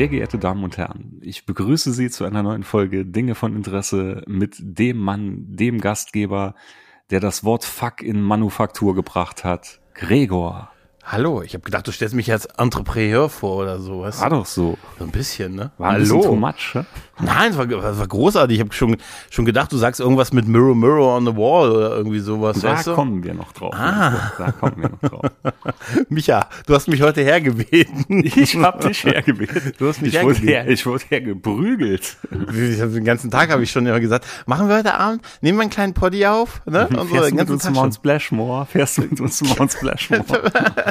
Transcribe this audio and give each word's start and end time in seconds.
Sehr 0.00 0.08
geehrte 0.08 0.38
Damen 0.38 0.64
und 0.64 0.78
Herren, 0.78 1.20
ich 1.20 1.44
begrüße 1.44 1.92
Sie 1.92 2.08
zu 2.08 2.24
einer 2.24 2.42
neuen 2.42 2.62
Folge 2.62 3.04
Dinge 3.04 3.34
von 3.34 3.54
Interesse 3.54 4.22
mit 4.26 4.56
dem 4.58 4.96
Mann, 4.96 5.44
dem 5.46 5.78
Gastgeber, 5.78 6.54
der 7.10 7.20
das 7.20 7.44
Wort 7.44 7.66
Fuck 7.66 8.00
in 8.00 8.22
Manufaktur 8.22 8.94
gebracht 8.94 9.44
hat, 9.44 9.78
Gregor. 9.92 10.69
Hallo, 11.02 11.42
ich 11.42 11.54
habe 11.54 11.64
gedacht, 11.64 11.86
du 11.88 11.92
stellst 11.92 12.14
mich 12.14 12.30
als 12.30 12.44
Entrepreneur 12.46 13.28
vor 13.28 13.56
oder 13.62 13.80
sowas. 13.80 14.20
War 14.20 14.30
doch 14.30 14.46
so. 14.46 14.76
So 14.98 15.04
ein 15.04 15.10
bisschen, 15.10 15.54
ne? 15.56 15.70
War 15.78 15.88
ein 15.90 15.94
Hallo. 15.94 16.16
bisschen 16.18 16.22
too 16.30 16.36
much, 16.36 16.74
ne? 16.74 16.86
Nein, 17.22 17.50
es 17.52 17.58
war, 17.58 17.68
es 17.68 17.98
war 17.98 18.06
großartig. 18.06 18.56
Ich 18.56 18.60
habe 18.60 18.72
schon, 18.72 18.96
schon 19.30 19.44
gedacht, 19.44 19.72
du 19.72 19.76
sagst 19.76 20.00
irgendwas 20.00 20.32
mit 20.32 20.46
Mirror, 20.46 20.74
Mirror 20.74 21.16
on 21.16 21.26
the 21.26 21.34
Wall 21.36 21.70
oder 21.70 21.96
irgendwie 21.96 22.20
sowas. 22.20 22.60
Da 22.60 22.72
weißt 22.72 22.86
du? 22.88 22.94
kommen 22.94 23.24
wir 23.24 23.34
noch 23.34 23.52
drauf. 23.52 23.74
Ah. 23.74 24.32
Da 24.38 24.52
kommen 24.52 24.76
wir 24.82 24.88
noch 24.90 25.00
drauf. 25.00 25.26
Micha, 26.08 26.46
du 26.66 26.74
hast 26.74 26.86
mich 26.88 27.02
heute 27.02 27.22
hergebeten. 27.22 28.24
Ich 28.40 28.56
hab 28.56 28.80
dich 28.80 29.04
hergebeten. 29.04 29.72
Du 29.78 29.88
hast 29.88 30.00
mich 30.02 30.14
ich 30.14 30.22
wurde, 30.22 30.34
hergebeten. 30.38 30.48
her, 30.48 30.68
ich 30.68 30.86
wurde 30.86 31.04
hergeprügelt. 31.08 32.16
Den 32.30 33.04
ganzen 33.04 33.30
Tag 33.30 33.50
habe 33.50 33.62
ich 33.62 33.70
schon 33.70 33.86
immer 33.86 34.00
gesagt, 34.00 34.26
machen 34.46 34.68
wir 34.68 34.76
heute 34.76 34.94
Abend, 34.94 35.22
nehmen 35.40 35.58
wir 35.58 35.62
einen 35.62 35.70
kleinen 35.70 35.94
Poddy 35.94 36.26
auf, 36.26 36.62
ne? 36.66 36.86
Und 36.88 36.96
so 36.96 37.04
Fährst 37.06 37.30
den 37.30 37.36
du 37.36 37.42
mit 37.42 37.48
ganzen 37.48 37.52
uns 37.52 37.62
zu 37.62 37.68
Tag 37.68 37.74
Mount 37.74 37.94
schon. 37.94 38.00
Splashmore? 38.00 38.66
Fährst 38.66 38.98
du 38.98 39.02
mit 39.02 39.20
uns 39.20 39.36
zu 39.38 39.44
Mount 39.46 39.72
Splashmore? 39.72 40.42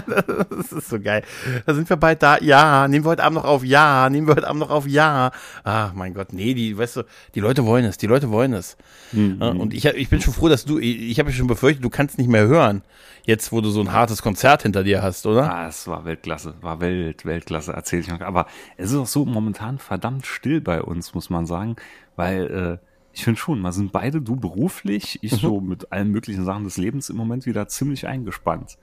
Das 0.49 0.71
ist 0.71 0.89
so 0.89 0.99
geil. 0.99 1.23
Da 1.65 1.73
sind 1.73 1.89
wir 1.89 1.97
bald 1.97 2.21
da. 2.21 2.37
Ja, 2.39 2.87
nehmen 2.87 3.05
wir 3.05 3.11
heute 3.11 3.23
Abend 3.23 3.37
noch 3.37 3.45
auf. 3.45 3.63
Ja, 3.63 4.09
nehmen 4.09 4.27
wir 4.27 4.35
heute 4.35 4.47
Abend 4.47 4.59
noch 4.59 4.69
auf. 4.69 4.87
Ja. 4.87 5.31
Ach 5.63 5.93
mein 5.93 6.13
Gott, 6.13 6.33
nee, 6.33 6.53
die, 6.53 6.77
weißt 6.77 6.97
du, 6.97 7.03
die 7.35 7.39
Leute 7.39 7.65
wollen 7.65 7.85
es. 7.85 7.97
Die 7.97 8.07
Leute 8.07 8.29
wollen 8.29 8.53
es. 8.53 8.77
Ja, 9.11 9.49
und 9.49 9.73
ich, 9.73 9.85
ich 9.85 10.09
bin 10.09 10.21
schon 10.21 10.33
froh, 10.33 10.49
dass 10.49 10.65
du, 10.65 10.79
ich, 10.79 11.09
ich 11.09 11.19
habe 11.19 11.31
schon 11.31 11.47
befürchtet, 11.47 11.83
du 11.83 11.89
kannst 11.89 12.17
nicht 12.17 12.29
mehr 12.29 12.47
hören. 12.47 12.83
Jetzt, 13.25 13.51
wo 13.51 13.61
du 13.61 13.69
so 13.69 13.81
ein 13.81 13.91
hartes 13.91 14.21
Konzert 14.21 14.63
hinter 14.63 14.83
dir 14.83 15.03
hast, 15.03 15.25
oder? 15.25 15.53
Ah, 15.53 15.67
es 15.67 15.87
war 15.87 16.05
Weltklasse, 16.05 16.55
war 16.61 16.79
Welt, 16.79 17.25
Weltklasse, 17.25 17.73
erzähl 17.73 17.99
ich 17.99 18.07
noch. 18.07 18.21
Aber 18.21 18.47
es 18.77 18.91
ist 18.91 18.97
auch 18.97 19.07
so 19.07 19.25
momentan 19.25 19.77
verdammt 19.77 20.25
still 20.25 20.61
bei 20.61 20.81
uns, 20.81 21.13
muss 21.13 21.29
man 21.29 21.45
sagen, 21.45 21.75
weil 22.15 22.79
äh, 22.81 22.85
ich 23.13 23.23
finde 23.23 23.39
schon, 23.39 23.61
wir 23.61 23.71
sind 23.71 23.91
beide, 23.91 24.21
du 24.21 24.35
beruflich, 24.35 25.19
ich 25.21 25.31
so 25.31 25.59
mit 25.59 25.91
allen 25.91 26.09
möglichen 26.09 26.45
Sachen 26.45 26.63
des 26.63 26.77
Lebens 26.77 27.09
im 27.09 27.17
Moment 27.17 27.45
wieder 27.45 27.67
ziemlich 27.67 28.07
eingespannt. 28.07 28.77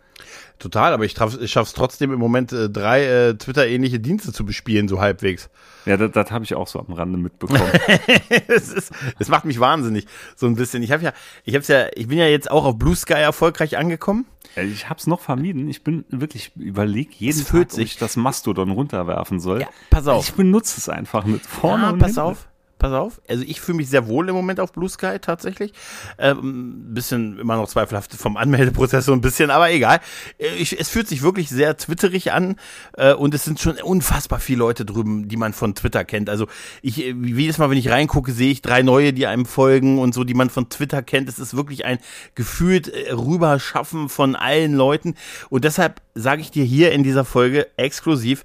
Total, 0.58 0.92
aber 0.94 1.04
ich, 1.04 1.14
traf- 1.14 1.38
ich 1.40 1.52
schaff's 1.52 1.74
trotzdem 1.74 2.12
im 2.12 2.18
Moment 2.18 2.50
äh, 2.52 2.70
drei 2.70 3.04
äh, 3.04 3.34
Twitter-ähnliche 3.34 4.00
Dienste 4.00 4.32
zu 4.32 4.46
bespielen, 4.46 4.88
so 4.88 5.00
halbwegs. 5.00 5.50
Ja, 5.84 5.96
das, 5.98 6.12
das 6.12 6.30
habe 6.30 6.44
ich 6.44 6.54
auch 6.54 6.66
so 6.66 6.80
am 6.80 6.92
Rande 6.92 7.18
mitbekommen. 7.18 7.60
es, 8.48 8.72
ist, 8.72 8.90
es 9.18 9.28
macht 9.28 9.44
mich 9.44 9.60
wahnsinnig, 9.60 10.06
so 10.34 10.46
ein 10.46 10.54
bisschen. 10.56 10.82
Ich 10.82 10.92
habe 10.92 11.02
ja, 11.04 11.12
ich 11.44 11.54
hab's 11.54 11.68
ja, 11.68 11.86
ich 11.94 12.08
bin 12.08 12.16
ja 12.18 12.26
jetzt 12.26 12.50
auch 12.50 12.64
auf 12.64 12.78
Blue 12.78 12.96
Sky 12.96 13.12
erfolgreich 13.14 13.76
angekommen. 13.76 14.24
Ich 14.56 14.88
hab's 14.88 15.06
noch 15.06 15.20
vermieden. 15.20 15.68
Ich 15.68 15.84
bin 15.84 16.06
wirklich 16.08 16.52
überleg 16.56 17.12
jeden 17.14 17.38
Es 17.38 17.46
fühlt 17.46 17.68
Tag, 17.68 17.72
ob 17.74 17.76
sich- 17.76 17.92
ich 17.92 17.98
das 17.98 18.16
Mastodon 18.16 18.70
runterwerfen 18.70 19.38
soll. 19.40 19.60
Ja, 19.60 19.68
pass 19.90 20.06
auf. 20.06 20.26
Ich 20.28 20.34
benutze 20.34 20.78
es 20.78 20.88
einfach 20.88 21.26
mit 21.26 21.44
vorne 21.44 21.84
Ja, 21.84 21.90
und 21.90 21.98
pass 21.98 22.06
hinten. 22.14 22.20
auf. 22.20 22.48
Pass 22.78 22.92
auf. 22.92 23.22
Also 23.26 23.42
ich 23.46 23.60
fühle 23.60 23.76
mich 23.76 23.88
sehr 23.88 24.06
wohl 24.06 24.28
im 24.28 24.34
Moment 24.34 24.60
auf 24.60 24.72
Blue 24.72 24.88
Sky 24.88 25.18
tatsächlich. 25.18 25.72
Ähm, 26.18 26.92
bisschen 26.92 27.38
immer 27.38 27.56
noch 27.56 27.68
zweifelhaft 27.68 28.12
vom 28.12 28.36
Anmeldeprozess 28.36 29.06
so 29.06 29.14
ein 29.14 29.22
bisschen, 29.22 29.50
aber 29.50 29.70
egal. 29.70 30.00
Äh, 30.38 30.56
Ich, 30.56 30.78
es 30.78 30.90
fühlt 30.90 31.08
sich 31.08 31.22
wirklich 31.22 31.48
sehr 31.48 31.78
twitterig 31.78 32.32
an 32.32 32.56
äh, 32.98 33.14
und 33.14 33.32
es 33.32 33.44
sind 33.44 33.60
schon 33.60 33.78
unfassbar 33.78 34.40
viele 34.40 34.58
Leute 34.58 34.84
drüben, 34.84 35.28
die 35.28 35.38
man 35.38 35.54
von 35.54 35.74
Twitter 35.74 36.04
kennt. 36.04 36.28
Also 36.28 36.48
ich 36.82 37.02
äh, 37.02 37.12
jedes 37.12 37.56
Mal, 37.56 37.70
wenn 37.70 37.78
ich 37.78 37.88
reingucke, 37.88 38.32
sehe 38.32 38.50
ich 38.50 38.60
drei 38.60 38.82
neue, 38.82 39.14
die 39.14 39.26
einem 39.26 39.46
folgen 39.46 39.98
und 39.98 40.12
so, 40.12 40.24
die 40.24 40.34
man 40.34 40.50
von 40.50 40.68
Twitter 40.68 41.02
kennt. 41.02 41.30
Es 41.30 41.38
ist 41.38 41.56
wirklich 41.56 41.86
ein 41.86 41.98
gefühlt 42.34 42.88
äh, 42.88 43.12
Rüberschaffen 43.12 44.10
von 44.10 44.36
allen 44.36 44.74
Leuten 44.74 45.14
und 45.48 45.64
deshalb 45.64 46.02
sage 46.14 46.42
ich 46.42 46.50
dir 46.50 46.64
hier 46.64 46.92
in 46.92 47.02
dieser 47.02 47.24
Folge 47.24 47.68
exklusiv, 47.78 48.44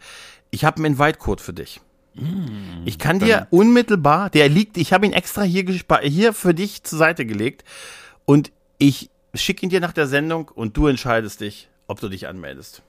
ich 0.52 0.64
habe 0.64 0.78
einen 0.78 0.94
Invite-Code 0.94 1.44
für 1.44 1.54
dich. 1.54 1.82
Ich 2.86 3.00
kann 3.00 3.20
dir 3.20 3.48
unmittelbar, 3.52 4.30
der 4.30 4.50
liegt, 4.50 4.78
ich 4.78 4.92
habe 4.92 5.06
ihn 5.06 5.14
extra 5.14 5.44
hier, 5.44 5.64
hier 6.02 6.34
für 6.34 6.54
dich 6.54 6.84
zur 6.84 7.00
Seite 7.00 7.26
gelegt 7.26 7.64
und 8.26 8.52
ich 8.78 9.10
schicke 9.34 9.66
ihn 9.66 9.70
dir 9.70 9.80
nach 9.80 9.94
der 9.94 10.08
Sendung 10.08 10.50
und 10.50 10.76
du 10.76 10.88
entscheidest 10.88 11.42
dich, 11.42 11.70
ob 11.88 12.00
du 12.00 12.10
dich 12.10 12.28
anmeldest. 12.28 12.84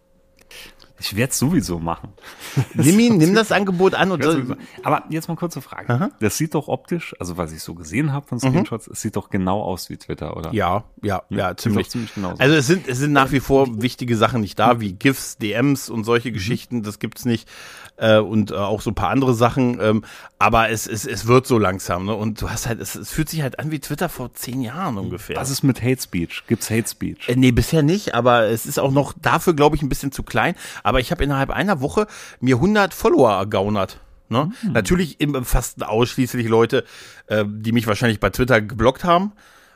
Ich 1.02 1.16
werde 1.16 1.34
sowieso 1.34 1.78
machen. 1.78 2.10
Nimm 2.74 2.98
ihn, 2.98 3.18
nimm 3.18 3.34
das 3.34 3.50
Angebot 3.50 3.94
an 3.94 4.12
und 4.12 4.24
Ja. 4.24 4.36
Aber 4.82 5.04
jetzt 5.10 5.28
mal 5.28 5.36
kurze 5.36 5.60
Frage. 5.60 6.10
Das 6.20 6.36
sieht 6.36 6.54
doch 6.54 6.68
optisch, 6.68 7.14
also 7.18 7.36
was 7.36 7.52
ich 7.52 7.62
so 7.62 7.74
gesehen 7.74 8.12
habe 8.12 8.26
von 8.26 8.38
Screenshots, 8.38 8.86
es 8.86 9.00
sieht 9.00 9.16
doch 9.16 9.30
genau 9.30 9.62
aus 9.62 9.90
wie 9.90 9.96
Twitter, 9.96 10.36
oder? 10.36 10.50
Mhm. 10.50 10.54
ja, 10.54 10.84
ja, 11.02 11.22
ja, 11.28 11.48
sieht 11.50 11.60
ziemlich. 11.60 11.90
ziemlich 11.90 12.14
genauso. 12.14 12.38
Also 12.38 12.54
es 12.54 12.66
sind, 12.66 12.86
es 12.88 12.98
sind 12.98 13.12
nach 13.12 13.32
wie 13.32 13.40
vor 13.40 13.82
wichtige 13.82 14.16
Sachen 14.16 14.40
nicht 14.40 14.58
da, 14.58 14.80
wie 14.80 14.92
GIFs, 14.92 15.38
DMs 15.38 15.90
und 15.90 16.04
solche 16.04 16.32
Geschichten, 16.32 16.82
das 16.82 16.98
gibt's 16.98 17.24
nicht. 17.24 17.48
Äh, 17.96 18.18
und 18.18 18.50
äh, 18.50 18.54
auch 18.54 18.80
so 18.80 18.90
ein 18.90 18.94
paar 18.94 19.10
andere 19.10 19.34
Sachen. 19.34 19.78
Ähm, 19.80 20.04
aber 20.38 20.70
es, 20.70 20.88
es, 20.88 21.06
es 21.06 21.26
wird 21.26 21.46
so 21.46 21.58
langsam, 21.58 22.06
ne? 22.06 22.14
Und 22.14 22.40
du 22.40 22.50
hast 22.50 22.66
halt, 22.66 22.80
es, 22.80 22.96
es 22.96 23.12
fühlt 23.12 23.28
sich 23.28 23.42
halt 23.42 23.60
an 23.60 23.70
wie 23.70 23.78
Twitter 23.78 24.08
vor 24.08 24.34
zehn 24.34 24.60
Jahren 24.60 24.98
ungefähr. 24.98 25.36
Was 25.36 25.50
ist 25.50 25.62
mit 25.62 25.82
Hate 25.82 26.02
Speech? 26.02 26.44
Gibt's 26.48 26.68
Hate 26.68 26.88
Speech? 26.88 27.28
Äh, 27.28 27.36
nee, 27.36 27.52
bisher 27.52 27.82
nicht, 27.82 28.14
aber 28.14 28.46
es 28.46 28.66
ist 28.66 28.80
auch 28.80 28.90
noch 28.90 29.12
dafür, 29.20 29.54
glaube 29.54 29.76
ich, 29.76 29.82
ein 29.82 29.88
bisschen 29.88 30.10
zu 30.10 30.22
klein. 30.22 30.54
Aber 30.82 30.91
ich 31.00 31.10
habe 31.10 31.24
innerhalb 31.24 31.50
einer 31.50 31.80
Woche 31.80 32.06
mir 32.40 32.56
100 32.56 32.92
Follower 32.94 33.32
ergaunert. 33.32 34.00
Ne? 34.28 34.50
Natürlich 34.72 35.20
im, 35.20 35.44
fast 35.44 35.84
ausschließlich 35.84 36.48
Leute, 36.48 36.84
äh, 37.26 37.44
die 37.46 37.72
mich 37.72 37.86
wahrscheinlich 37.86 38.18
bei 38.18 38.30
Twitter 38.30 38.62
geblockt 38.62 39.04
haben 39.04 39.32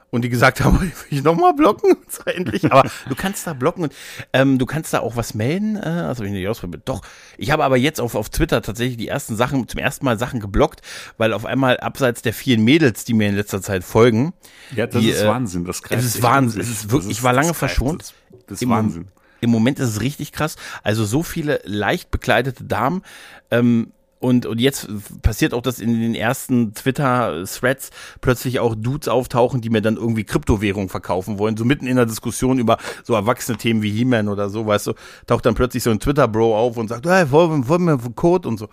und 0.08 0.22
die 0.22 0.30
gesagt 0.30 0.60
haben, 0.64 0.80
will 0.80 0.92
ich 1.10 1.22
nochmal 1.22 1.52
blocken? 1.52 1.94
Endlich. 2.24 2.64
Aber 2.72 2.88
du 3.06 3.14
kannst 3.14 3.46
da 3.46 3.52
blocken 3.52 3.82
und 3.84 3.94
ähm, 4.32 4.58
du 4.58 4.64
kannst 4.64 4.94
da 4.94 5.00
auch 5.00 5.14
was 5.14 5.34
melden. 5.34 5.76
Äh, 5.76 5.80
also 5.80 6.24
ich 6.24 6.30
nicht 6.30 6.48
ausprobiert. 6.48 6.82
Doch. 6.86 7.02
Ich 7.36 7.50
habe 7.50 7.64
aber 7.64 7.76
jetzt 7.76 8.00
auf, 8.00 8.14
auf 8.14 8.30
Twitter 8.30 8.62
tatsächlich 8.62 8.96
die 8.96 9.08
ersten 9.08 9.36
Sachen, 9.36 9.68
zum 9.68 9.78
ersten 9.78 10.06
Mal 10.06 10.18
Sachen 10.18 10.40
geblockt, 10.40 10.80
weil 11.18 11.34
auf 11.34 11.44
einmal 11.44 11.76
abseits 11.80 12.22
der 12.22 12.32
vielen 12.32 12.64
Mädels, 12.64 13.04
die 13.04 13.12
mir 13.12 13.28
in 13.28 13.34
letzter 13.36 13.60
Zeit 13.60 13.84
folgen, 13.84 14.32
Ja, 14.74 14.86
das 14.86 15.02
die, 15.02 15.10
ist 15.10 15.20
äh, 15.20 15.28
Wahnsinn. 15.28 15.66
Das 15.66 15.82
greift 15.82 16.00
es 16.02 16.14
ist 16.14 16.22
Wahnsinn. 16.22 16.62
Es 16.62 16.70
ist 16.70 16.90
wirklich- 16.90 17.10
ich 17.10 17.22
war 17.22 17.34
lange 17.34 17.52
verschont. 17.52 18.00
Das, 18.00 18.14
das 18.46 18.52
ist 18.54 18.62
Im 18.62 18.70
Wahnsinn. 18.70 19.02
Mom- 19.02 19.10
Im 19.40 19.50
Moment 19.50 19.78
ist 19.78 19.88
es 19.88 20.00
richtig 20.00 20.32
krass. 20.32 20.56
Also 20.82 21.04
so 21.04 21.22
viele 21.22 21.60
leicht 21.64 22.10
bekleidete 22.10 22.64
Damen. 22.64 23.02
Ähm, 23.50 23.92
und, 24.18 24.46
und 24.46 24.60
jetzt 24.60 24.88
passiert 25.22 25.52
auch, 25.52 25.60
dass 25.60 25.78
in 25.78 26.00
den 26.00 26.14
ersten 26.14 26.72
Twitter-Threads 26.72 27.90
plötzlich 28.22 28.60
auch 28.60 28.74
Dudes 28.74 29.08
auftauchen, 29.08 29.60
die 29.60 29.68
mir 29.68 29.82
dann 29.82 29.96
irgendwie 29.96 30.24
Kryptowährung 30.24 30.88
verkaufen 30.88 31.38
wollen. 31.38 31.56
So 31.56 31.66
mitten 31.66 31.86
in 31.86 31.96
der 31.96 32.06
Diskussion 32.06 32.58
über 32.58 32.78
so 33.04 33.14
erwachsene 33.14 33.58
Themen 33.58 33.82
wie 33.82 33.90
He-Man 33.90 34.28
oder 34.28 34.48
so, 34.48 34.66
weißt 34.66 34.86
du, 34.86 34.94
taucht 35.26 35.44
dann 35.44 35.54
plötzlich 35.54 35.82
so 35.82 35.90
ein 35.90 36.00
Twitter-Bro 36.00 36.56
auf 36.56 36.78
und 36.78 36.88
sagt, 36.88 37.06
hey, 37.06 37.30
wollen, 37.30 37.68
wollen 37.68 37.84
wir 37.84 37.92
einen 37.92 38.14
Code 38.14 38.48
und 38.48 38.58
so. 38.58 38.68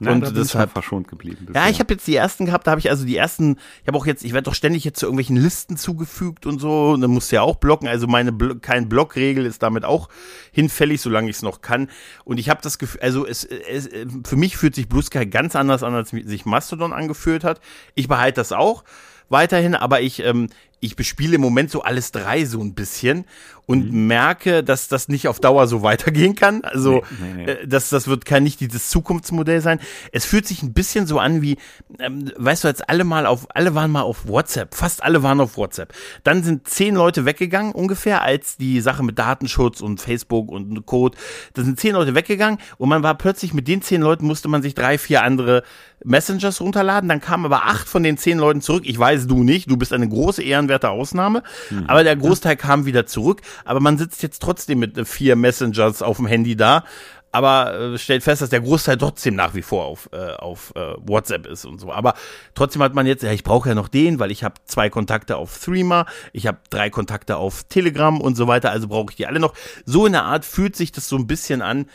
Nein, 0.00 0.14
und 0.14 0.20
da 0.20 0.30
bin 0.30 0.36
ich 0.36 0.42
deshalb 0.48 0.66
halt 0.66 0.72
verschont 0.72 1.08
geblieben. 1.08 1.38
ja, 1.40 1.46
bisher. 1.46 1.70
ich 1.70 1.80
habe 1.80 1.94
jetzt 1.94 2.06
die 2.06 2.16
ersten 2.16 2.46
gehabt, 2.46 2.66
da 2.66 2.72
habe 2.72 2.80
ich 2.80 2.90
also 2.90 3.04
die 3.04 3.16
ersten, 3.16 3.56
ich 3.82 3.88
habe 3.88 3.98
auch 3.98 4.06
jetzt, 4.06 4.24
ich 4.24 4.32
werde 4.32 4.44
doch 4.44 4.54
ständig 4.54 4.84
jetzt 4.84 4.98
zu 4.98 5.06
irgendwelchen 5.06 5.36
Listen 5.36 5.76
zugefügt 5.76 6.46
und 6.46 6.58
so, 6.60 6.90
und 6.90 7.00
dann 7.00 7.10
musst 7.10 7.30
du 7.30 7.36
ja 7.36 7.42
auch 7.42 7.56
blocken, 7.56 7.86
also 7.88 8.06
meine 8.06 8.32
Blo 8.32 8.56
kein 8.60 8.88
Blockregel 8.88 9.46
ist 9.46 9.62
damit 9.62 9.84
auch 9.84 10.08
hinfällig, 10.50 11.00
solange 11.00 11.30
ich 11.30 11.36
es 11.36 11.42
noch 11.42 11.60
kann. 11.60 11.88
Und 12.24 12.38
ich 12.38 12.48
habe 12.48 12.60
das 12.62 12.78
Gefühl, 12.78 13.00
also 13.00 13.26
es, 13.26 13.44
es 13.44 13.88
für 14.24 14.36
mich 14.36 14.56
fühlt 14.56 14.74
sich 14.74 14.87
Blue 14.88 15.02
Sky 15.02 15.26
ganz 15.26 15.56
anders 15.56 15.82
an, 15.82 15.94
als 15.94 16.10
sich 16.10 16.46
Mastodon 16.46 16.92
angefühlt 16.92 17.44
hat. 17.44 17.60
Ich 17.94 18.08
behalte 18.08 18.40
das 18.40 18.52
auch 18.52 18.84
weiterhin, 19.28 19.74
aber 19.74 20.00
ich 20.00 20.24
ähm, 20.24 20.48
ich 20.80 20.96
bespiele 20.96 21.36
im 21.36 21.40
Moment 21.40 21.70
so 21.70 21.82
alles 21.82 22.12
drei 22.12 22.44
so 22.44 22.60
ein 22.60 22.74
bisschen 22.74 23.24
und 23.66 23.92
merke, 23.92 24.64
dass 24.64 24.88
das 24.88 25.08
nicht 25.08 25.28
auf 25.28 25.40
Dauer 25.40 25.66
so 25.66 25.82
weitergehen 25.82 26.34
kann. 26.34 26.64
Also 26.64 27.02
Nee, 27.20 27.34
nee, 27.34 27.44
nee. 27.44 27.52
äh, 27.52 27.66
das, 27.66 27.90
das 27.90 28.08
wird 28.08 28.24
kein 28.24 28.42
nicht 28.42 28.60
dieses 28.60 28.88
Zukunftsmodell 28.88 29.60
sein. 29.60 29.78
Es 30.10 30.24
fühlt 30.24 30.46
sich 30.46 30.62
ein 30.62 30.72
bisschen 30.72 31.06
so 31.06 31.18
an 31.18 31.42
wie, 31.42 31.58
ähm, 31.98 32.32
weißt 32.36 32.64
du, 32.64 32.68
als 32.68 32.80
alle 32.80 33.04
mal 33.04 33.26
auf, 33.26 33.46
alle 33.54 33.74
waren 33.74 33.90
mal 33.90 34.02
auf 34.02 34.26
WhatsApp, 34.26 34.74
fast 34.74 35.02
alle 35.02 35.22
waren 35.22 35.40
auf 35.40 35.58
WhatsApp. 35.58 35.92
Dann 36.24 36.42
sind 36.42 36.66
zehn 36.66 36.94
Leute 36.94 37.26
weggegangen 37.26 37.72
ungefähr, 37.72 38.22
als 38.22 38.56
die 38.56 38.80
Sache 38.80 39.02
mit 39.02 39.18
Datenschutz 39.18 39.82
und 39.82 40.00
Facebook 40.00 40.50
und 40.50 40.86
Code, 40.86 41.18
da 41.52 41.62
sind 41.62 41.78
zehn 41.78 41.92
Leute 41.92 42.14
weggegangen 42.14 42.58
und 42.78 42.88
man 42.88 43.02
war 43.02 43.16
plötzlich 43.16 43.52
mit 43.52 43.68
den 43.68 43.82
zehn 43.82 44.00
Leuten 44.00 44.26
musste 44.26 44.48
man 44.48 44.62
sich 44.62 44.74
drei, 44.74 44.96
vier 44.96 45.22
andere 45.22 45.62
Messengers 46.04 46.60
runterladen. 46.60 47.08
Dann 47.08 47.20
kamen 47.20 47.44
aber 47.44 47.64
acht 47.66 47.88
von 47.88 48.02
den 48.02 48.16
zehn 48.16 48.38
Leuten 48.38 48.60
zurück. 48.60 48.84
Ich 48.86 48.98
weiß, 48.98 49.26
du 49.26 49.42
nicht, 49.42 49.70
du 49.70 49.76
bist 49.76 49.92
eine 49.92 50.08
große 50.08 50.42
ehrenwerte 50.68 50.90
Ausnahme, 50.90 51.42
aber 51.86 52.04
der 52.04 52.16
Großteil 52.16 52.56
kam 52.56 52.84
wieder 52.86 53.06
zurück. 53.06 53.40
Aber 53.64 53.80
man 53.80 53.98
sitzt 53.98 54.22
jetzt 54.22 54.40
trotzdem 54.40 54.78
mit 54.78 54.96
äh, 54.98 55.04
vier 55.04 55.36
Messengers 55.36 56.02
auf 56.02 56.18
dem 56.18 56.26
Handy 56.26 56.56
da. 56.56 56.84
aber 57.30 57.94
äh, 57.94 57.98
stellt 57.98 58.22
fest, 58.22 58.42
dass 58.42 58.50
der 58.50 58.60
Großteil 58.60 58.96
trotzdem 58.96 59.34
nach 59.34 59.54
wie 59.54 59.62
vor 59.62 59.84
auf, 59.84 60.08
äh, 60.12 60.32
auf 60.32 60.72
äh, 60.76 60.94
WhatsApp 60.98 61.46
ist 61.46 61.64
und 61.64 61.78
so. 61.78 61.92
Aber 61.92 62.14
trotzdem 62.54 62.82
hat 62.82 62.94
man 62.94 63.06
jetzt, 63.06 63.22
ja, 63.22 63.32
ich 63.32 63.44
brauche 63.44 63.68
ja 63.68 63.74
noch 63.74 63.88
den, 63.88 64.18
weil 64.18 64.30
ich 64.30 64.44
habe 64.44 64.54
zwei 64.64 64.88
Kontakte 64.88 65.36
auf 65.36 65.58
Threema, 65.58 66.06
ich 66.32 66.46
habe 66.46 66.58
drei 66.70 66.90
Kontakte 66.90 67.36
auf 67.36 67.64
Telegram 67.64 68.20
und 68.20 68.36
so 68.36 68.46
weiter, 68.46 68.70
also 68.70 68.88
brauche 68.88 69.10
ich 69.10 69.16
die 69.16 69.26
alle 69.26 69.40
noch. 69.40 69.54
So 69.84 70.06
in 70.06 70.12
der 70.12 70.24
Art 70.24 70.44
fühlt 70.44 70.74
sich 70.76 70.92
das 70.92 71.08
so 71.08 71.16
ein 71.16 71.26
bisschen 71.26 71.60
an. 71.60 71.86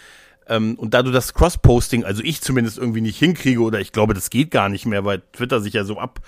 Ähm, 0.47 0.75
und 0.75 0.93
da 0.93 1.01
du 1.01 1.11
das 1.11 1.33
Cross-Posting, 1.33 2.03
also 2.03 2.21
ich 2.21 2.41
zumindest 2.41 2.77
irgendwie 2.77 3.01
nicht 3.01 3.17
hinkriege, 3.17 3.61
oder 3.61 3.79
ich 3.79 3.91
glaube, 3.91 4.13
das 4.13 4.29
geht 4.29 4.51
gar 4.51 4.69
nicht 4.69 4.85
mehr, 4.85 5.05
weil 5.05 5.21
Twitter 5.31 5.61
sich 5.61 5.73
ja 5.73 5.83
so 5.83 5.97
ab 5.99 6.19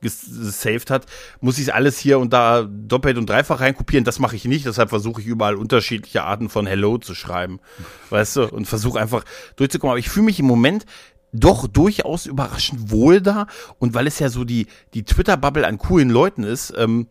gesaved 0.00 0.90
hat, 0.90 1.06
muss 1.40 1.58
ich 1.58 1.74
alles 1.74 1.98
hier 1.98 2.18
und 2.18 2.32
da 2.32 2.62
doppelt 2.62 3.18
und 3.18 3.28
dreifach 3.28 3.60
reinkopieren. 3.60 4.04
Das 4.04 4.18
mache 4.18 4.36
ich 4.36 4.44
nicht, 4.44 4.66
deshalb 4.66 4.90
versuche 4.90 5.20
ich 5.20 5.26
überall 5.26 5.56
unterschiedliche 5.56 6.24
Arten 6.24 6.48
von 6.48 6.66
Hello 6.66 6.98
zu 6.98 7.14
schreiben. 7.14 7.60
Weißt 8.10 8.36
du? 8.36 8.48
Und 8.48 8.66
versuche 8.66 9.00
einfach 9.00 9.24
durchzukommen. 9.56 9.92
Aber 9.92 9.98
ich 9.98 10.10
fühle 10.10 10.26
mich 10.26 10.40
im 10.40 10.46
Moment 10.46 10.84
doch 11.32 11.66
durchaus 11.66 12.26
überraschend 12.26 12.90
wohl 12.90 13.20
da. 13.20 13.46
Und 13.78 13.94
weil 13.94 14.06
es 14.06 14.18
ja 14.18 14.28
so 14.28 14.44
die, 14.44 14.66
die 14.94 15.04
Twitter-Bubble 15.04 15.66
an 15.66 15.78
coolen 15.78 16.10
Leuten 16.10 16.42
ist, 16.42 16.72
ähm, 16.76 17.08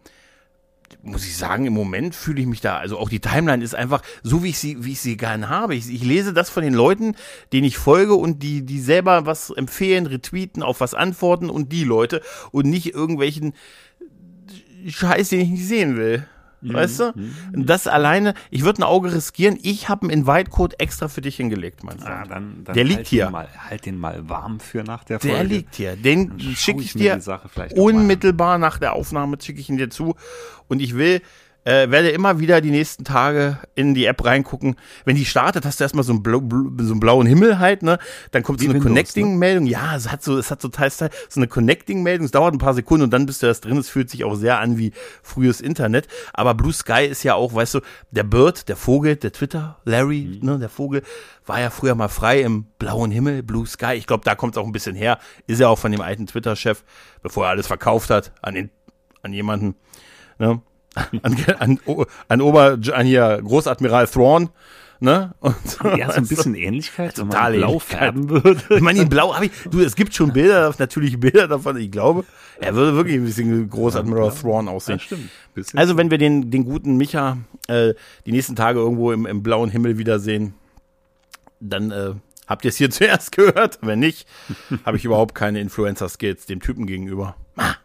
muss 1.01 1.25
ich 1.25 1.37
sagen, 1.37 1.65
im 1.65 1.73
Moment 1.73 2.15
fühle 2.15 2.41
ich 2.41 2.47
mich 2.47 2.61
da, 2.61 2.77
also 2.77 2.97
auch 2.97 3.09
die 3.09 3.19
Timeline 3.19 3.63
ist 3.63 3.75
einfach 3.75 4.01
so, 4.23 4.43
wie 4.43 4.49
ich 4.49 4.59
sie, 4.59 4.83
wie 4.83 4.93
ich 4.93 5.01
sie 5.01 5.17
gerne 5.17 5.49
habe. 5.49 5.75
Ich, 5.75 5.89
ich 5.89 6.03
lese 6.03 6.33
das 6.33 6.49
von 6.49 6.63
den 6.63 6.73
Leuten, 6.73 7.15
denen 7.53 7.65
ich 7.65 7.77
folge 7.77 8.13
und 8.15 8.43
die, 8.43 8.65
die 8.65 8.79
selber 8.79 9.25
was 9.25 9.49
empfehlen, 9.49 10.05
retweeten, 10.05 10.63
auf 10.63 10.81
was 10.81 10.93
antworten 10.93 11.49
und 11.49 11.71
die 11.71 11.83
Leute 11.83 12.21
und 12.51 12.65
nicht 12.65 12.93
irgendwelchen 12.93 13.53
Scheiß, 14.87 15.29
den 15.29 15.41
ich 15.41 15.49
nicht 15.49 15.67
sehen 15.67 15.97
will. 15.97 16.27
Mhm. 16.61 16.73
Weißt 16.73 16.99
du? 16.99 17.11
Mhm. 17.15 17.65
Das 17.65 17.87
alleine, 17.87 18.33
ich 18.49 18.63
würde 18.63 18.81
ein 18.81 18.83
Auge 18.83 19.13
riskieren. 19.13 19.57
Ich 19.61 19.89
habe 19.89 20.03
einen 20.03 20.21
Invite-Code 20.21 20.79
extra 20.79 21.07
für 21.07 21.21
dich 21.21 21.35
hingelegt, 21.35 21.83
mein 21.83 21.99
Freund. 21.99 22.11
Ah, 22.11 22.25
dann, 22.27 22.63
dann 22.63 22.73
der 22.73 22.83
liegt 22.83 22.97
halt 22.97 23.07
hier. 23.07 23.29
Mal, 23.29 23.47
halt 23.69 23.85
den 23.85 23.99
mal 23.99 24.27
warm 24.27 24.59
für 24.59 24.83
nach 24.83 25.03
der 25.03 25.19
Folge. 25.19 25.35
Der 25.35 25.43
liegt 25.43 25.75
hier. 25.75 25.95
Den 25.95 26.39
schicke 26.39 26.81
ich, 26.81 26.95
ich 26.95 27.01
dir 27.01 27.19
unmittelbar 27.75 28.57
nach 28.57 28.79
der 28.79 28.93
Aufnahme, 28.93 29.37
schicke 29.41 29.59
ich 29.59 29.69
ihn 29.69 29.77
dir 29.77 29.89
zu. 29.89 30.15
Und 30.67 30.81
ich 30.81 30.95
will 30.95 31.21
äh, 31.67 31.91
werde 31.91 32.09
immer 32.11 32.39
wieder 32.39 32.61
die 32.61 32.71
nächsten 32.71 33.03
Tage 33.03 33.59
in 33.75 33.93
die 33.93 34.05
App 34.05 34.23
reingucken. 34.23 34.77
Wenn 35.03 35.17
die 35.17 35.25
startet, 35.25 35.65
hast 35.65 35.81
du 35.81 35.83
erstmal 35.83 36.05
so 36.05 36.13
einen, 36.13 36.23
blau, 36.23 36.39
so 36.39 36.93
einen 36.93 37.01
blauen 37.01 37.27
Himmel 37.27 37.59
halt, 37.59 37.83
ne? 37.83 37.99
Dann 38.31 38.41
kommt 38.41 38.61
Wie 38.61 38.67
so 38.67 38.71
eine 38.71 38.79
Connecting-Meldung. 38.79 39.65
Ne? 39.65 39.71
Ja, 39.71 39.93
es 39.93 40.09
hat 40.09 40.23
so, 40.23 40.37
es 40.37 40.49
hat 40.49 40.61
so 40.61 40.69
teils, 40.69 40.95
teils 40.95 41.13
so 41.27 41.41
eine 41.41 41.49
Connecting-Meldung. 41.49 42.23
Es 42.23 42.31
dauert 42.31 42.53
ein 42.53 42.57
paar 42.57 42.73
Sekunden 42.73 43.03
und 43.03 43.11
dann 43.11 43.25
bist 43.25 43.43
du 43.43 43.47
erst 43.47 43.65
drin. 43.65 43.75
Es 43.75 43.89
fühlt 43.89 44.09
sich 44.09 44.23
auch 44.23 44.35
sehr 44.35 44.59
an 44.59 44.77
wie 44.77 44.93
frühes 45.21 45.59
Internet. 45.59 46.07
Aber 46.33 46.53
Blue 46.53 46.71
Sky 46.71 47.05
ist 47.05 47.23
ja 47.23 47.35
auch, 47.35 47.53
weißt 47.53 47.73
du, 47.73 47.79
der 48.11 48.23
Bird, 48.23 48.69
der 48.69 48.77
Vogel, 48.77 49.17
der 49.17 49.33
Twitter, 49.33 49.81
Larry, 49.83 50.39
mhm. 50.41 50.45
ne, 50.45 50.59
der 50.59 50.69
Vogel, 50.69 51.03
war 51.45 51.59
ja 51.59 51.69
früher 51.69 51.95
mal 51.95 52.07
frei 52.07 52.43
im 52.43 52.67
blauen 52.79 53.11
Himmel, 53.11 53.43
Blue 53.43 53.67
Sky. 53.67 53.95
Ich 53.95 54.07
glaube, 54.07 54.23
da 54.23 54.35
kommt 54.35 54.55
es 54.55 54.57
auch 54.57 54.65
ein 54.65 54.71
bisschen 54.71 54.95
her. 54.95 55.19
Ist 55.47 55.59
ja 55.59 55.67
auch 55.67 55.79
von 55.79 55.91
dem 55.91 55.99
alten 55.99 56.27
Twitter-Chef, 56.27 56.85
bevor 57.21 57.47
er 57.47 57.49
alles 57.49 57.67
verkauft 57.67 58.09
hat, 58.09 58.31
an 58.41 58.55
den, 58.55 58.69
an 59.21 59.33
jemanden. 59.33 59.75
Ne? 60.39 60.61
an, 61.21 61.37
an, 61.59 61.79
an 62.27 62.41
Ober, 62.41 62.77
an 62.93 63.05
hier 63.05 63.41
Großadmiral 63.43 64.07
Thrawn, 64.07 64.49
ne? 64.99 65.33
Und 65.39 65.55
so, 65.67 65.87
ja, 65.89 66.11
so 66.11 66.17
ein 66.17 66.27
bisschen 66.27 66.53
du? 66.53 66.59
Ähnlichkeit, 66.59 67.15
total 67.15 67.53
wenn 67.53 67.59
man 67.59 67.69
blau 67.69 67.79
färben 67.79 68.29
würde. 68.29 68.61
Ich 68.69 68.81
meine, 68.81 69.01
ihn 69.01 69.09
blau, 69.09 69.35
hab 69.35 69.43
ich, 69.43 69.51
du, 69.69 69.81
es 69.81 69.95
gibt 69.95 70.13
schon 70.13 70.33
Bilder, 70.33 70.73
natürlich 70.77 71.19
Bilder 71.19 71.47
davon, 71.47 71.77
ich 71.77 71.91
glaube, 71.91 72.25
er 72.59 72.75
würde 72.75 72.95
wirklich 72.95 73.15
ein 73.15 73.25
bisschen 73.25 73.69
Großadmiral 73.69 74.29
ja, 74.29 74.31
Thrawn 74.31 74.67
aussehen. 74.67 74.97
Ja, 74.97 75.03
stimmt. 75.03 75.29
Bisschen 75.53 75.79
also, 75.79 75.97
wenn 75.97 76.11
wir 76.11 76.17
den, 76.17 76.51
den 76.51 76.65
guten 76.65 76.97
Micha 76.97 77.37
äh, 77.67 77.93
die 78.25 78.31
nächsten 78.31 78.55
Tage 78.55 78.79
irgendwo 78.79 79.11
im, 79.11 79.25
im 79.25 79.43
blauen 79.43 79.69
Himmel 79.69 79.97
wiedersehen, 79.97 80.53
dann 81.59 81.91
äh, 81.91 82.13
habt 82.47 82.65
ihr 82.65 82.69
es 82.69 82.77
hier 82.77 82.89
zuerst 82.91 83.31
gehört. 83.31 83.79
Wenn 83.81 83.99
nicht, 83.99 84.27
habe 84.85 84.97
ich 84.97 85.05
überhaupt 85.05 85.35
keine 85.35 85.59
Influencer-Skills 85.59 86.45
dem 86.45 86.59
Typen 86.59 86.87
gegenüber. 86.87 87.35
Ah. 87.55 87.75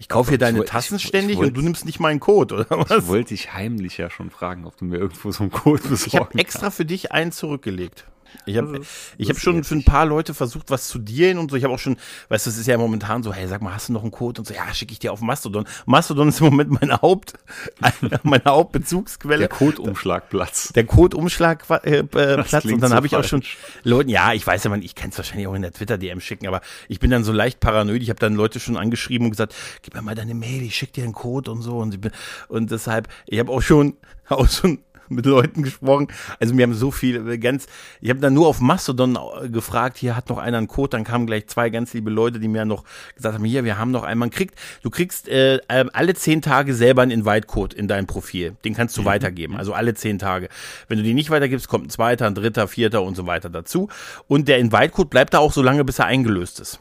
Ich 0.00 0.08
kaufe 0.08 0.30
hier 0.30 0.38
deine 0.38 0.64
Tassen 0.64 0.96
ich, 0.96 1.02
ständig 1.02 1.38
ich 1.38 1.46
und 1.46 1.54
du 1.54 1.60
nimmst 1.60 1.84
nicht 1.84 2.00
meinen 2.00 2.20
Code, 2.20 2.54
oder 2.54 2.66
was? 2.70 3.04
Ich 3.04 3.06
wollte 3.08 3.28
dich 3.34 3.52
heimlich 3.52 3.98
ja 3.98 4.08
schon 4.08 4.30
fragen, 4.30 4.64
ob 4.64 4.74
du 4.78 4.86
mir 4.86 4.96
irgendwo 4.96 5.30
so 5.30 5.42
einen 5.42 5.50
Code 5.52 5.82
besorgen 5.82 6.06
Ich 6.06 6.16
habe 6.16 6.38
extra 6.38 6.70
für 6.70 6.86
dich 6.86 7.12
einen 7.12 7.32
zurückgelegt. 7.32 8.06
Ich 8.46 8.56
habe 8.56 8.80
ich 9.18 9.28
hab 9.28 9.38
schon 9.38 9.64
für 9.64 9.74
ein 9.74 9.84
paar 9.84 10.06
Leute 10.06 10.34
versucht, 10.34 10.70
was 10.70 10.88
zu 10.88 10.98
dealen 10.98 11.38
und 11.38 11.50
so. 11.50 11.56
Ich 11.56 11.64
habe 11.64 11.74
auch 11.74 11.78
schon, 11.78 11.96
weißt 12.28 12.46
du, 12.46 12.50
es 12.50 12.58
ist 12.58 12.66
ja 12.66 12.78
momentan 12.78 13.22
so, 13.22 13.32
hey, 13.32 13.46
sag 13.48 13.62
mal, 13.62 13.74
hast 13.74 13.88
du 13.88 13.92
noch 13.92 14.02
einen 14.02 14.10
Code? 14.10 14.40
Und 14.40 14.46
so, 14.46 14.54
ja, 14.54 14.72
schicke 14.72 14.92
ich 14.92 14.98
dir 14.98 15.12
auf 15.12 15.20
Mastodon. 15.20 15.64
Mastodon 15.86 16.28
ist 16.28 16.40
im 16.40 16.46
Moment 16.46 16.80
meine 16.80 17.00
Haupt, 17.02 17.34
meine 18.22 18.44
Hauptbezugsquelle. 18.44 19.38
Der 19.38 19.48
Code-Umschlagplatz. 19.48 20.72
Der 20.72 20.84
Code-Umschlagplatz. 20.84 21.84
Äh, 21.84 21.98
äh 21.98 22.36
und 22.36 22.82
dann 22.82 22.90
so 22.90 22.94
habe 22.96 23.06
ich 23.06 23.16
auch 23.16 23.24
schon 23.24 23.42
Leuten, 23.82 24.10
ja, 24.10 24.32
ich 24.32 24.46
weiß 24.46 24.64
ja, 24.64 24.70
man, 24.70 24.82
ich 24.82 24.94
kann 24.94 25.10
es 25.10 25.18
wahrscheinlich 25.18 25.46
auch 25.46 25.54
in 25.54 25.62
der 25.62 25.72
Twitter-DM 25.72 26.20
schicken, 26.20 26.46
aber 26.46 26.60
ich 26.88 27.00
bin 27.00 27.10
dann 27.10 27.24
so 27.24 27.32
leicht 27.32 27.60
paranoid. 27.60 28.02
Ich 28.02 28.10
habe 28.10 28.20
dann 28.20 28.34
Leute 28.34 28.60
schon 28.60 28.76
angeschrieben 28.76 29.26
und 29.26 29.30
gesagt, 29.30 29.54
gib 29.82 29.94
mir 29.94 30.02
mal 30.02 30.14
deine 30.14 30.34
Mail, 30.34 30.62
ich 30.62 30.76
schicke 30.76 30.92
dir 30.92 31.04
einen 31.04 31.12
Code 31.12 31.50
und 31.50 31.62
so. 31.62 31.78
Und, 31.78 32.00
bin, 32.00 32.12
und 32.48 32.70
deshalb, 32.70 33.08
ich 33.26 33.38
habe 33.38 33.50
auch 33.50 33.62
schon, 33.62 33.96
auch 34.28 34.48
schon 34.48 34.78
mit 35.14 35.26
Leuten 35.26 35.62
gesprochen. 35.62 36.08
Also 36.38 36.56
wir 36.56 36.62
haben 36.62 36.74
so 36.74 36.90
viel, 36.90 37.38
ganz, 37.38 37.66
ich 38.00 38.10
habe 38.10 38.20
dann 38.20 38.34
nur 38.34 38.46
auf 38.46 38.60
Mastodon 38.60 39.18
gefragt, 39.50 39.98
hier 39.98 40.16
hat 40.16 40.28
noch 40.28 40.38
einer 40.38 40.58
einen 40.58 40.68
Code, 40.68 40.90
dann 40.90 41.04
kamen 41.04 41.26
gleich 41.26 41.48
zwei 41.48 41.70
ganz 41.70 41.92
liebe 41.92 42.10
Leute, 42.10 42.38
die 42.38 42.48
mir 42.48 42.64
noch 42.64 42.84
gesagt 43.16 43.34
haben, 43.34 43.44
hier, 43.44 43.64
wir 43.64 43.78
haben 43.78 43.90
noch 43.90 44.04
einen, 44.04 44.18
man 44.18 44.30
kriegt, 44.30 44.54
du 44.82 44.90
kriegst 44.90 45.28
äh, 45.28 45.58
ähm, 45.68 45.90
alle 45.92 46.14
zehn 46.14 46.42
Tage 46.42 46.74
selber 46.74 47.02
einen 47.02 47.10
Invite-Code 47.10 47.76
in 47.76 47.88
dein 47.88 48.06
Profil. 48.06 48.56
Den 48.64 48.74
kannst 48.74 48.96
du 48.96 49.02
mhm. 49.02 49.06
weitergeben, 49.06 49.56
also 49.56 49.72
alle 49.72 49.94
zehn 49.94 50.18
Tage. 50.18 50.48
Wenn 50.88 50.98
du 50.98 51.04
den 51.04 51.16
nicht 51.16 51.30
weitergibst, 51.30 51.68
kommt 51.68 51.86
ein 51.86 51.90
zweiter, 51.90 52.26
ein 52.26 52.34
dritter, 52.34 52.68
vierter 52.68 53.02
und 53.02 53.16
so 53.16 53.26
weiter 53.26 53.50
dazu. 53.50 53.88
Und 54.28 54.48
der 54.48 54.58
Invite-Code 54.58 55.08
bleibt 55.08 55.34
da 55.34 55.38
auch 55.38 55.52
so 55.52 55.62
lange, 55.62 55.84
bis 55.84 55.98
er 55.98 56.06
eingelöst 56.06 56.60
ist. 56.60 56.80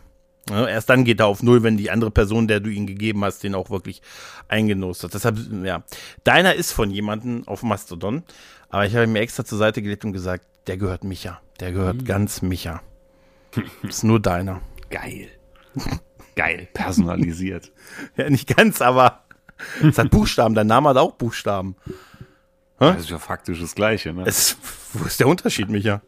Erst 0.49 0.89
dann 0.89 1.03
geht 1.03 1.19
er 1.19 1.27
auf 1.27 1.43
Null, 1.43 1.63
wenn 1.63 1.77
die 1.77 1.91
andere 1.91 2.11
Person, 2.11 2.47
der 2.47 2.59
du 2.59 2.69
ihn 2.69 2.87
gegeben 2.87 3.23
hast, 3.23 3.43
den 3.43 3.55
auch 3.55 3.69
wirklich 3.69 4.01
eingenost 4.47 5.03
hat. 5.03 5.13
Deshalb, 5.13 5.37
ja, 5.63 5.83
deiner 6.23 6.55
ist 6.55 6.71
von 6.71 6.91
jemandem 6.91 7.47
auf 7.47 7.63
Mastodon, 7.63 8.23
aber 8.69 8.85
ich 8.85 8.95
habe 8.95 9.07
mir 9.07 9.19
extra 9.19 9.45
zur 9.45 9.57
Seite 9.57 9.81
gelegt 9.81 10.05
und 10.05 10.13
gesagt, 10.13 10.45
der 10.67 10.77
gehört 10.77 11.03
Micha. 11.03 11.39
Der 11.59 11.71
gehört 11.71 11.97
mhm. 11.97 12.05
ganz 12.05 12.41
Micha. 12.41 12.81
ist 13.83 14.03
nur 14.03 14.19
deiner. 14.19 14.61
Geil. 14.89 15.29
Geil. 16.35 16.67
Personalisiert. 16.73 17.71
ja, 18.17 18.29
nicht 18.29 18.55
ganz, 18.55 18.81
aber 18.81 19.23
es 19.83 19.97
hat 19.97 20.09
Buchstaben. 20.09 20.55
Dein 20.55 20.67
Name 20.67 20.89
hat 20.89 20.97
auch 20.97 21.13
Buchstaben. 21.13 21.75
Das 22.77 23.01
ist 23.01 23.09
ja 23.09 23.19
faktisch 23.19 23.59
das 23.59 23.75
Gleiche, 23.75 24.13
ne? 24.13 24.23
Es, 24.25 24.55
wo 24.93 25.03
ist 25.03 25.19
der 25.19 25.27
Unterschied, 25.27 25.67
Micha? 25.67 26.01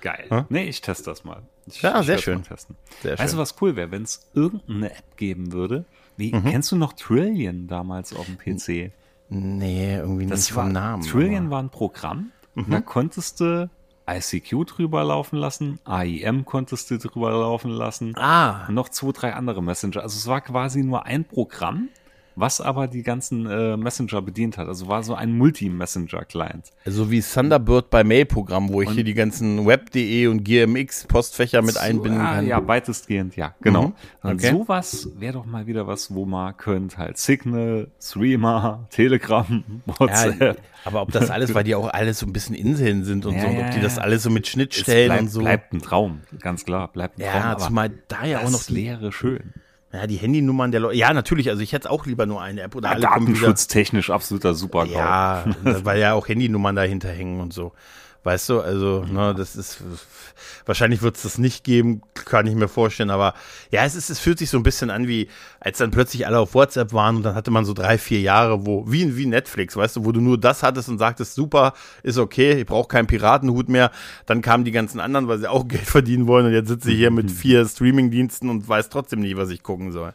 Geil. 0.00 0.26
Hm? 0.28 0.44
Nee, 0.48 0.64
ich 0.64 0.80
teste 0.80 1.10
das 1.10 1.24
mal. 1.24 1.42
Ich, 1.66 1.82
ja, 1.82 2.00
ich 2.00 2.06
sehr 2.06 2.18
schön. 2.18 2.42
Testen. 2.42 2.76
Sehr 3.02 3.12
weißt 3.12 3.30
schön. 3.30 3.36
du, 3.36 3.42
was 3.42 3.54
cool 3.60 3.76
wäre, 3.76 3.90
wenn 3.90 4.02
es 4.02 4.30
irgendeine 4.34 4.90
App 4.90 5.16
geben 5.16 5.52
würde? 5.52 5.84
Wie, 6.16 6.32
mhm. 6.32 6.44
Kennst 6.44 6.72
du 6.72 6.76
noch 6.76 6.92
Trillion 6.92 7.66
damals 7.66 8.14
auf 8.14 8.26
dem 8.26 8.38
PC? 8.38 8.92
Nee, 9.28 9.96
irgendwie 9.96 10.26
das 10.26 10.40
nicht 10.40 10.56
war, 10.56 10.64
vom 10.64 10.72
Namen. 10.72 11.02
Trillion 11.02 11.46
aber. 11.46 11.50
war 11.50 11.62
ein 11.62 11.70
Programm, 11.70 12.32
mhm. 12.54 12.70
da 12.70 12.80
konntest 12.80 13.40
du 13.40 13.70
ICQ 14.06 14.66
drüber 14.66 15.04
laufen 15.04 15.36
lassen, 15.36 15.78
AIM 15.84 16.44
konntest 16.44 16.90
du 16.90 16.98
drüber 16.98 17.30
laufen 17.30 17.70
lassen. 17.70 18.14
Ah. 18.16 18.66
Und 18.68 18.74
noch 18.74 18.88
zwei, 18.88 19.12
drei 19.12 19.34
andere 19.34 19.62
Messenger. 19.62 20.02
Also 20.02 20.18
es 20.18 20.26
war 20.26 20.40
quasi 20.40 20.82
nur 20.82 21.06
ein 21.06 21.24
Programm, 21.24 21.88
was 22.36 22.60
aber 22.60 22.88
die 22.88 23.02
ganzen 23.02 23.46
äh, 23.46 23.76
Messenger 23.76 24.22
bedient 24.22 24.58
hat. 24.58 24.68
Also 24.68 24.88
war 24.88 25.02
so 25.02 25.14
ein 25.14 25.36
Multi-Messenger-Client. 25.36 26.70
So 26.86 27.10
wie 27.10 27.20
Thunderbird 27.20 27.90
bei 27.90 28.04
Mail-Programm, 28.04 28.70
wo 28.72 28.82
ich 28.82 28.88
und 28.88 28.94
hier 28.94 29.04
die 29.04 29.14
ganzen 29.14 29.66
Web.de 29.66 30.26
und 30.26 30.44
GMX-Postfächer 30.44 31.62
mit 31.62 31.74
so, 31.74 31.80
einbinden 31.80 32.20
kann. 32.20 32.46
Ja, 32.46 32.66
weitestgehend, 32.66 33.36
ja, 33.36 33.54
genau. 33.60 33.88
Mhm. 33.88 33.94
Okay. 34.22 34.30
Und 34.30 34.40
sowas 34.40 35.08
wäre 35.18 35.34
doch 35.34 35.46
mal 35.46 35.66
wieder 35.66 35.86
was, 35.86 36.14
wo 36.14 36.24
man 36.24 36.56
könnt 36.56 36.98
halt 36.98 37.18
Signal, 37.18 37.88
Streamer, 38.00 38.86
Telegram, 38.90 39.64
WhatsApp. 39.86 40.40
Ja, 40.40 40.54
aber 40.84 41.02
ob 41.02 41.12
das 41.12 41.30
alles, 41.30 41.54
weil 41.54 41.64
die 41.64 41.74
auch 41.74 41.88
alles 41.88 42.18
so 42.18 42.26
ein 42.26 42.32
bisschen 42.32 42.54
Inseln 42.54 43.04
sind 43.04 43.26
und 43.26 43.34
ja, 43.34 43.42
so, 43.42 43.48
und 43.48 43.58
ob 43.58 43.70
die 43.70 43.80
das 43.80 43.98
alles 43.98 44.22
so 44.22 44.30
mit 44.30 44.46
Schnittstellen 44.46 45.08
bleibt, 45.08 45.22
und 45.22 45.28
so. 45.28 45.40
Bleibt 45.40 45.72
ein 45.72 45.82
Traum, 45.82 46.20
ganz 46.40 46.64
klar, 46.64 46.88
bleibt 46.88 47.18
ein 47.18 47.22
Traum. 47.22 47.42
Ja, 47.42 47.58
zumal 47.58 47.90
da 48.08 48.24
ja 48.24 48.40
auch 48.40 48.50
noch 48.50 48.68
Leere 48.68 49.12
schön. 49.12 49.52
Ja, 49.92 50.06
die 50.06 50.16
Handynummern 50.16 50.70
der 50.70 50.80
Leute. 50.80 50.96
Ja, 50.96 51.12
natürlich. 51.12 51.50
Also 51.50 51.62
ich 51.62 51.72
hätte 51.72 51.90
auch 51.90 52.06
lieber 52.06 52.24
nur 52.24 52.40
eine 52.40 52.62
App 52.62 52.74
oder 52.74 52.88
ja, 52.88 52.94
alle 52.94 53.02
Datenschutztechnisch 53.02 54.10
absoluter 54.10 54.54
super. 54.54 54.86
Ja, 54.86 55.44
weil 55.62 56.00
ja 56.00 56.14
auch 56.14 56.28
Handynummern 56.28 56.74
dahinter 56.74 57.10
hängen 57.10 57.40
und 57.40 57.52
so. 57.52 57.72
Weißt 58.24 58.48
du, 58.50 58.60
also, 58.60 59.04
ne, 59.04 59.34
das 59.36 59.56
ist, 59.56 59.82
wahrscheinlich 60.64 61.02
wird 61.02 61.16
es 61.16 61.22
das 61.22 61.38
nicht 61.38 61.64
geben, 61.64 62.02
kann 62.14 62.46
ich 62.46 62.54
mir 62.54 62.68
vorstellen, 62.68 63.10
aber 63.10 63.34
ja, 63.72 63.84
es 63.84 63.96
ist, 63.96 64.10
es 64.10 64.20
fühlt 64.20 64.38
sich 64.38 64.48
so 64.48 64.56
ein 64.58 64.62
bisschen 64.62 64.90
an 64.90 65.08
wie, 65.08 65.28
als 65.58 65.78
dann 65.78 65.90
plötzlich 65.90 66.24
alle 66.24 66.38
auf 66.38 66.54
WhatsApp 66.54 66.92
waren 66.92 67.16
und 67.16 67.24
dann 67.24 67.34
hatte 67.34 67.50
man 67.50 67.64
so 67.64 67.72
drei, 67.74 67.98
vier 67.98 68.20
Jahre, 68.20 68.64
wo, 68.64 68.84
wie, 68.86 69.16
wie 69.16 69.26
Netflix, 69.26 69.76
weißt 69.76 69.96
du, 69.96 70.04
wo 70.04 70.12
du 70.12 70.20
nur 70.20 70.38
das 70.38 70.62
hattest 70.62 70.88
und 70.88 70.98
sagtest, 70.98 71.34
super, 71.34 71.72
ist 72.04 72.16
okay, 72.16 72.60
ich 72.60 72.66
brauche 72.66 72.86
keinen 72.86 73.08
Piratenhut 73.08 73.68
mehr. 73.68 73.90
Dann 74.26 74.40
kamen 74.40 74.64
die 74.64 74.70
ganzen 74.70 75.00
anderen, 75.00 75.26
weil 75.26 75.38
sie 75.38 75.50
auch 75.50 75.66
Geld 75.68 75.86
verdienen 75.86 76.28
wollen 76.28 76.46
und 76.46 76.52
jetzt 76.52 76.68
sitze 76.68 76.92
ich 76.92 76.98
hier 76.98 77.10
mit 77.10 77.28
vier 77.28 77.66
Streamingdiensten 77.66 78.48
und 78.48 78.68
weiß 78.68 78.88
trotzdem 78.88 79.20
nie, 79.20 79.36
was 79.36 79.50
ich 79.50 79.64
gucken 79.64 79.90
soll. 79.90 80.12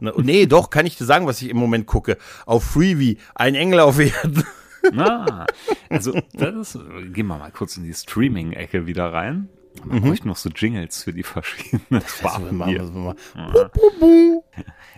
Ne, 0.00 0.14
nee, 0.16 0.46
doch, 0.46 0.70
kann 0.70 0.86
ich 0.86 0.96
dir 0.96 1.04
sagen, 1.04 1.26
was 1.26 1.42
ich 1.42 1.50
im 1.50 1.58
Moment 1.58 1.86
gucke. 1.86 2.16
Auf 2.46 2.64
Freebie, 2.64 3.18
ein 3.34 3.54
Engel 3.54 3.80
auf 3.80 3.98
Erden. 3.98 4.44
Na, 4.92 5.46
also 5.88 6.12
das 6.32 6.74
ist, 6.74 6.80
gehen 7.12 7.26
wir 7.26 7.38
mal 7.38 7.50
kurz 7.50 7.76
in 7.76 7.84
die 7.84 7.94
Streaming-Ecke 7.94 8.86
wieder 8.86 9.12
rein. 9.12 9.48
Man 9.82 9.98
mhm. 9.98 10.02
bräuchte 10.02 10.28
noch 10.28 10.36
so 10.36 10.50
Jingles 10.50 11.02
für 11.02 11.12
die 11.12 11.24
verschiedenen 11.24 12.00
Farben 12.00 12.56
machen. 12.58 12.94
Wir, 12.94 13.16
ja. 13.34 13.70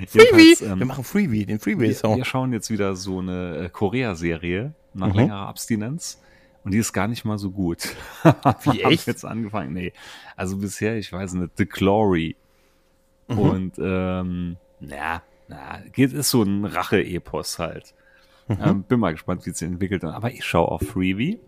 Freebie! 0.07 0.65
Ähm, 0.65 0.79
wir 0.79 0.87
machen 0.87 1.05
Freebie, 1.05 1.47
den 1.47 1.59
Freebie-Song. 1.59 2.13
Wir, 2.13 2.19
wir, 2.19 2.25
schauen 2.25 2.53
jetzt 2.53 2.71
wieder 2.71 2.95
so 2.95 3.21
eine 3.21 3.57
äh, 3.57 3.69
Korea-Serie 3.71 4.75
nach 4.93 5.09
mhm. 5.09 5.15
längerer 5.15 5.49
Abstinenz. 5.49 6.21
Und 6.63 6.73
die 6.73 6.79
ist 6.79 6.93
gar 6.93 7.09
nicht 7.09 7.25
mal 7.25 7.39
so 7.39 7.53
gut. 7.53 7.95
Wie 8.65 8.83
echt? 8.83 9.07
jetzt 9.07 9.25
angefangen? 9.25 9.73
Nee. 9.73 9.93
Also 10.35 10.57
bisher, 10.57 10.97
ich 10.97 11.13
weiß 11.13 11.35
nicht, 11.35 11.53
The 11.57 11.67
Glory. 11.67 12.37
Mhm. 13.29 13.39
Und 13.39 13.73
ähm, 13.79 14.57
na, 14.81 15.23
na, 15.49 15.81
geht 15.93 16.13
ist 16.13 16.31
so 16.31 16.43
ein 16.43 16.65
Rache-Epos 16.65 17.59
halt. 17.59 17.95
Mhm. 18.49 18.59
Ähm, 18.63 18.83
bin 18.85 19.01
mal 19.01 19.13
gespannt, 19.13 19.47
wie 19.47 19.51
es 19.51 19.59
sich 19.59 19.69
entwickelt. 19.69 20.05
Aber 20.05 20.31
ich 20.31 20.45
schaue 20.45 20.69
auf 20.69 20.83
Freebie. 20.83 21.41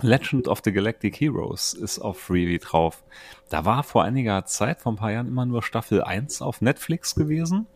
Legend 0.00 0.46
of 0.46 0.60
the 0.64 0.72
Galactic 0.72 1.20
Heroes 1.20 1.74
ist 1.74 1.98
auf 1.98 2.20
Freebie 2.20 2.58
drauf. 2.58 3.02
Da 3.48 3.64
war 3.64 3.82
vor 3.82 4.04
einiger 4.04 4.44
Zeit, 4.44 4.80
vor 4.80 4.92
ein 4.92 4.96
paar 4.96 5.10
Jahren, 5.10 5.26
immer 5.26 5.44
nur 5.44 5.62
Staffel 5.62 6.02
1 6.02 6.40
auf 6.40 6.60
Netflix 6.60 7.16
gewesen. 7.16 7.66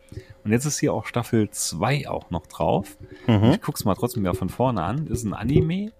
Und 0.45 0.51
jetzt 0.51 0.65
ist 0.65 0.79
hier 0.79 0.93
auch 0.93 1.05
Staffel 1.05 1.49
2 1.49 2.07
auch 2.07 2.29
noch 2.29 2.47
drauf. 2.47 2.97
Mhm. 3.27 3.51
Ich 3.51 3.61
guck's 3.61 3.83
mal 3.83 3.95
trotzdem 3.95 4.23
wieder 4.23 4.35
von 4.35 4.49
vorne 4.49 4.83
an. 4.83 5.07
Ist 5.07 5.25
ein 5.25 5.33
Anime 5.33 5.91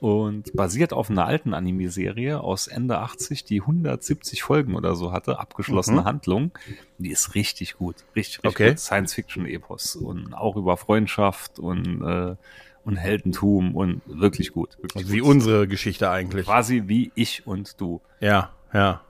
und 0.00 0.54
basiert 0.54 0.92
auf 0.92 1.10
einer 1.10 1.26
alten 1.26 1.54
Anime-Serie 1.54 2.40
aus 2.40 2.66
Ende 2.66 2.98
80, 2.98 3.44
die 3.44 3.60
170 3.60 4.42
Folgen 4.42 4.74
oder 4.74 4.94
so 4.94 5.12
hatte, 5.12 5.38
abgeschlossene 5.38 6.02
mhm. 6.02 6.04
Handlung. 6.04 6.50
Die 6.98 7.10
ist 7.10 7.34
richtig 7.34 7.76
gut. 7.76 7.96
Richtig, 8.14 8.44
richtig 8.44 8.44
okay. 8.44 8.76
Science-Fiction-Epos 8.76 9.96
und 9.96 10.34
auch 10.34 10.56
über 10.56 10.76
Freundschaft 10.76 11.58
und 11.58 12.02
äh, 12.02 12.36
und 12.84 12.96
Heldentum 12.96 13.74
und 13.74 14.00
wirklich 14.06 14.52
gut. 14.52 14.78
Wirklich 14.80 15.04
also 15.04 15.12
wie 15.12 15.18
gut. 15.18 15.30
unsere 15.30 15.66
Geschichte 15.66 16.08
eigentlich. 16.08 16.46
Quasi 16.46 16.84
wie 16.86 17.10
ich 17.16 17.44
und 17.44 17.80
du. 17.80 18.00
Ja, 18.20 18.50
ja. 18.72 19.02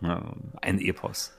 Ein 0.62 0.80
Epos. 0.80 1.34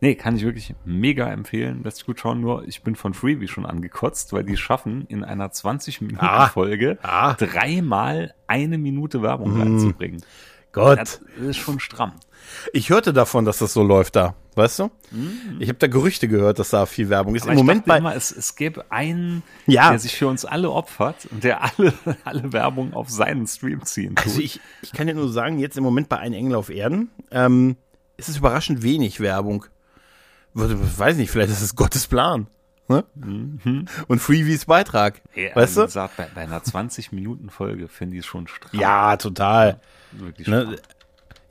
Nee, 0.00 0.14
kann 0.14 0.36
ich 0.36 0.42
wirklich 0.42 0.74
mega 0.84 1.28
empfehlen. 1.30 1.82
Lässt 1.82 1.98
sich 1.98 2.06
gut 2.06 2.20
schauen. 2.20 2.40
Nur 2.40 2.66
ich 2.66 2.82
bin 2.82 2.96
von 2.96 3.14
Freebie 3.14 3.48
schon 3.48 3.66
angekotzt, 3.66 4.32
weil 4.32 4.44
die 4.44 4.56
schaffen, 4.56 5.06
in 5.08 5.24
einer 5.24 5.48
20-Minuten-Folge 5.48 6.98
ah, 7.02 7.30
ah. 7.30 7.34
dreimal 7.34 8.34
eine 8.46 8.78
Minute 8.78 9.22
Werbung 9.22 9.56
mm. 9.56 9.60
reinzubringen. 9.60 10.22
Gott. 10.72 10.98
Das 10.98 11.20
ist 11.40 11.58
schon 11.58 11.80
stramm. 11.80 12.12
Ich 12.72 12.90
hörte 12.90 13.12
davon, 13.12 13.44
dass 13.44 13.58
das 13.58 13.72
so 13.72 13.82
läuft 13.82 14.16
da. 14.16 14.34
Weißt 14.54 14.80
du? 14.80 14.90
Mhm. 15.10 15.56
Ich 15.60 15.68
habe 15.68 15.78
da 15.78 15.86
Gerüchte 15.86 16.28
gehört, 16.28 16.58
dass 16.58 16.70
da 16.70 16.84
viel 16.84 17.08
Werbung 17.08 17.34
ist. 17.34 17.44
Aber 17.44 17.52
Im 17.52 17.58
Moment 17.58 17.86
bei 17.86 17.98
immer, 17.98 18.14
es, 18.14 18.30
es 18.30 18.54
gäbe 18.54 18.90
einen, 18.90 19.42
ja. 19.66 19.90
der 19.90 19.98
sich 19.98 20.16
für 20.16 20.28
uns 20.28 20.44
alle 20.44 20.70
opfert 20.70 21.26
und 21.30 21.44
der 21.44 21.62
alle, 21.62 21.94
alle 22.24 22.52
Werbung 22.52 22.92
auf 22.92 23.08
seinen 23.08 23.46
Stream 23.46 23.82
ziehen 23.84 24.14
tut. 24.16 24.26
Also 24.26 24.40
ich, 24.40 24.60
ich 24.82 24.92
kann 24.92 25.06
dir 25.06 25.14
nur 25.14 25.30
sagen, 25.30 25.58
jetzt 25.58 25.78
im 25.78 25.84
Moment 25.84 26.08
bei 26.08 26.18
Ein 26.18 26.34
Engel 26.34 26.56
auf 26.56 26.68
Erden 26.68 27.10
ähm, 27.30 27.76
ist 28.22 28.28
es 28.28 28.36
überraschend 28.38 28.82
wenig 28.82 29.20
Werbung. 29.20 29.66
Ich 30.54 30.98
weiß 30.98 31.16
nicht, 31.16 31.30
vielleicht 31.30 31.50
ist 31.50 31.62
es 31.62 31.76
Gottes 31.76 32.06
Plan. 32.06 32.46
Ne? 32.88 33.04
Mhm. 33.14 33.86
Und 34.08 34.18
Freebies 34.18 34.66
Beitrag. 34.66 35.22
Ja, 35.34 35.54
weißt 35.56 35.76
du? 35.76 35.82
Gesagt, 35.82 36.16
bei, 36.16 36.28
bei 36.34 36.42
einer 36.42 36.60
20-Minuten-Folge 36.60 37.88
finde 37.88 38.16
ich 38.16 38.20
es 38.20 38.26
schon 38.26 38.48
stramm. 38.48 38.78
Ja, 38.78 39.16
total. 39.16 39.80
Wirklich 40.12 40.46
ne? 40.48 40.76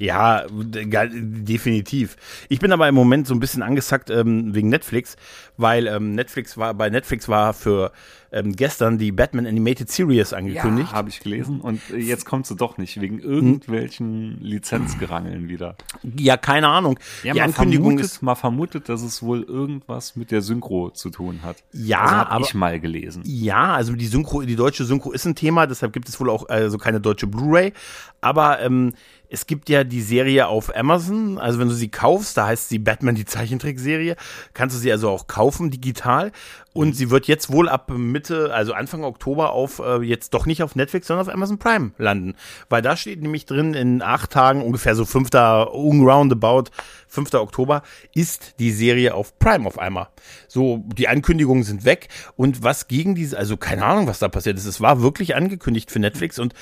Ja, 0.02 0.46
definitiv. 0.50 2.18
Ich 2.50 2.58
bin 2.60 2.72
aber 2.72 2.88
im 2.90 2.96
Moment 2.96 3.28
so 3.28 3.36
ein 3.36 3.40
bisschen 3.40 3.62
angesackt 3.62 4.10
ähm, 4.10 4.56
wegen 4.56 4.68
Netflix, 4.68 5.16
weil 5.58 5.86
ähm, 5.86 6.16
Netflix 6.16 6.58
war 6.58 6.74
bei 6.74 6.90
Netflix 6.90 7.30
war 7.30 7.54
für 7.54 7.92
ähm, 8.32 8.56
gestern 8.56 8.98
die 8.98 9.12
Batman 9.12 9.46
Animated 9.46 9.92
Series 9.92 10.34
angekündigt. 10.34 10.90
Ja, 10.92 10.98
habe 10.98 11.10
ich 11.10 11.20
gelesen 11.20 11.62
und 11.62 11.82
äh, 11.92 11.98
jetzt 11.98 12.26
kommt 12.26 12.48
sie 12.48 12.56
doch 12.56 12.80
nicht 12.80 13.00
wegen 13.00 13.20
irgendwelchen 13.20 14.42
Lizenzgerangeln 14.42 15.50
wieder. 15.50 15.76
Ja, 16.18 16.36
keine 16.36 16.70
Ahnung. 16.70 16.98
Ja, 17.24 17.34
die 17.34 17.42
Ankündigung 17.42 17.90
vermutet, 17.90 18.06
ist 18.06 18.24
mal 18.24 18.36
vermutet, 18.36 18.90
dass 18.90 19.04
es 19.04 19.22
wohl 19.22 19.44
irgendwas 19.44 20.16
mit 20.16 20.32
der 20.32 20.42
Synchro 20.42 20.90
zu 20.90 21.12
tun 21.12 21.42
hat. 21.44 21.58
Ja, 21.74 22.00
also 22.00 22.30
habe 22.32 22.44
ich 22.46 22.54
mal 22.56 22.80
gelesen. 22.80 23.22
Ja, 23.24 23.76
also 23.76 23.94
die 23.94 24.08
Synchro, 24.08 24.42
die 24.42 24.56
deutsche 24.56 24.86
Synchro 24.86 25.12
ist 25.12 25.26
ein 25.26 25.36
Thema, 25.36 25.68
deshalb 25.68 25.94
gibt 25.94 26.10
es 26.10 26.20
wohl 26.20 26.32
auch 26.32 26.50
also 26.50 26.80
keine 26.80 27.02
deutsche 27.02 27.28
Blu-ray. 27.28 27.74
Aber 28.22 28.62
ähm, 28.62 28.94
es 29.32 29.48
gibt 29.48 29.70
ja 29.70 29.86
die 29.86 30.02
Serie 30.02 30.48
auf 30.48 30.76
Amazon, 30.76 31.38
also 31.38 31.58
wenn 31.58 31.70
du 31.70 31.74
sie 31.74 31.88
kaufst, 31.88 32.36
da 32.36 32.48
heißt 32.48 32.68
sie 32.68 32.80
Batman 32.80 33.16
die 33.16 33.24
Zeichentrickserie, 33.24 34.18
kannst 34.54 34.76
du 34.76 34.80
sie 34.80 34.92
also 34.92 35.10
auch 35.10 35.28
kaufen 35.28 35.72
digital 35.72 36.34
und 36.74 36.90
mhm. 36.90 36.94
sie 36.94 37.10
wird 37.10 37.28
jetzt 37.28 37.52
wohl 37.52 37.68
ab 37.70 37.92
Mitte, 37.92 38.54
also 38.54 38.74
Anfang 38.74 39.04
Oktober 39.04 39.52
auf 39.52 39.80
äh, 39.80 40.02
jetzt 40.02 40.34
doch 40.34 40.46
nicht 40.46 40.64
auf 40.64 40.76
Netflix, 40.76 41.08
sondern 41.08 41.28
auf 41.28 41.34
Amazon 41.34 41.58
Prime 41.58 41.92
landen, 41.98 42.36
weil 42.70 42.82
da 42.82 42.96
steht 42.96 43.22
nämlich 43.22 43.46
drin 43.46 43.74
in 43.74 44.02
acht 44.02 44.32
Tagen 44.32 44.62
ungefähr 44.62 44.96
so 44.96 45.06
fünfter 45.06 45.64
roundabout 45.72 46.66
5. 47.12 47.34
Oktober 47.34 47.84
ist 48.16 48.56
die 48.60 48.72
Serie 48.72 49.14
auf 49.14 49.38
Prime 49.38 49.68
auf 49.68 49.78
einmal. 49.78 50.08
So 50.48 50.84
die 50.96 51.10
Ankündigungen 51.10 51.64
sind 51.64 51.84
weg 51.84 52.08
und 52.38 52.64
was 52.64 52.88
gegen 52.88 53.16
diese, 53.16 53.38
also 53.38 53.58
keine 53.58 53.84
Ahnung, 53.84 54.08
was 54.08 54.20
da 54.20 54.30
passiert 54.30 54.58
ist. 54.58 54.66
Es 54.66 54.80
war 54.80 55.02
wirklich 55.02 55.36
angekündigt 55.36 55.92
für 55.92 56.00
Netflix 56.00 56.40
und 56.40 56.54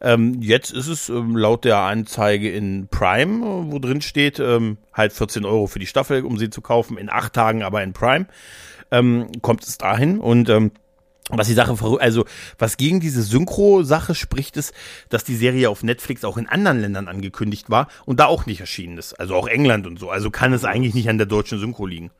ähm, 0.00 0.40
jetzt 0.40 0.72
ist 0.72 0.88
es 0.88 1.10
ähm, 1.10 1.36
laut 1.36 1.64
der 1.64 1.78
Anzeige 1.78 2.50
in 2.50 2.88
Prime, 2.88 3.70
wo 3.70 3.78
drin 3.78 4.00
steht, 4.00 4.40
ähm, 4.40 4.78
halt 4.94 5.12
14 5.12 5.44
Euro 5.44 5.66
für 5.66 5.78
die 5.78 5.86
Staffel, 5.86 6.24
um 6.24 6.38
sie 6.38 6.48
zu 6.48 6.62
kaufen, 6.62 6.96
in 6.96 7.10
acht 7.10 7.34
Tagen 7.34 7.62
aber 7.62 7.82
in 7.82 7.92
Prime, 7.92 8.26
ähm, 8.90 9.30
kommt 9.42 9.64
es 9.64 9.78
dahin 9.78 10.18
und 10.20 10.48
ähm, 10.48 10.72
was 11.30 11.46
die 11.46 11.54
Sache, 11.54 11.76
also 12.00 12.24
was 12.58 12.76
gegen 12.76 13.00
diese 13.00 13.22
Synchro-Sache 13.22 14.14
spricht, 14.14 14.56
ist, 14.56 14.72
dass 15.10 15.24
die 15.24 15.36
Serie 15.36 15.68
auf 15.68 15.82
Netflix 15.82 16.24
auch 16.24 16.38
in 16.38 16.48
anderen 16.48 16.80
Ländern 16.80 17.06
angekündigt 17.06 17.68
war 17.68 17.88
und 18.06 18.18
da 18.20 18.26
auch 18.26 18.46
nicht 18.46 18.60
erschienen 18.60 18.96
ist. 18.96 19.12
Also 19.14 19.34
auch 19.34 19.46
England 19.46 19.86
und 19.86 19.98
so. 19.98 20.10
Also 20.10 20.30
kann 20.30 20.52
es 20.52 20.64
eigentlich 20.64 20.94
nicht 20.94 21.10
an 21.10 21.18
der 21.18 21.26
deutschen 21.26 21.58
Synchro 21.58 21.86
liegen. 21.86 22.10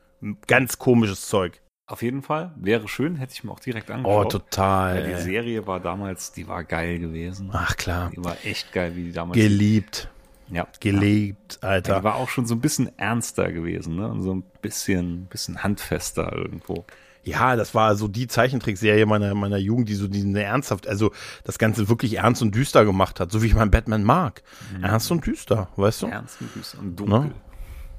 Ganz 0.47 0.77
komisches 0.77 1.27
Zeug. 1.27 1.59
Auf 1.87 2.03
jeden 2.03 2.21
Fall. 2.21 2.53
Wäre 2.55 2.87
schön, 2.87 3.15
hätte 3.15 3.33
ich 3.33 3.43
mir 3.43 3.51
auch 3.51 3.59
direkt 3.59 3.89
angeschaut. 3.89 4.25
Oh, 4.27 4.29
total. 4.29 4.95
Weil 4.95 5.15
die 5.15 5.21
Serie 5.21 5.65
war 5.65 5.79
damals, 5.79 6.31
die 6.31 6.47
war 6.47 6.63
geil 6.63 6.99
gewesen. 6.99 7.49
Ach 7.51 7.75
klar. 7.77 8.11
Die 8.15 8.23
war 8.23 8.37
echt 8.43 8.71
geil, 8.73 8.95
wie 8.95 9.05
die 9.05 9.11
damals. 9.11 9.35
Geliebt. 9.35 10.07
Ja. 10.51 10.67
Geliebt, 10.79 11.59
ja. 11.61 11.69
Alter. 11.69 11.99
Die 11.99 12.03
war 12.03 12.15
auch 12.15 12.29
schon 12.29 12.45
so 12.45 12.55
ein 12.55 12.61
bisschen 12.61 12.97
ernster 12.97 13.51
gewesen, 13.51 13.95
ne? 13.95 14.07
Und 14.07 14.23
so 14.23 14.33
ein 14.33 14.43
bisschen, 14.61 15.25
bisschen 15.25 15.63
handfester 15.63 16.33
irgendwo. 16.33 16.85
Ja, 17.23 17.55
das 17.55 17.75
war 17.75 17.95
so 17.95 18.07
die 18.07 18.27
Zeichentrickserie 18.27 19.05
meiner, 19.05 19.35
meiner 19.35 19.57
Jugend, 19.57 19.89
die 19.89 19.95
so 19.95 20.07
diesen 20.07 20.35
ernsthaft, 20.35 20.87
also 20.87 21.11
das 21.43 21.59
Ganze 21.59 21.89
wirklich 21.89 22.17
ernst 22.17 22.41
und 22.41 22.55
düster 22.55 22.85
gemacht 22.85 23.19
hat, 23.19 23.31
so 23.31 23.43
wie 23.43 23.47
ich 23.47 23.55
meinen 23.55 23.71
Batman 23.71 24.03
mag. 24.03 24.41
Mhm. 24.75 24.85
Ernst 24.85 25.11
und 25.11 25.25
düster, 25.25 25.67
weißt 25.75 26.03
du? 26.03 26.07
Ernst 26.07 26.41
und 26.41 26.55
düster 26.55 26.79
und 26.79 26.99
dunkel. 26.99 27.19
Ne? 27.19 27.31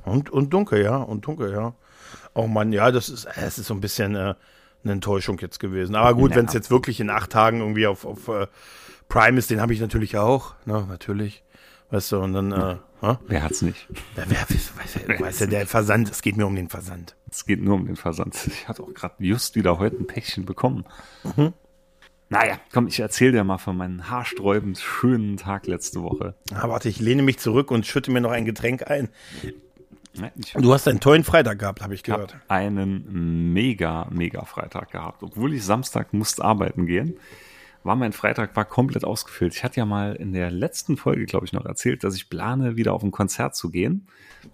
Und, 0.05 0.31
und 0.31 0.51
dunkel, 0.51 0.83
ja, 0.83 0.97
und 0.97 1.27
dunkel, 1.27 1.53
ja. 1.53 1.75
Oh 2.35 2.47
Mann, 2.47 2.73
ja, 2.73 2.91
das 2.91 3.09
ist, 3.09 3.27
es 3.37 3.59
ist 3.59 3.67
so 3.67 3.75
ein 3.75 3.81
bisschen 3.81 4.15
äh, 4.17 4.35
eine 4.83 4.93
Enttäuschung 4.93 5.39
jetzt 5.39 5.61
gewesen. 5.61 5.95
Aber 5.95 6.15
gut, 6.15 6.35
wenn 6.35 6.47
es 6.47 6.55
jetzt 6.55 6.71
wirklich 6.71 7.01
in 7.01 7.11
acht 7.11 7.31
Tagen 7.31 7.61
irgendwie 7.61 7.87
auf, 7.87 8.05
auf 8.05 8.29
äh, 8.29 8.47
Prime 9.09 9.39
ist, 9.39 9.51
den 9.51 9.61
habe 9.61 9.75
ich 9.75 9.81
natürlich 9.81 10.17
auch, 10.17 10.55
ne, 10.65 10.87
natürlich. 10.89 11.45
Weißt 11.91 12.13
du, 12.13 12.21
und 12.21 12.33
dann, 12.33 12.53
äh, 12.53 12.77
ha? 13.03 13.21
Wer 13.27 13.43
hat's 13.43 13.63
nicht? 13.63 13.89
Wer, 14.15 14.25
wer, 14.29 14.39
weiß, 14.43 15.21
weiß 15.21 15.41
ja, 15.41 15.47
der 15.47 15.67
Versand, 15.67 16.11
es 16.11 16.23
geht 16.23 16.37
mir 16.37 16.47
um 16.47 16.55
den 16.55 16.69
Versand. 16.69 17.17
Es 17.31 17.45
geht 17.45 17.63
nur 17.63 17.75
um 17.75 17.87
den 17.87 17.97
Versand. 17.97 18.37
Ich 18.47 18.69
hatte 18.69 18.83
auch 18.83 18.95
gerade 18.95 19.15
just 19.19 19.57
wieder 19.57 19.79
heute 19.79 19.97
ein 19.97 20.07
Päckchen 20.07 20.45
bekommen. 20.45 20.85
Mhm. 21.25 21.53
Naja, 22.29 22.61
komm, 22.73 22.87
ich 22.87 23.01
erzähle 23.01 23.33
dir 23.33 23.45
mal 23.45 23.59
von 23.59 23.77
meinem 23.77 24.09
haarsträubend 24.09 24.79
schönen 24.79 25.37
Tag 25.37 25.67
letzte 25.67 26.03
Woche. 26.03 26.37
Ah, 26.55 26.69
warte, 26.69 26.89
ich 26.89 27.01
lehne 27.01 27.23
mich 27.23 27.41
zurück 27.41 27.73
und 27.73 27.87
schütte 27.87 28.13
mir 28.13 28.21
noch 28.21 28.31
ein 28.31 28.45
Getränk 28.45 28.89
ein. 28.89 29.09
du 30.55 30.73
hast 30.73 30.87
einen 30.87 31.01
tollen 31.01 31.25
Freitag 31.25 31.59
gehabt, 31.59 31.83
habe 31.83 31.95
ich 31.95 32.05
gehört. 32.05 32.35
Hab 32.35 32.51
einen 32.51 33.53
mega, 33.53 34.07
mega 34.13 34.45
Freitag 34.45 34.93
gehabt. 34.93 35.25
Obwohl 35.25 35.55
ich 35.55 35.65
Samstag 35.65 36.13
musste 36.13 36.45
arbeiten 36.45 36.87
gehen 36.87 37.17
war 37.83 37.97
mein 37.97 38.13
Freitag 38.13 38.55
war 38.57 38.65
komplett 38.65 39.05
ausgefüllt. 39.05 39.55
Ich 39.55 39.65
hatte 39.65 39.79
ja 39.79 39.87
mal 39.87 40.15
in 40.15 40.33
der 40.33 40.51
letzten 40.51 40.97
Folge, 40.97 41.25
glaube 41.27 41.47
ich, 41.47 41.53
noch 41.53 41.65
erzählt, 41.65 42.05
dass 42.05 42.15
ich 42.15 42.29
plane, 42.29 42.77
wieder 42.77 42.93
auf 42.93 43.03
ein 43.03 43.11
Konzert 43.11 43.55
zu 43.55 43.71
gehen, 43.71 44.07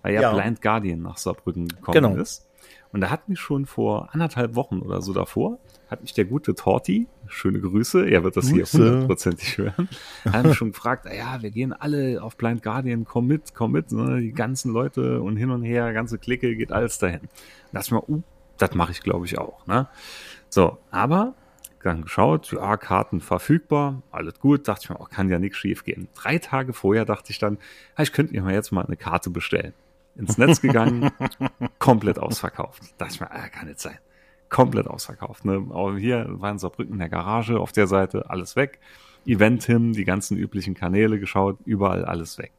weil 0.02 0.14
ja, 0.14 0.22
ja. 0.22 0.32
Blind 0.32 0.62
Guardian 0.62 1.02
nach 1.02 1.16
Saarbrücken 1.16 1.68
gekommen 1.68 1.94
genau. 1.94 2.16
ist. 2.16 2.46
Und 2.92 3.00
da 3.00 3.10
hat 3.10 3.28
mich 3.28 3.40
schon 3.40 3.66
vor 3.66 4.14
anderthalb 4.14 4.54
Wochen 4.54 4.78
oder 4.78 5.02
so 5.02 5.12
davor, 5.12 5.58
hat 5.90 6.02
mich 6.02 6.14
der 6.14 6.24
gute 6.24 6.54
Torti, 6.54 7.06
schöne 7.26 7.60
Grüße, 7.60 8.08
er 8.08 8.24
wird 8.24 8.36
das 8.36 8.50
Grüße. 8.50 8.78
hier 8.78 8.86
hundertprozentig 8.86 9.58
hören, 9.58 9.88
hat 10.24 10.46
mich 10.46 10.56
schon 10.56 10.72
gefragt, 10.72 11.06
ah 11.06 11.14
ja, 11.14 11.42
wir 11.42 11.50
gehen 11.50 11.72
alle 11.72 12.22
auf 12.22 12.36
Blind 12.36 12.62
Guardian, 12.62 13.04
komm 13.04 13.26
mit, 13.26 13.54
komm 13.54 13.72
mit, 13.72 13.92
ne, 13.92 14.20
die 14.20 14.32
ganzen 14.32 14.72
Leute 14.72 15.20
und 15.20 15.36
hin 15.36 15.50
und 15.50 15.62
her, 15.62 15.92
ganze 15.92 16.18
Clique, 16.18 16.56
geht 16.56 16.72
alles 16.72 16.98
dahin. 16.98 17.20
Da 17.72 17.80
dachte 17.80 17.86
ich 17.86 17.92
mir, 17.92 18.08
uh, 18.08 18.22
das 18.56 18.74
mache 18.74 18.92
ich 18.92 19.00
glaube 19.00 19.26
ich 19.26 19.36
auch. 19.38 19.66
Ne? 19.66 19.88
So, 20.48 20.78
aber 20.90 21.34
dann 21.82 22.02
geschaut, 22.02 22.52
ja, 22.52 22.76
Karten 22.76 23.20
verfügbar, 23.20 24.02
alles 24.10 24.38
gut, 24.40 24.68
dachte 24.68 24.84
ich 24.84 24.90
mir, 24.90 25.00
oh, 25.00 25.04
kann 25.04 25.28
ja 25.28 25.38
nichts 25.38 25.58
schief 25.58 25.84
gehen. 25.84 26.08
Drei 26.14 26.38
Tage 26.38 26.72
vorher 26.72 27.04
dachte 27.04 27.30
ich 27.30 27.38
dann, 27.38 27.58
ich 27.98 28.12
könnte 28.12 28.40
mir 28.40 28.52
jetzt 28.52 28.72
mal 28.72 28.84
eine 28.84 28.96
Karte 28.96 29.30
bestellen. 29.30 29.72
Ins 30.16 30.38
Netz 30.38 30.60
gegangen, 30.60 31.10
komplett 31.78 32.18
ausverkauft. 32.18 32.82
Dachte 32.98 33.14
ich 33.14 33.20
mir, 33.20 33.30
ah, 33.30 33.48
kann 33.48 33.68
nicht 33.68 33.80
sein. 33.80 33.98
Komplett 34.48 34.86
ausverkauft. 34.86 35.44
Ne? 35.44 35.66
Auch 35.70 35.94
hier 35.96 36.26
war 36.28 36.50
in 36.50 36.58
Saarbrücken 36.58 36.94
in 36.94 36.98
der 36.98 37.08
Garage 37.08 37.60
auf 37.60 37.72
der 37.72 37.86
Seite, 37.86 38.30
alles 38.30 38.56
weg. 38.56 38.78
Event 39.26 39.64
hin, 39.64 39.92
die 39.92 40.04
ganzen 40.04 40.36
üblichen 40.36 40.74
Kanäle 40.74 41.18
geschaut, 41.18 41.58
überall 41.64 42.04
alles 42.04 42.38
weg. 42.38 42.52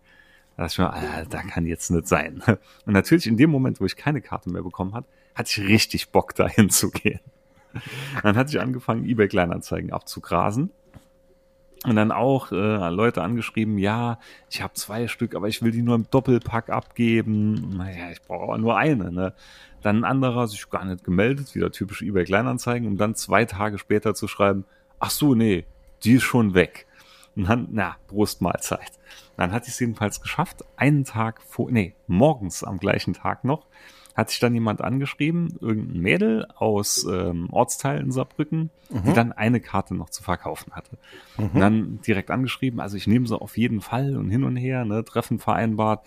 Da 0.56 0.64
dachte 0.64 0.74
ich 0.74 0.80
mir, 0.80 0.94
ah, 0.94 1.26
da 1.30 1.42
kann 1.44 1.66
jetzt 1.66 1.90
nicht 1.92 2.08
sein. 2.08 2.44
Und 2.86 2.94
natürlich 2.94 3.28
in 3.28 3.38
dem 3.38 3.50
Moment, 3.50 3.80
wo 3.80 3.86
ich 3.86 3.96
keine 3.96 4.22
Karte 4.22 4.50
mehr 4.50 4.64
bekommen 4.64 4.94
hat, 4.94 5.06
hatte 5.34 5.50
ich 5.50 5.68
richtig 5.68 6.10
Bock, 6.10 6.36
da 6.36 6.48
hinzugehen. 6.48 7.20
Dann 8.24 8.36
hatte 8.36 8.52
ich 8.52 8.62
angefangen, 8.62 9.06
eBay 9.06 9.28
Kleinanzeigen 9.28 9.92
abzugrasen. 9.92 10.72
Und 11.86 11.96
dann 11.96 12.12
auch 12.12 12.52
äh, 12.52 12.90
Leute 12.90 13.22
angeschrieben, 13.22 13.78
ja, 13.78 14.20
ich 14.50 14.62
habe 14.64 14.74
zwei 14.74 15.08
Stück, 15.08 15.36
aber 15.36 15.48
ich 15.48 15.62
will 15.62 15.72
die 15.72 15.84
nur 15.84 15.96
im 15.96 16.10
Doppelpack 16.10 16.70
abgeben. 16.70 17.78
Naja, 17.78 18.12
ich 18.12 18.22
brauche 18.24 18.58
nur 18.58 18.78
eine. 18.78 19.12
Ne? 19.12 19.34
Dann 19.84 20.00
ein 20.00 20.04
anderer 20.04 20.48
sich 20.48 20.70
gar 20.70 20.86
nicht 20.86 21.04
gemeldet, 21.04 21.54
wieder 21.54 21.72
typisch 21.72 22.02
eBay 22.02 22.26
Kleinanzeigen, 22.26 22.88
um 22.88 22.98
dann 22.98 23.16
zwei 23.16 23.46
Tage 23.46 23.78
später 23.78 24.16
zu 24.16 24.28
schreiben, 24.28 24.66
ach 25.00 25.12
so, 25.12 25.36
nee, 25.36 25.66
die 26.04 26.14
ist 26.14 26.24
schon 26.24 26.56
weg. 26.56 26.88
Und 27.36 27.48
dann, 27.48 27.68
na, 27.72 27.96
Brustmahlzeit. 28.08 28.94
Dann 29.38 29.52
hatte 29.52 29.68
ich 29.68 29.74
es 29.74 29.80
jedenfalls 29.80 30.22
geschafft, 30.22 30.64
einen 30.76 31.04
Tag 31.04 31.42
vor, 31.44 31.72
nee, 31.72 31.94
morgens 32.08 32.64
am 32.64 32.80
gleichen 32.80 33.14
Tag 33.14 33.44
noch, 33.44 33.68
hat 34.18 34.32
sich 34.32 34.40
dann 34.40 34.56
jemand 34.56 34.82
angeschrieben, 34.82 35.56
irgendein 35.62 36.02
Mädel 36.02 36.48
aus 36.56 37.06
ähm, 37.10 37.50
Ortsteil 37.52 38.02
in 38.02 38.12
Saarbrücken, 38.12 38.72
mhm. 38.90 39.04
die 39.06 39.14
dann 39.14 39.32
eine 39.32 39.62
Karte 39.62 39.94
noch 39.94 40.10
zu 40.10 40.24
verkaufen 40.24 40.74
hatte. 40.74 40.98
Mhm. 41.38 41.46
Und 41.46 41.60
dann 41.60 42.02
direkt 42.02 42.32
angeschrieben, 42.32 42.80
also 42.80 42.98
ich 42.98 43.06
nehme 43.06 43.28
sie 43.28 43.40
auf 43.40 43.58
jeden 43.58 43.80
Fall 43.80 44.18
und 44.18 44.32
hin 44.32 44.44
und 44.44 44.56
her, 44.56 44.86
ne, 44.86 45.06
Treffen 45.06 45.38
vereinbart. 45.38 46.04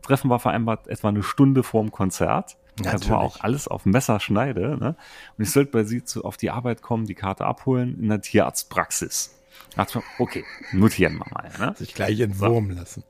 Treffen 0.00 0.30
war 0.30 0.38
vereinbart 0.38 0.88
etwa 0.88 1.10
eine 1.10 1.22
Stunde 1.22 1.62
vorm 1.62 1.92
Konzert. 1.92 2.56
Ja, 2.82 2.92
das 2.92 3.10
war 3.10 3.18
auch 3.18 3.40
alles 3.40 3.68
auf 3.68 3.84
Messerschneide. 3.84 4.78
Ne? 4.80 4.96
Und 5.36 5.44
ich 5.44 5.50
sollte 5.50 5.72
bei 5.72 5.84
sie 5.84 6.04
zu, 6.04 6.24
auf 6.24 6.38
die 6.38 6.50
Arbeit 6.50 6.80
kommen, 6.80 7.04
die 7.04 7.14
Karte 7.14 7.44
abholen 7.44 7.98
in 8.00 8.08
der 8.08 8.22
Tierarztpraxis. 8.22 9.34
Okay, 10.18 10.44
notieren 10.72 11.18
wir 11.18 11.26
mal. 11.30 11.50
Ne? 11.58 11.74
Sich 11.76 11.92
gleich 11.92 12.18
entwurmen 12.20 12.72
so. 12.72 12.80
lassen. 12.80 13.04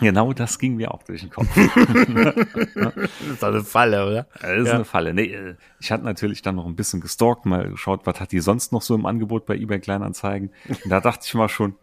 Genau 0.00 0.32
das 0.32 0.58
ging 0.58 0.76
mir 0.76 0.92
auch 0.92 1.02
durch 1.04 1.20
den 1.20 1.30
Kopf. 1.30 1.48
das 1.54 2.96
ist 2.96 3.42
doch 3.42 3.48
eine 3.48 3.64
Falle, 3.64 4.06
oder? 4.06 4.26
Das 4.40 4.58
ist 4.58 4.66
ja. 4.66 4.74
eine 4.74 4.84
Falle. 4.84 5.14
Nee, 5.14 5.32
äh, 5.32 5.54
ich 5.80 5.92
hatte 5.92 6.04
natürlich 6.04 6.42
dann 6.42 6.56
noch 6.56 6.66
ein 6.66 6.76
bisschen 6.76 7.00
gestalkt, 7.00 7.46
mal 7.46 7.70
geschaut, 7.70 8.00
was 8.04 8.20
hat 8.20 8.32
die 8.32 8.40
sonst 8.40 8.72
noch 8.72 8.82
so 8.82 8.94
im 8.94 9.06
Angebot 9.06 9.46
bei 9.46 9.56
eBay 9.56 9.78
Kleinanzeigen. 9.78 10.50
Und 10.68 10.90
da 10.90 11.00
dachte 11.00 11.24
ich 11.24 11.34
mal 11.34 11.48
schon, 11.48 11.76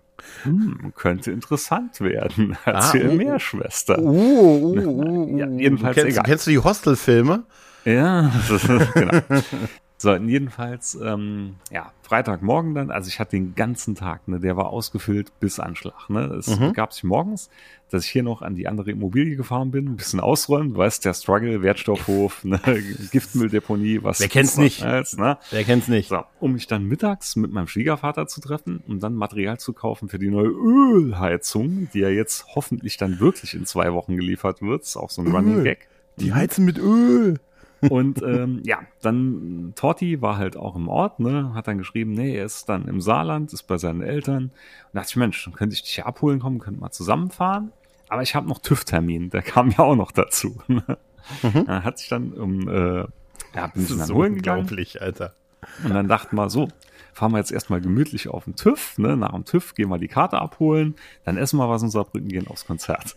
hm, 0.43 0.93
könnte 0.95 1.31
interessant 1.31 2.01
werden. 2.01 2.57
Erzähl 2.65 3.07
ah, 3.07 3.13
uh, 3.13 3.15
mehr, 3.15 3.39
Schwester. 3.39 3.99
Uh, 3.99 4.75
uh, 4.75 4.77
uh, 4.77 5.37
ja, 5.37 5.47
jedenfalls 5.47 5.95
du 5.95 6.01
kennst, 6.01 6.17
egal. 6.17 6.25
Kennst 6.25 6.47
du 6.47 6.51
die 6.51 6.59
Hostelfilme? 6.59 7.43
Ja, 7.85 8.31
genau. 8.93 9.21
So, 10.01 10.15
jedenfalls, 10.15 10.95
ähm, 10.95 11.57
ja, 11.69 11.91
Freitagmorgen 12.01 12.73
dann, 12.73 12.89
also 12.89 13.07
ich 13.07 13.19
hatte 13.19 13.35
den 13.35 13.53
ganzen 13.53 13.93
Tag, 13.93 14.27
ne, 14.27 14.39
der 14.39 14.57
war 14.57 14.71
ausgefüllt 14.71 15.31
bis 15.39 15.59
Anschlag. 15.59 16.09
Ne. 16.09 16.21
Es 16.39 16.59
mhm. 16.59 16.73
gab 16.73 16.91
sich 16.91 17.03
morgens, 17.03 17.51
dass 17.91 18.05
ich 18.05 18.09
hier 18.09 18.23
noch 18.23 18.41
an 18.41 18.55
die 18.55 18.67
andere 18.67 18.89
Immobilie 18.89 19.35
gefahren 19.35 19.69
bin, 19.69 19.85
ein 19.85 19.97
bisschen 19.97 20.19
ausräumen, 20.19 20.73
du 20.73 20.79
weißt, 20.79 21.05
der 21.05 21.13
Struggle, 21.13 21.61
Wertstoffhof, 21.61 22.43
ne, 22.43 22.59
Giftmülldeponie, 23.11 24.01
was. 24.01 24.19
Wer 24.19 24.27
kennt's 24.27 24.57
nicht? 24.57 24.81
Als, 24.81 25.17
ne? 25.17 25.37
Wer 25.51 25.63
kennt's 25.65 25.87
nicht? 25.87 26.09
So, 26.09 26.23
um 26.39 26.53
mich 26.53 26.65
dann 26.65 26.85
mittags 26.85 27.35
mit 27.35 27.51
meinem 27.51 27.67
Schwiegervater 27.67 28.25
zu 28.25 28.41
treffen 28.41 28.81
und 28.87 29.03
dann 29.03 29.13
Material 29.13 29.59
zu 29.59 29.71
kaufen 29.71 30.09
für 30.09 30.17
die 30.17 30.31
neue 30.31 30.49
Ölheizung, 30.49 31.89
die 31.93 31.99
ja 31.99 32.09
jetzt 32.09 32.55
hoffentlich 32.55 32.97
dann 32.97 33.19
wirklich 33.19 33.53
in 33.53 33.67
zwei 33.67 33.93
Wochen 33.93 34.15
geliefert 34.15 34.63
wird. 34.63 34.81
Ist 34.81 34.97
auch 34.97 35.11
so 35.11 35.21
ein 35.21 35.27
Öl. 35.27 35.35
Running 35.35 35.63
Gag. 35.63 35.87
Die 36.17 36.33
heizen 36.33 36.65
mit 36.65 36.79
Öl. 36.79 37.39
Und 37.89 38.21
ähm, 38.21 38.61
ja, 38.63 38.79
dann 39.01 39.73
Torti 39.75 40.21
war 40.21 40.37
halt 40.37 40.55
auch 40.55 40.75
im 40.75 40.87
Ort, 40.87 41.19
ne, 41.19 41.53
hat 41.53 41.67
dann 41.67 41.77
geschrieben, 41.77 42.13
nee, 42.13 42.35
er 42.35 42.45
ist 42.45 42.69
dann 42.69 42.87
im 42.87 43.01
Saarland, 43.01 43.51
ist 43.53 43.63
bei 43.63 43.77
seinen 43.77 44.01
Eltern. 44.01 44.43
Und 44.45 44.51
dachte 44.93 45.09
ich, 45.09 45.15
Mensch, 45.15 45.43
dann 45.43 45.53
könnte 45.53 45.73
ich 45.73 45.83
dich 45.83 45.95
hier 45.95 46.05
abholen 46.05 46.39
kommen, 46.39 46.59
könnten 46.59 46.81
wir 46.81 46.91
zusammenfahren. 46.91 47.71
Aber 48.07 48.21
ich 48.21 48.35
habe 48.35 48.47
noch 48.47 48.59
TÜV-Termin, 48.59 49.29
der 49.29 49.41
kam 49.41 49.71
ja 49.71 49.79
auch 49.79 49.95
noch 49.95 50.11
dazu. 50.11 50.61
Ne? 50.67 50.83
Mhm. 51.43 51.65
Dann 51.65 51.83
hat 51.83 51.97
sich 51.97 52.09
dann 52.09 52.33
um, 52.33 52.67
äh, 52.67 53.05
ja, 53.55 53.67
bin 53.73 53.83
ich 53.83 53.89
dann 53.89 53.99
so 53.99 54.15
holen 54.15 54.35
gegangen. 54.35 54.67
Alter. 54.99 55.33
Und 55.83 55.93
dann 55.93 56.07
dachten 56.07 56.35
wir 56.35 56.49
so, 56.49 56.67
fahren 57.13 57.31
wir 57.31 57.37
jetzt 57.37 57.51
erstmal 57.51 57.81
gemütlich 57.81 58.27
auf 58.27 58.45
den 58.45 58.55
TÜV, 58.55 58.97
ne? 58.97 59.15
Nach 59.15 59.31
dem 59.31 59.45
TÜV 59.45 59.75
gehen 59.75 59.89
wir 59.89 59.97
die 59.97 60.07
Karte 60.07 60.39
abholen, 60.39 60.95
dann 61.23 61.37
essen 61.37 61.57
wir 61.57 61.69
was 61.69 61.83
in 61.83 61.89
Saarbrücken, 61.89 62.29
gehen 62.29 62.47
aufs 62.47 62.65
Konzert. 62.65 63.15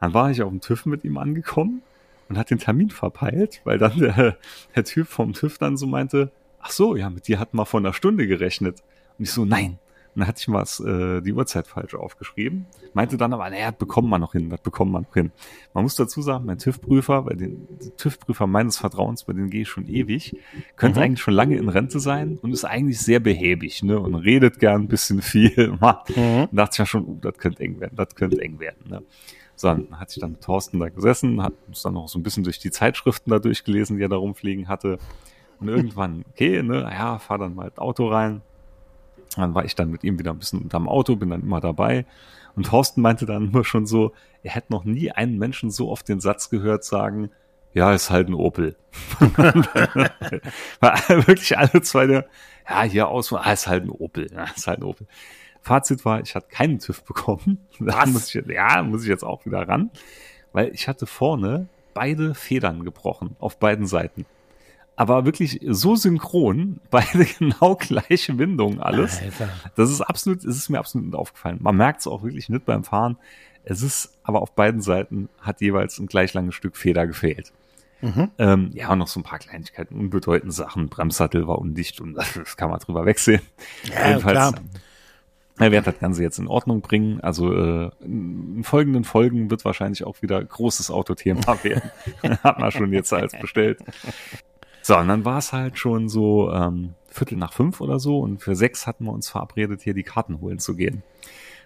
Dann 0.00 0.12
war 0.14 0.30
ich 0.30 0.42
auf 0.42 0.50
dem 0.50 0.60
TÜV 0.60 0.86
mit 0.86 1.04
ihm 1.04 1.18
angekommen 1.18 1.82
und 2.28 2.38
hat 2.38 2.50
den 2.50 2.58
Termin 2.58 2.90
verpeilt, 2.90 3.60
weil 3.64 3.78
dann 3.78 3.98
der, 3.98 4.36
der 4.76 4.84
Typ 4.84 5.08
vom 5.08 5.32
TÜV 5.32 5.58
dann 5.58 5.76
so 5.76 5.86
meinte, 5.86 6.30
ach 6.60 6.70
so, 6.70 6.96
ja, 6.96 7.10
mit 7.10 7.28
dir 7.28 7.38
hat 7.38 7.54
man 7.54 7.66
vor 7.66 7.80
einer 7.80 7.92
Stunde 7.92 8.26
gerechnet. 8.26 8.82
Und 9.18 9.24
ich 9.24 9.30
so, 9.30 9.44
nein. 9.44 9.78
Und 10.16 10.20
dann 10.20 10.28
hatte 10.28 10.40
ich 10.40 10.48
mal 10.48 10.62
äh, 10.62 11.20
die 11.20 11.34
Uhrzeit 11.34 11.66
falsch 11.66 11.94
aufgeschrieben. 11.94 12.64
Meinte 12.94 13.18
dann 13.18 13.34
aber, 13.34 13.50
naja, 13.50 13.70
das 13.70 13.78
bekommen 13.78 14.08
wir 14.08 14.18
noch 14.18 14.32
hin, 14.32 14.48
das 14.48 14.62
bekommen 14.62 14.90
wir 14.92 15.02
noch 15.02 15.12
hin. 15.12 15.30
Man 15.74 15.84
muss 15.84 15.94
dazu 15.94 16.22
sagen, 16.22 16.46
mein 16.46 16.56
TÜV-Prüfer, 16.56 17.22
bei 17.22 17.34
den 17.34 17.68
TÜV-Prüfer 17.98 18.46
meines 18.46 18.78
Vertrauens, 18.78 19.24
bei 19.24 19.34
denen 19.34 19.50
gehe 19.50 19.62
ich 19.62 19.68
schon 19.68 19.86
ewig, 19.86 20.34
könnte 20.76 21.00
mhm. 21.00 21.04
eigentlich 21.04 21.20
schon 21.20 21.34
lange 21.34 21.58
in 21.58 21.68
Rente 21.68 22.00
sein 22.00 22.38
und 22.40 22.52
ist 22.52 22.64
eigentlich 22.64 22.98
sehr 22.98 23.20
behäbig, 23.20 23.82
ne? 23.82 24.00
Und 24.00 24.14
redet 24.14 24.58
gern 24.58 24.84
ein 24.84 24.88
bisschen 24.88 25.20
viel. 25.20 25.72
mhm. 25.80 26.48
Und 26.50 26.56
dachte 26.56 26.72
ich 26.72 26.78
ja 26.78 26.86
schon, 26.86 27.04
uh, 27.04 27.18
das 27.20 27.36
könnte 27.36 27.62
eng 27.62 27.78
werden, 27.78 27.96
das 27.96 28.14
könnte 28.14 28.40
eng 28.40 28.58
werden. 28.58 28.88
Ne? 28.88 29.02
Dann 29.62 29.98
hat 29.98 30.10
sich 30.10 30.20
dann 30.20 30.32
mit 30.32 30.42
Thorsten 30.42 30.78
da 30.78 30.88
gesessen, 30.88 31.42
hat 31.42 31.54
uns 31.66 31.82
dann 31.82 31.94
noch 31.94 32.08
so 32.08 32.18
ein 32.18 32.22
bisschen 32.22 32.44
durch 32.44 32.58
die 32.58 32.70
Zeitschriften 32.70 33.30
da 33.30 33.38
durchgelesen, 33.38 33.96
die 33.96 34.04
er 34.04 34.08
da 34.08 34.16
rumfliegen 34.16 34.68
hatte. 34.68 34.98
Und 35.60 35.68
irgendwann, 35.68 36.24
okay, 36.30 36.62
ne, 36.62 36.82
ja, 36.82 37.18
fahr 37.18 37.38
dann 37.38 37.54
mal 37.54 37.70
das 37.70 37.78
Auto 37.78 38.08
rein. 38.08 38.42
Dann 39.36 39.54
war 39.54 39.64
ich 39.64 39.74
dann 39.74 39.90
mit 39.90 40.04
ihm 40.04 40.18
wieder 40.18 40.32
ein 40.32 40.38
bisschen 40.38 40.60
unterm 40.60 40.88
Auto, 40.88 41.16
bin 41.16 41.30
dann 41.30 41.42
immer 41.42 41.60
dabei. 41.60 42.06
Und 42.54 42.66
Thorsten 42.66 43.00
meinte 43.00 43.26
dann 43.26 43.48
immer 43.48 43.64
schon 43.64 43.86
so, 43.86 44.12
er 44.42 44.52
hätte 44.52 44.72
noch 44.72 44.84
nie 44.84 45.10
einen 45.10 45.38
Menschen 45.38 45.70
so 45.70 45.90
oft 45.90 46.08
den 46.08 46.20
Satz 46.20 46.50
gehört 46.50 46.84
sagen, 46.84 47.30
ja, 47.74 47.92
ist 47.92 48.10
halt 48.10 48.28
ein 48.28 48.34
Opel. 48.34 48.76
Weil 49.20 51.26
wirklich 51.26 51.58
alle 51.58 51.82
zwei, 51.82 52.06
der, 52.06 52.26
ja, 52.68 52.82
hier 52.84 53.08
aus, 53.08 53.32
ah, 53.32 53.52
ist 53.52 53.66
halt 53.66 53.84
ein 53.84 53.90
Opel, 53.90 54.30
ja, 54.32 54.44
ist 54.56 54.66
halt 54.66 54.78
ein 54.78 54.84
Opel. 54.84 55.06
Fazit 55.66 56.04
war, 56.04 56.20
ich 56.20 56.36
hatte 56.36 56.46
keinen 56.48 56.78
TÜV 56.78 57.02
bekommen. 57.02 57.58
Da 57.80 58.06
muss 58.06 58.32
ich, 58.32 58.46
ja, 58.46 58.82
muss 58.84 59.02
ich 59.02 59.08
jetzt 59.08 59.24
auch 59.24 59.44
wieder 59.44 59.66
ran, 59.68 59.90
weil 60.52 60.72
ich 60.72 60.86
hatte 60.86 61.06
vorne 61.06 61.68
beide 61.92 62.34
Federn 62.34 62.84
gebrochen 62.84 63.34
auf 63.40 63.58
beiden 63.58 63.86
Seiten. 63.86 64.26
Aber 64.94 65.24
wirklich 65.24 65.60
so 65.68 65.96
synchron, 65.96 66.80
beide 66.90 67.24
genau 67.24 67.74
gleiche 67.74 68.38
Windungen, 68.38 68.80
alles. 68.80 69.20
Alter. 69.20 69.48
Das 69.74 69.90
ist 69.90 70.02
absolut, 70.02 70.44
es 70.44 70.56
ist 70.56 70.68
mir 70.68 70.78
absolut 70.78 71.08
nicht 71.08 71.16
aufgefallen. 71.16 71.58
Man 71.60 71.76
merkt 71.76 72.00
es 72.00 72.06
auch 72.06 72.22
wirklich 72.22 72.48
nicht 72.48 72.64
beim 72.64 72.84
Fahren. 72.84 73.18
Es 73.64 73.82
ist 73.82 74.16
aber 74.22 74.42
auf 74.42 74.54
beiden 74.54 74.80
Seiten 74.80 75.28
hat 75.40 75.60
jeweils 75.60 75.98
ein 75.98 76.06
gleich 76.06 76.32
langes 76.32 76.54
Stück 76.54 76.76
Feder 76.76 77.08
gefehlt. 77.08 77.52
Mhm. 78.02 78.30
Ähm, 78.38 78.70
ja, 78.72 78.92
und 78.92 79.00
noch 79.00 79.08
so 79.08 79.18
ein 79.18 79.24
paar 79.24 79.40
Kleinigkeiten, 79.40 79.98
unbedeutende 79.98 80.54
Sachen. 80.54 80.88
Bremssattel 80.88 81.48
war 81.48 81.58
undicht 81.58 82.00
und 82.00 82.14
das 82.36 82.56
kann 82.56 82.70
man 82.70 82.78
drüber 82.78 83.04
wegsehen. 83.04 83.42
Ja, 83.92 84.08
Jedenfalls, 84.10 84.52
klar. 84.52 84.54
Er 85.58 85.72
wird 85.72 85.86
das 85.86 85.98
Ganze 85.98 86.22
jetzt 86.22 86.38
in 86.38 86.48
Ordnung 86.48 86.82
bringen. 86.82 87.20
Also 87.20 87.52
äh, 87.52 87.90
in 88.02 88.62
folgenden 88.62 89.04
Folgen 89.04 89.50
wird 89.50 89.64
wahrscheinlich 89.64 90.04
auch 90.04 90.20
wieder 90.20 90.42
großes 90.44 90.90
Autothema 90.90 91.58
werden. 91.64 91.90
Hat 92.42 92.58
man 92.58 92.70
schon 92.70 92.92
jetzt 92.92 93.12
als 93.12 93.32
bestellt. 93.38 93.78
So, 94.82 94.96
und 94.98 95.08
dann 95.08 95.24
war 95.24 95.38
es 95.38 95.52
halt 95.52 95.78
schon 95.78 96.08
so 96.08 96.52
ähm, 96.52 96.94
Viertel 97.08 97.38
nach 97.38 97.52
fünf 97.52 97.80
oder 97.80 97.98
so 97.98 98.20
und 98.20 98.42
für 98.42 98.54
sechs 98.54 98.86
hatten 98.86 99.04
wir 99.04 99.12
uns 99.12 99.28
verabredet, 99.28 99.82
hier 99.82 99.94
die 99.94 100.02
Karten 100.02 100.40
holen 100.40 100.58
zu 100.58 100.76
gehen. 100.76 101.02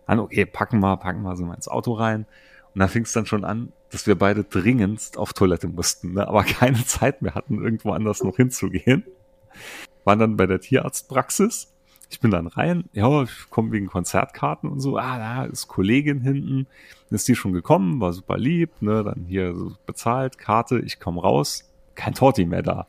Dann, 0.07 0.21
okay, 0.21 0.47
packen 0.47 0.81
wir, 0.81 0.97
packen 0.97 1.23
wir 1.23 1.37
so 1.37 1.45
mal 1.45 1.55
ins 1.55 1.69
Auto 1.69 1.93
rein. 1.93 2.27
Und 2.75 2.79
da 2.79 2.89
fing 2.89 3.03
es 3.03 3.13
dann 3.13 3.27
schon 3.27 3.45
an, 3.45 3.73
dass 3.91 4.07
wir 4.07 4.17
beide 4.17 4.45
dringendst 4.45 5.19
auf 5.19 5.33
Toilette 5.33 5.67
mussten, 5.69 6.15
ne? 6.15 6.29
aber 6.29 6.45
keine 6.45 6.85
Zeit 6.87 7.23
mehr 7.23 7.35
hatten, 7.35 7.63
irgendwo 7.63 7.91
anders 7.91 8.23
noch 8.23 8.37
hinzugehen. 8.37 9.05
Waren 10.05 10.21
dann 10.21 10.37
bei 10.37 10.47
der 10.47 10.61
Tierarztpraxis 10.61 11.73
ich 12.11 12.19
bin 12.19 12.33
dann 12.33 12.49
rein, 12.49 12.85
ja, 12.93 13.23
ich 13.23 13.51
komme 13.51 13.71
wegen 13.71 13.87
Konzertkarten 13.87 14.69
und 14.69 14.81
so, 14.81 14.99
ah, 14.99 15.17
da 15.17 15.45
ist 15.45 15.69
Kollegin 15.69 16.21
hinten, 16.21 16.67
ist 17.11 17.29
die 17.29 17.37
schon 17.37 17.53
gekommen, 17.53 18.01
war 18.01 18.13
super 18.13 18.37
lieb, 18.37 18.71
ne, 18.81 19.05
dann 19.05 19.25
hier 19.29 19.55
so 19.55 19.73
bezahlt, 19.87 20.37
Karte, 20.37 20.81
ich 20.81 20.99
komme 20.99 21.23
raus, 21.23 21.71
kein 21.95 22.15
Torti 22.15 22.45
mehr 22.45 22.63
da. 22.63 22.87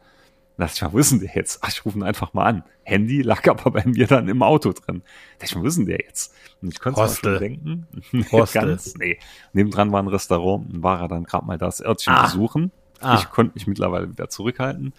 Lass 0.58 0.76
ich 0.76 0.82
mal, 0.82 0.94
wissen 0.94 1.20
der 1.20 1.34
jetzt? 1.34 1.60
Ach, 1.64 1.70
ich 1.70 1.86
rufe 1.86 1.98
ihn 1.98 2.04
einfach 2.04 2.34
mal 2.34 2.46
an. 2.46 2.64
Handy 2.84 3.22
lag 3.22 3.48
aber 3.48 3.72
bei 3.72 3.84
mir 3.86 4.06
dann 4.06 4.28
im 4.28 4.44
Auto 4.44 4.74
drin. 4.74 5.02
Da 5.40 5.46
ich 5.46 5.56
mal, 5.56 5.64
wissen 5.64 5.86
der 5.86 6.00
jetzt? 6.00 6.36
Und 6.62 6.74
ich 6.74 6.80
konnte 6.80 7.02
es 7.02 7.18
schon 7.18 7.40
denken. 7.40 7.88
Hostel. 8.32 8.62
Ganz, 8.62 8.96
nee. 8.96 9.18
Nebendran 9.54 9.92
war 9.92 10.04
ein 10.04 10.08
Restaurant, 10.08 10.72
dann 10.72 10.84
war 10.84 11.02
er 11.02 11.08
dann 11.08 11.24
gerade 11.24 11.46
mal 11.46 11.58
das 11.58 11.82
Örtchen 11.82 12.14
ah. 12.14 12.24
besuchen. 12.24 12.72
Ah. 13.00 13.18
Ich 13.18 13.30
konnte 13.30 13.54
mich 13.56 13.66
mittlerweile 13.66 14.10
wieder 14.10 14.30
zurückhalten. 14.30 14.94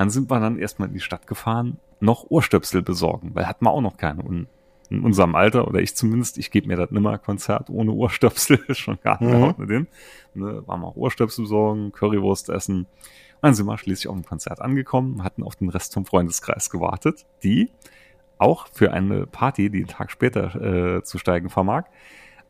Dann 0.00 0.08
sind 0.08 0.30
wir 0.30 0.40
dann 0.40 0.58
erstmal 0.58 0.88
in 0.88 0.94
die 0.94 1.00
Stadt 1.00 1.26
gefahren, 1.26 1.76
noch 2.00 2.24
Ohrstöpsel 2.30 2.80
besorgen, 2.80 3.32
weil 3.34 3.46
hatten 3.46 3.66
wir 3.66 3.70
auch 3.70 3.82
noch 3.82 3.98
keine. 3.98 4.22
Und 4.22 4.46
in 4.88 5.02
unserem 5.02 5.34
Alter, 5.34 5.68
oder 5.68 5.80
ich 5.80 5.94
zumindest, 5.94 6.38
ich 6.38 6.50
gebe 6.50 6.68
mir 6.68 6.78
das 6.78 6.90
nimmer 6.90 7.18
Konzert 7.18 7.68
ohne 7.68 7.92
Ohrstöpsel, 7.92 8.60
schon 8.74 8.98
gar 9.02 9.22
nicht 9.22 9.30
mhm. 9.30 9.54
mit 9.58 9.68
dem. 9.68 9.86
Ne, 10.32 10.66
waren 10.66 10.80
wir 10.80 10.86
auch 10.86 10.96
Ohrstöpsel 10.96 11.44
besorgen, 11.44 11.92
Currywurst 11.92 12.48
essen. 12.48 12.78
Und 12.78 12.86
dann 13.42 13.52
sind 13.52 13.66
wir 13.66 13.76
schließlich 13.76 14.08
auf 14.08 14.14
dem 14.14 14.24
Konzert 14.24 14.62
angekommen, 14.62 15.22
hatten 15.22 15.42
auf 15.42 15.56
den 15.56 15.68
Rest 15.68 15.92
vom 15.92 16.06
Freundeskreis 16.06 16.70
gewartet, 16.70 17.26
die 17.42 17.68
auch 18.38 18.68
für 18.72 18.94
eine 18.94 19.26
Party, 19.26 19.68
die 19.68 19.80
einen 19.80 19.86
Tag 19.86 20.10
später 20.10 20.96
äh, 20.96 21.02
zu 21.02 21.18
steigen 21.18 21.50
vermag, 21.50 21.84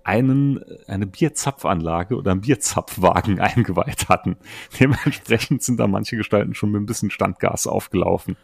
einen, 0.04 0.60
eine 0.86 1.06
Bierzapfanlage 1.06 2.16
oder 2.16 2.32
einen 2.32 2.40
Bierzapfwagen 2.40 3.40
eingeweiht 3.40 4.08
hatten. 4.08 4.36
Dementsprechend 4.78 5.62
sind 5.62 5.78
da 5.78 5.86
manche 5.86 6.16
Gestalten 6.16 6.54
schon 6.54 6.70
mit 6.70 6.82
ein 6.82 6.86
bisschen 6.86 7.10
Standgas 7.10 7.66
aufgelaufen. 7.66 8.36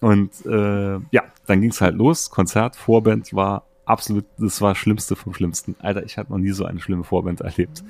Und 0.00 0.46
äh, 0.46 0.98
ja, 1.10 1.24
dann 1.46 1.60
ging's 1.60 1.80
halt 1.80 1.96
los. 1.96 2.30
Konzert, 2.30 2.76
Vorband 2.76 3.34
war 3.34 3.64
absolut, 3.84 4.26
das 4.38 4.60
war 4.60 4.70
das 4.70 4.78
Schlimmste 4.78 5.16
vom 5.16 5.34
Schlimmsten. 5.34 5.74
Alter, 5.80 6.04
ich 6.04 6.18
hatte 6.18 6.30
noch 6.30 6.38
nie 6.38 6.50
so 6.50 6.64
eine 6.64 6.80
schlimme 6.80 7.04
Vorband 7.04 7.40
erlebt. 7.40 7.82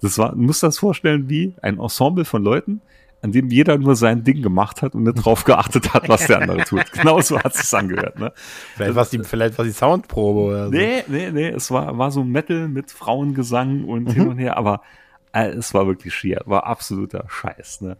Das 0.00 0.18
war, 0.18 0.32
du 0.32 0.40
musst 0.40 0.62
das 0.62 0.78
vorstellen 0.78 1.28
wie 1.28 1.54
ein 1.62 1.78
Ensemble 1.78 2.24
von 2.24 2.42
Leuten, 2.42 2.80
an 3.22 3.32
dem 3.32 3.48
jeder 3.48 3.78
nur 3.78 3.94
sein 3.94 4.24
Ding 4.24 4.42
gemacht 4.42 4.82
hat 4.82 4.94
und 4.94 5.04
nicht 5.04 5.24
drauf 5.24 5.44
geachtet 5.46 5.94
hat, 5.94 6.08
was 6.08 6.26
der 6.26 6.42
andere 6.42 6.64
tut. 6.64 6.90
Genau 6.92 7.20
so 7.20 7.38
hat 7.38 7.54
es 7.54 7.72
angehört. 7.72 8.18
Ne? 8.18 8.32
Vielleicht 8.74 8.94
war 8.94 9.06
die, 9.06 9.18
vielleicht 9.20 9.58
war 9.58 9.64
die 9.64 9.72
Soundprobe 9.72 10.40
oder 10.40 10.66
so. 10.66 10.72
Nee, 10.72 11.04
nee, 11.06 11.30
nee, 11.30 11.48
es 11.48 11.70
war, 11.70 11.96
war 11.96 12.10
so 12.10 12.24
Metal 12.24 12.68
mit 12.68 12.90
Frauengesang 12.90 13.84
und 13.84 14.12
hin 14.12 14.28
und 14.28 14.38
her, 14.38 14.56
aber 14.56 14.82
äh, 15.32 15.48
es 15.48 15.72
war 15.72 15.86
wirklich 15.86 16.14
schier, 16.14 16.42
war 16.46 16.66
absoluter 16.66 17.24
Scheiß. 17.28 17.80
Ne? 17.82 17.96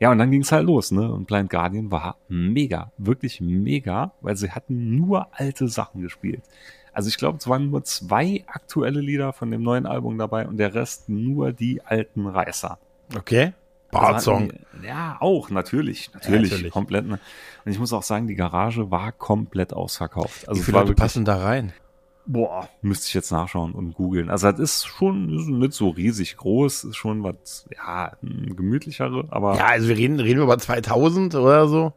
Ja, 0.00 0.10
und 0.10 0.18
dann 0.18 0.30
ging 0.30 0.42
es 0.42 0.50
halt 0.50 0.66
los, 0.66 0.90
ne? 0.90 1.12
Und 1.12 1.26
Blind 1.26 1.50
Guardian 1.50 1.90
war 1.90 2.16
mega, 2.28 2.92
wirklich 2.98 3.40
mega, 3.40 4.12
weil 4.22 4.36
sie 4.36 4.50
hatten 4.50 4.96
nur 4.96 5.28
alte 5.32 5.68
Sachen 5.68 6.02
gespielt. 6.02 6.42
Also 6.92 7.08
ich 7.08 7.18
glaube, 7.18 7.38
es 7.38 7.48
waren 7.48 7.70
nur 7.70 7.84
zwei 7.84 8.44
aktuelle 8.46 9.00
Lieder 9.00 9.32
von 9.32 9.50
dem 9.50 9.62
neuen 9.62 9.86
Album 9.86 10.16
dabei 10.16 10.46
und 10.46 10.56
der 10.56 10.74
Rest 10.74 11.08
nur 11.08 11.52
die 11.52 11.82
alten 11.82 12.26
Reißer. 12.26 12.78
Okay. 13.16 13.52
Bartsong. 13.94 14.52
Ja, 14.82 15.16
auch, 15.20 15.50
natürlich. 15.50 16.12
Natürlich, 16.12 16.50
ja, 16.50 16.56
natürlich. 16.56 16.72
komplett. 16.72 17.06
Ne? 17.06 17.18
Und 17.64 17.72
ich 17.72 17.78
muss 17.78 17.92
auch 17.92 18.02
sagen, 18.02 18.26
die 18.26 18.34
Garage 18.34 18.90
war 18.90 19.12
komplett 19.12 19.72
ausverkauft. 19.72 20.48
Also 20.48 20.60
Wie 20.60 20.64
viele 20.64 20.78
Leute 20.78 20.94
passen 20.94 21.24
da 21.24 21.42
rein? 21.42 21.72
Boah, 22.26 22.68
müsste 22.80 23.08
ich 23.08 23.14
jetzt 23.14 23.30
nachschauen 23.30 23.72
und 23.72 23.94
googeln. 23.94 24.30
Also 24.30 24.50
das 24.50 24.58
ist 24.58 24.86
schon 24.86 25.36
ist 25.38 25.46
nicht 25.46 25.74
so 25.74 25.90
riesig 25.90 26.38
groß, 26.38 26.84
ist 26.84 26.96
schon 26.96 27.22
was, 27.22 27.66
ja, 27.76 28.12
gemütlichere, 28.22 29.26
aber. 29.28 29.56
Ja, 29.56 29.66
also 29.66 29.88
wir 29.88 29.96
reden, 29.96 30.20
reden 30.20 30.38
wir 30.38 30.44
über 30.44 30.58
2000 30.58 31.34
oder 31.34 31.68
so. 31.68 31.92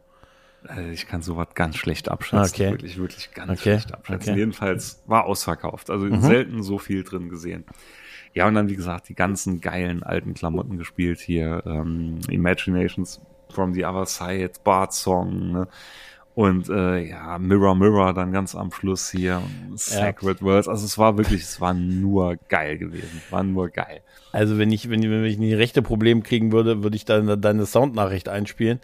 Also 0.66 0.90
ich 0.90 1.06
kann 1.06 1.22
sowas 1.22 1.48
ganz 1.54 1.76
schlecht 1.76 2.10
abschätzen. 2.10 2.54
Okay. 2.54 2.70
Wirklich, 2.72 2.98
wirklich 2.98 3.32
ganz 3.32 3.50
okay. 3.52 3.60
schlecht 3.60 3.94
abschätzen. 3.94 4.30
Okay. 4.30 4.38
Jedenfalls 4.38 5.02
war 5.06 5.24
ausverkauft. 5.24 5.88
Also 5.88 6.06
mhm. 6.06 6.20
selten 6.20 6.62
so 6.62 6.78
viel 6.78 7.04
drin 7.04 7.30
gesehen. 7.30 7.64
Ja, 8.38 8.46
und 8.46 8.54
dann, 8.54 8.68
wie 8.68 8.76
gesagt, 8.76 9.08
die 9.08 9.16
ganzen 9.16 9.60
geilen 9.60 10.04
alten 10.04 10.32
Klamotten 10.32 10.78
gespielt 10.78 11.18
hier. 11.18 11.60
Ähm, 11.66 12.20
Imaginations 12.30 13.20
from 13.48 13.74
the 13.74 13.84
Other 13.84 14.06
Side, 14.06 14.52
Bart 14.62 14.92
Song, 14.94 15.50
ne? 15.50 15.68
Und 16.36 16.68
äh, 16.68 17.08
ja, 17.08 17.36
Mirror 17.40 17.74
Mirror 17.74 18.14
dann 18.14 18.30
ganz 18.30 18.54
am 18.54 18.70
Schluss 18.70 19.10
hier, 19.10 19.42
Sacred 19.74 20.38
ja. 20.38 20.46
Worlds. 20.46 20.68
Also 20.68 20.84
es 20.84 20.96
war 20.96 21.18
wirklich, 21.18 21.42
es 21.42 21.60
war 21.60 21.74
nur 21.74 22.36
geil 22.48 22.78
gewesen. 22.78 23.20
War 23.30 23.42
nur 23.42 23.70
geil. 23.70 24.02
Also 24.30 24.56
wenn 24.56 24.70
ich, 24.70 24.88
wenn, 24.88 25.02
wenn 25.02 25.24
ich 25.24 25.36
ein 25.36 25.52
rechte 25.54 25.82
Problem 25.82 26.22
kriegen 26.22 26.52
würde, 26.52 26.84
würde 26.84 26.94
ich 26.94 27.04
dann 27.04 27.40
deine 27.40 27.66
Soundnachricht 27.66 28.28
einspielen, 28.28 28.78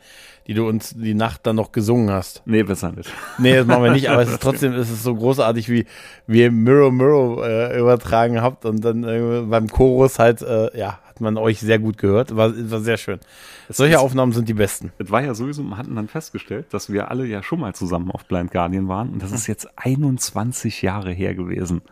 die 0.46 0.54
du 0.54 0.68
uns 0.68 0.94
die 0.94 1.14
Nacht 1.14 1.46
dann 1.46 1.57
noch 1.57 1.72
gesungen 1.72 2.11
hast. 2.11 2.42
Nee, 2.44 2.62
besser 2.62 2.92
nicht. 2.92 3.11
Nee, 3.38 3.57
das 3.57 3.66
machen 3.66 3.83
wir 3.83 3.92
nicht, 3.92 4.11
aber 4.11 4.22
es 4.22 4.30
ist 4.30 4.42
trotzdem 4.42 4.72
es 4.74 4.90
ist 4.90 5.02
so 5.02 5.14
großartig, 5.14 5.68
wie, 5.68 5.87
ihr 6.28 6.50
Mirror 6.50 6.92
Mirror 6.92 7.46
äh, 7.46 7.78
übertragen 7.78 8.42
habt 8.42 8.64
und 8.64 8.85
dann 8.85 9.04
äh, 9.04 9.42
beim 9.48 9.68
Chorus 9.68 10.18
halt, 10.18 10.42
äh, 10.42 10.76
ja, 10.78 10.98
hat 11.07 11.20
man 11.20 11.38
euch 11.38 11.61
sehr 11.61 11.78
gut 11.78 11.96
gehört. 11.96 12.37
War, 12.37 12.52
war 12.70 12.80
sehr 12.80 12.96
schön. 12.96 13.20
Es 13.68 13.78
Solche 13.78 13.94
ist, 13.94 14.00
Aufnahmen 14.00 14.33
sind 14.33 14.48
die 14.48 14.54
besten. 14.54 14.92
Es 14.98 15.11
war 15.11 15.22
ja 15.22 15.35
sowieso, 15.35 15.62
wir 15.62 15.78
hatten 15.78 15.94
dann 15.94 16.09
festgestellt, 16.09 16.66
dass 16.72 16.92
wir 16.92 17.11
alle 17.11 17.24
ja 17.24 17.42
schon 17.42 17.61
mal 17.61 17.74
zusammen 17.74 18.11
auf 18.11 18.26
Blind 18.26 18.50
Guardian 18.50 18.88
waren 18.88 19.11
und 19.11 19.22
das 19.22 19.33
ist 19.33 19.46
jetzt 19.46 19.68
21 19.76 20.83
Jahre 20.83 21.12
her 21.12 21.35
gewesen. 21.35 21.83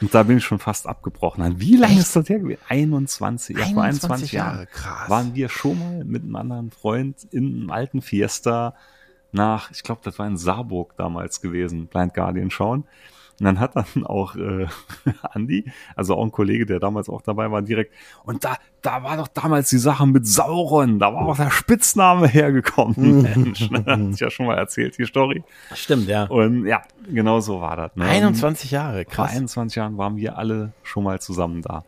Und 0.00 0.14
da 0.14 0.22
bin 0.22 0.38
ich 0.38 0.44
schon 0.44 0.58
fast 0.58 0.86
abgebrochen. 0.86 1.60
Wie 1.60 1.76
lange 1.76 1.94
Echt? 1.94 2.02
ist 2.02 2.16
das 2.16 2.28
her 2.28 2.38
gewesen? 2.38 2.60
21, 2.68 3.56
ja, 3.56 3.66
vor 3.66 3.82
21 3.82 4.32
Jahre. 4.32 4.54
Jahre. 4.54 4.66
Krass. 4.66 5.10
Waren 5.10 5.34
wir 5.34 5.48
schon 5.48 5.78
mal 5.78 6.04
mit 6.04 6.22
einem 6.22 6.36
anderen 6.36 6.70
Freund 6.70 7.26
in 7.30 7.46
einem 7.46 7.70
alten 7.70 8.00
Fiesta 8.00 8.74
nach, 9.32 9.70
ich 9.70 9.82
glaube, 9.82 10.00
das 10.02 10.18
war 10.18 10.26
in 10.26 10.36
Saarburg 10.36 10.96
damals 10.96 11.40
gewesen, 11.40 11.86
Blind 11.86 12.14
Guardian 12.14 12.50
schauen. 12.50 12.84
Und 13.40 13.46
dann 13.46 13.58
hat 13.58 13.74
dann 13.74 14.04
auch 14.04 14.36
äh, 14.36 14.66
Andy, 15.34 15.64
also 15.96 16.14
auch 16.14 16.22
ein 16.22 16.30
Kollege, 16.30 16.66
der 16.66 16.78
damals 16.78 17.08
auch 17.08 17.22
dabei 17.22 17.50
war, 17.50 17.62
direkt, 17.62 17.94
und 18.24 18.44
da, 18.44 18.58
da 18.82 19.02
war 19.02 19.16
doch 19.16 19.28
damals 19.28 19.70
die 19.70 19.78
Sache 19.78 20.06
mit 20.06 20.26
Sauron, 20.26 20.98
da 20.98 21.14
war 21.14 21.22
auch 21.22 21.36
der 21.36 21.50
Spitzname 21.50 22.28
hergekommen. 22.28 23.22
Mensch, 23.22 23.70
ne? 23.70 23.82
Hat 23.86 24.00
ich 24.12 24.20
ja 24.20 24.30
schon 24.30 24.44
mal 24.44 24.58
erzählt, 24.58 24.98
die 24.98 25.06
Story. 25.06 25.42
Stimmt, 25.72 26.06
ja. 26.06 26.24
Und 26.24 26.66
ja, 26.66 26.82
genau 27.10 27.40
so 27.40 27.62
war 27.62 27.76
das. 27.76 27.96
Ne? 27.96 28.04
21 28.04 28.70
Jahre, 28.72 29.06
krass. 29.06 29.30
Vor 29.30 29.36
21 29.38 29.76
Jahren 29.76 29.96
waren 29.96 30.16
wir 30.16 30.36
alle 30.36 30.72
schon 30.82 31.04
mal 31.04 31.18
zusammen 31.18 31.62
da. 31.62 31.84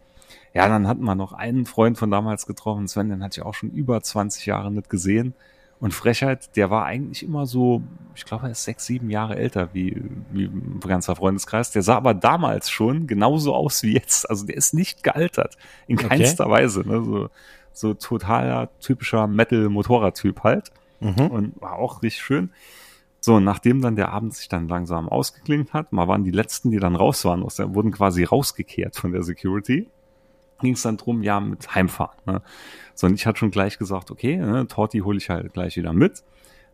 Ja, 0.54 0.68
dann 0.68 0.88
hatten 0.88 1.04
wir 1.04 1.14
noch 1.14 1.34
einen 1.34 1.66
Freund 1.66 1.98
von 1.98 2.10
damals 2.10 2.46
getroffen, 2.46 2.88
Sven, 2.88 3.10
den 3.10 3.22
hatte 3.22 3.40
ich 3.40 3.46
auch 3.46 3.54
schon 3.54 3.70
über 3.70 4.02
20 4.02 4.46
Jahre 4.46 4.70
nicht 4.70 4.88
gesehen. 4.88 5.34
Und 5.82 5.92
Frechheit, 5.92 6.54
der 6.54 6.70
war 6.70 6.84
eigentlich 6.84 7.24
immer 7.24 7.44
so, 7.44 7.82
ich 8.14 8.24
glaube, 8.24 8.46
er 8.46 8.52
ist 8.52 8.62
sechs, 8.62 8.86
sieben 8.86 9.10
Jahre 9.10 9.34
älter 9.34 9.70
wie, 9.72 10.00
wie 10.30 10.44
ein 10.44 10.78
ganzer 10.78 11.16
Freundeskreis. 11.16 11.72
Der 11.72 11.82
sah 11.82 11.96
aber 11.96 12.14
damals 12.14 12.70
schon 12.70 13.08
genauso 13.08 13.52
aus 13.52 13.82
wie 13.82 13.94
jetzt. 13.94 14.30
Also 14.30 14.46
der 14.46 14.56
ist 14.56 14.74
nicht 14.74 15.02
gealtert. 15.02 15.56
In 15.88 15.96
keinster 15.96 16.46
okay. 16.46 16.52
Weise. 16.52 16.88
Ne? 16.88 17.02
So, 17.02 17.30
so 17.72 17.94
totaler, 17.94 18.68
typischer 18.78 19.26
Metal-Motorrad-Typ 19.26 20.44
halt. 20.44 20.70
Mhm. 21.00 21.26
Und 21.26 21.60
war 21.60 21.80
auch 21.80 22.00
richtig 22.04 22.22
schön. 22.22 22.50
So, 23.18 23.40
nachdem 23.40 23.80
dann 23.80 23.96
der 23.96 24.12
Abend 24.12 24.34
sich 24.34 24.48
dann 24.48 24.68
langsam 24.68 25.08
ausgeklingt 25.08 25.72
hat, 25.72 25.92
mal 25.92 26.06
waren 26.06 26.22
die 26.22 26.30
letzten, 26.30 26.70
die 26.70 26.78
dann 26.78 26.94
raus 26.94 27.24
waren, 27.24 27.42
aus 27.42 27.56
der, 27.56 27.74
wurden 27.74 27.90
quasi 27.90 28.22
rausgekehrt 28.22 28.94
von 28.94 29.10
der 29.10 29.24
Security 29.24 29.88
ging 30.62 30.74
es 30.74 30.82
dann 30.82 30.96
drum, 30.96 31.22
ja, 31.22 31.40
mit 31.40 31.74
Heimfahren. 31.74 32.18
Ne? 32.24 32.42
So, 32.94 33.06
und 33.06 33.14
ich 33.14 33.26
hatte 33.26 33.38
schon 33.38 33.50
gleich 33.50 33.78
gesagt, 33.78 34.10
okay, 34.10 34.36
ne, 34.36 34.66
Torti 34.66 35.00
hole 35.00 35.18
ich 35.18 35.28
halt 35.28 35.52
gleich 35.52 35.76
wieder 35.76 35.92
mit. 35.92 36.22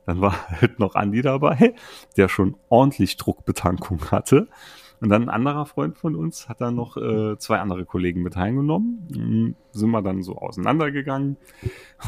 Dann 0.06 0.20
war 0.20 0.48
halt 0.60 0.78
noch 0.78 0.94
Andi 0.94 1.22
dabei, 1.22 1.74
der 2.16 2.28
schon 2.28 2.56
ordentlich 2.68 3.16
Druckbetankung 3.16 4.10
hatte. 4.10 4.48
Und 5.00 5.10
dann 5.10 5.22
ein 5.22 5.28
anderer 5.28 5.66
Freund 5.66 5.96
von 5.96 6.16
uns 6.16 6.48
hat 6.48 6.60
dann 6.60 6.74
noch 6.74 6.96
äh, 6.96 7.38
zwei 7.38 7.60
andere 7.60 7.84
Kollegen 7.84 8.22
mit 8.22 8.36
heimgenommen. 8.36 9.08
Mhm, 9.10 9.54
sind 9.72 9.90
wir 9.90 10.02
dann 10.02 10.22
so 10.22 10.36
auseinandergegangen 10.36 11.36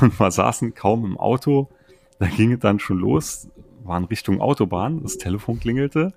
und 0.00 0.18
wir 0.18 0.30
saßen 0.30 0.74
kaum 0.74 1.04
im 1.04 1.16
Auto. 1.16 1.68
Da 2.18 2.26
ging 2.26 2.52
es 2.52 2.58
dann 2.60 2.80
schon 2.80 2.98
los, 2.98 3.48
waren 3.84 4.04
Richtung 4.04 4.40
Autobahn, 4.40 5.02
das 5.02 5.18
Telefon 5.18 5.60
klingelte, 5.60 6.12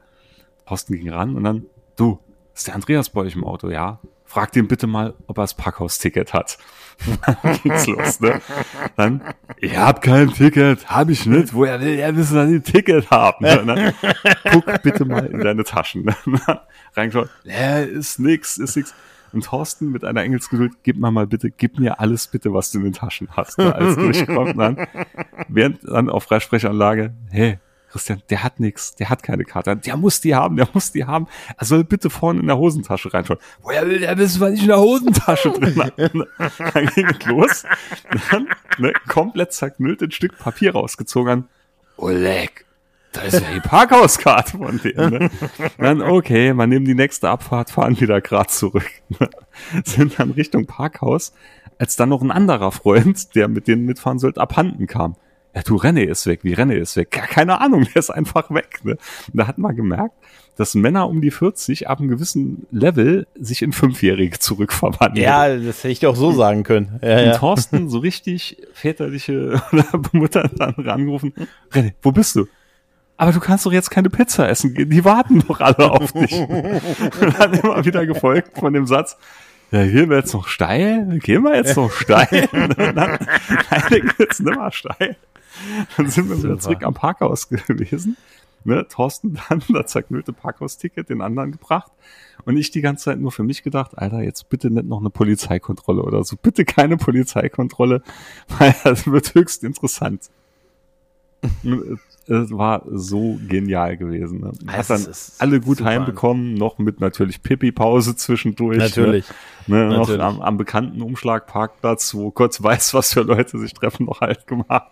Posten 0.66 0.96
ging 0.96 1.10
ran 1.10 1.36
und 1.36 1.44
dann, 1.44 1.66
du, 1.96 2.20
ist 2.56 2.68
der 2.68 2.76
Andreas 2.76 3.10
bei 3.10 3.22
euch 3.22 3.36
im 3.36 3.44
Auto? 3.44 3.70
Ja, 3.70 4.00
frag 4.34 4.56
ihn 4.56 4.68
bitte 4.68 4.88
mal, 4.88 5.14
ob 5.28 5.38
er 5.38 5.44
das 5.44 5.54
Parkhausticket 5.54 6.34
hat. 6.34 6.58
dann 7.44 7.60
ging's 7.62 7.86
los, 7.88 8.20
ne? 8.20 8.42
Dann, 8.96 9.22
ich 9.58 9.78
hab 9.78 10.02
kein 10.02 10.30
Ticket, 10.30 10.90
hab 10.90 11.10
ich 11.10 11.26
nicht. 11.26 11.54
Woher 11.54 11.80
will 11.80 12.00
er 12.00 12.16
wissen, 12.16 12.36
dass 12.36 12.50
ich 12.50 12.56
ein 12.56 12.64
Ticket 12.64 13.12
haben? 13.12 13.46
Ne? 13.46 13.94
Guck 14.52 14.82
bitte 14.82 15.06
mal 15.06 15.26
in 15.26 15.40
deine 15.40 15.64
Taschen. 15.64 16.06
Ne? 16.06 16.16
Reingeschaut, 16.96 17.30
äh, 17.46 17.86
ist 17.86 18.20
nix, 18.20 18.58
ist 18.58 18.76
nix. 18.76 18.94
Und 19.34 19.46
Thorsten 19.46 19.92
mit 19.92 20.04
einer 20.04 20.22
Engelsgeduld, 20.22 20.74
gib 20.84 20.98
mir 20.98 21.12
mal 21.12 21.28
bitte, 21.28 21.50
gib 21.50 21.80
mir 21.80 22.00
alles 22.00 22.28
bitte, 22.28 22.54
was 22.54 22.72
du 22.72 22.80
in 22.80 22.86
den 22.86 22.94
Taschen 22.94 23.30
hast. 23.32 23.58
Ne? 23.58 23.74
Alles 23.74 23.96
durchkommt 23.96 24.60
dann, 24.60 24.88
während 25.48 25.80
dann 25.84 26.10
auf 26.10 26.24
Freisprechanlage, 26.24 27.14
hey, 27.30 27.60
Christian, 27.94 28.24
der 28.32 28.42
hat 28.42 28.60
nix, 28.60 28.96
der 28.96 29.12
hat 29.12 29.22
keine 29.22 29.46
Karte. 29.46 29.76
Der 29.76 29.98
muss 29.98 30.20
die 30.20 30.34
haben, 30.34 30.58
der 30.58 30.68
muss 30.74 30.92
die 30.92 31.06
haben. 31.06 31.28
Er 31.60 31.66
soll 31.68 31.84
bitte 31.84 32.10
vorne 32.10 32.40
in 32.40 32.48
der 32.48 32.58
Hosentasche 32.58 33.14
reinschauen. 33.14 33.40
Woher 33.62 33.88
will 33.88 34.00
der 34.00 34.18
wissen, 34.18 34.42
was 34.42 34.54
ich 34.54 34.64
in 34.64 34.70
der 34.70 34.80
Hosentasche 34.80 35.52
drin 35.52 35.76
habe? 35.78 35.94
dann 36.74 36.86
ging 36.88 37.06
es 37.06 37.26
los. 37.28 37.64
Dann 38.32 38.48
ne, 38.80 38.94
komplett 39.08 39.54
zerknüllt 39.54 40.02
ein 40.02 40.10
Stück 40.10 40.40
Papier 40.40 40.74
rausgezogen. 40.74 41.48
Oleg, 41.98 42.66
da 43.12 43.22
ist 43.22 43.40
ja 43.40 43.52
die 43.54 43.60
Parkhauskarte 43.60 44.58
von 44.58 44.80
dem. 44.80 45.10
Ne? 45.12 45.30
Dann, 45.78 46.02
okay, 46.02 46.52
man 46.56 46.70
nimmt 46.70 46.88
die 46.88 46.96
nächste 46.96 47.30
Abfahrt, 47.30 47.70
fahren 47.70 48.00
wieder 48.00 48.22
grad 48.22 48.50
zurück. 48.50 48.90
Ne? 49.20 49.30
Sind 49.86 50.18
dann 50.18 50.32
Richtung 50.32 50.66
Parkhaus, 50.66 51.32
als 51.78 51.96
dann 51.96 52.10
noch 52.10 52.24
ein 52.24 52.32
anderer 52.32 52.72
Freund, 52.72 53.36
der 53.36 53.48
mit 53.50 53.68
denen 53.68 53.86
mitfahren 53.86 54.18
sollte, 54.18 54.42
abhanden 54.42 54.88
kam 54.88 55.16
ja, 55.56 55.62
du, 55.62 55.76
René 55.76 56.04
ist 56.04 56.26
weg, 56.26 56.40
wie 56.44 56.56
René 56.56 56.74
ist 56.74 56.96
weg. 56.96 57.12
keine 57.12 57.62
Ahnung, 57.62 57.86
der 57.86 57.98
ist 57.98 58.10
einfach 58.10 58.50
weg. 58.52 58.80
Ne? 58.84 58.98
Und 59.28 59.38
da 59.38 59.48
hat 59.48 59.58
man 59.58 59.76
gemerkt, 59.76 60.16
dass 60.56 60.76
Männer 60.76 61.08
um 61.08 61.22
die 61.22 61.32
40 61.32 61.90
ab 61.90 62.00
einem 62.00 62.10
gewissen 62.10 62.68
Level 62.72 63.28
sich 63.36 63.62
in 63.62 63.72
Fünfjährige 63.72 64.40
zurückverwandeln. 64.40 65.24
Ja, 65.24 65.56
das 65.56 65.80
hätte 65.80 65.90
ich 65.90 66.00
doch 66.00 66.16
so 66.16 66.32
sagen 66.32 66.64
können. 66.64 67.00
Ja, 67.02 67.20
und 67.20 67.26
ja. 67.26 67.38
Thorsten 67.38 67.90
so 67.90 68.00
richtig 68.00 68.58
väterliche 68.74 69.62
Mutter 70.12 70.50
dann 70.56 70.74
rangerufen, 70.78 71.34
René, 71.72 71.94
wo 72.02 72.12
bist 72.12 72.36
du? 72.36 72.48
Aber 73.16 73.32
du 73.32 73.40
kannst 73.40 73.66
doch 73.66 73.72
jetzt 73.72 73.92
keine 73.92 74.10
Pizza 74.10 74.50
essen 74.50 74.74
gehen, 74.74 74.90
die 74.90 75.06
warten 75.06 75.44
doch 75.48 75.60
alle 75.60 75.92
auf 75.92 76.12
dich. 76.14 76.34
und 76.42 77.40
dann 77.40 77.54
immer 77.54 77.86
wieder 77.86 78.06
gefolgt 78.06 78.58
von 78.58 78.74
dem 78.74 78.88
Satz, 78.88 79.18
ja, 79.74 79.82
hier 79.82 80.08
wir 80.08 80.18
jetzt 80.18 80.34
noch 80.34 80.48
steil, 80.48 81.20
gehen 81.20 81.44
wir 81.44 81.56
jetzt 81.56 81.76
noch 81.76 81.92
steil. 81.92 82.48
dann, 82.52 82.96
nein, 82.96 84.12
jetzt 84.20 84.40
nimmer 84.40 84.72
steil. 84.72 85.18
Dann 85.98 86.10
sind 86.10 86.30
wir 86.30 86.44
wieder 86.44 86.60
zurück 86.60 86.84
am 86.84 86.94
Parkhaus 86.94 87.50
gewesen. 87.50 88.16
ne, 88.66 88.88
Thorsten 88.88 89.40
dann 89.50 89.64
das 89.70 89.92
zerknüllte 89.92 90.32
Parkhausticket 90.32 91.10
den 91.10 91.22
anderen 91.22 91.52
gebracht 91.52 91.92
und 92.46 92.56
ich 92.56 92.70
die 92.70 92.82
ganze 92.82 93.06
Zeit 93.06 93.20
nur 93.20 93.32
für 93.32 93.42
mich 93.42 93.64
gedacht, 93.64 93.98
Alter, 93.98 94.22
jetzt 94.22 94.48
bitte 94.50 94.70
nicht 94.70 94.86
noch 94.86 95.00
eine 95.00 95.10
Polizeikontrolle 95.10 96.04
oder 96.04 96.24
so. 96.24 96.36
Bitte 96.36 96.66
keine 96.66 96.98
Polizeikontrolle, 96.98 98.04
weil 98.60 98.76
das 98.84 99.08
wird 99.08 99.34
höchst 99.34 99.64
interessant. 99.64 100.30
Es 102.28 102.52
war 102.52 102.84
so 102.90 103.40
genial 103.48 103.98
gewesen. 103.98 104.42
Ne? 104.42 104.52
Hat 104.72 104.90
dann 104.90 105.06
alle 105.40 105.60
gut 105.60 105.80
super. 105.80 105.90
heimbekommen, 105.90 106.54
noch 106.54 106.78
mit 106.78 107.00
natürlich 107.00 107.44
Pipi-Pause 107.44 108.16
zwischendurch. 108.16 108.78
Ne? 108.78 108.84
Natürlich. 108.84 109.26
Ne? 109.68 109.88
Ne? 109.88 109.98
Natürlich. 109.98 110.20
Noch 110.20 110.26
am, 110.26 110.42
am 110.42 110.58
bekannten 110.58 111.02
Umschlagparkplatz, 111.02 112.14
wo 112.14 112.32
Gott 112.32 112.62
weiß, 112.64 112.94
was 112.94 113.14
für 113.14 113.22
Leute 113.22 113.60
sich 113.60 113.74
treffen, 113.74 114.06
noch 114.06 114.22
halt 114.22 114.48
gemacht. 114.48 114.92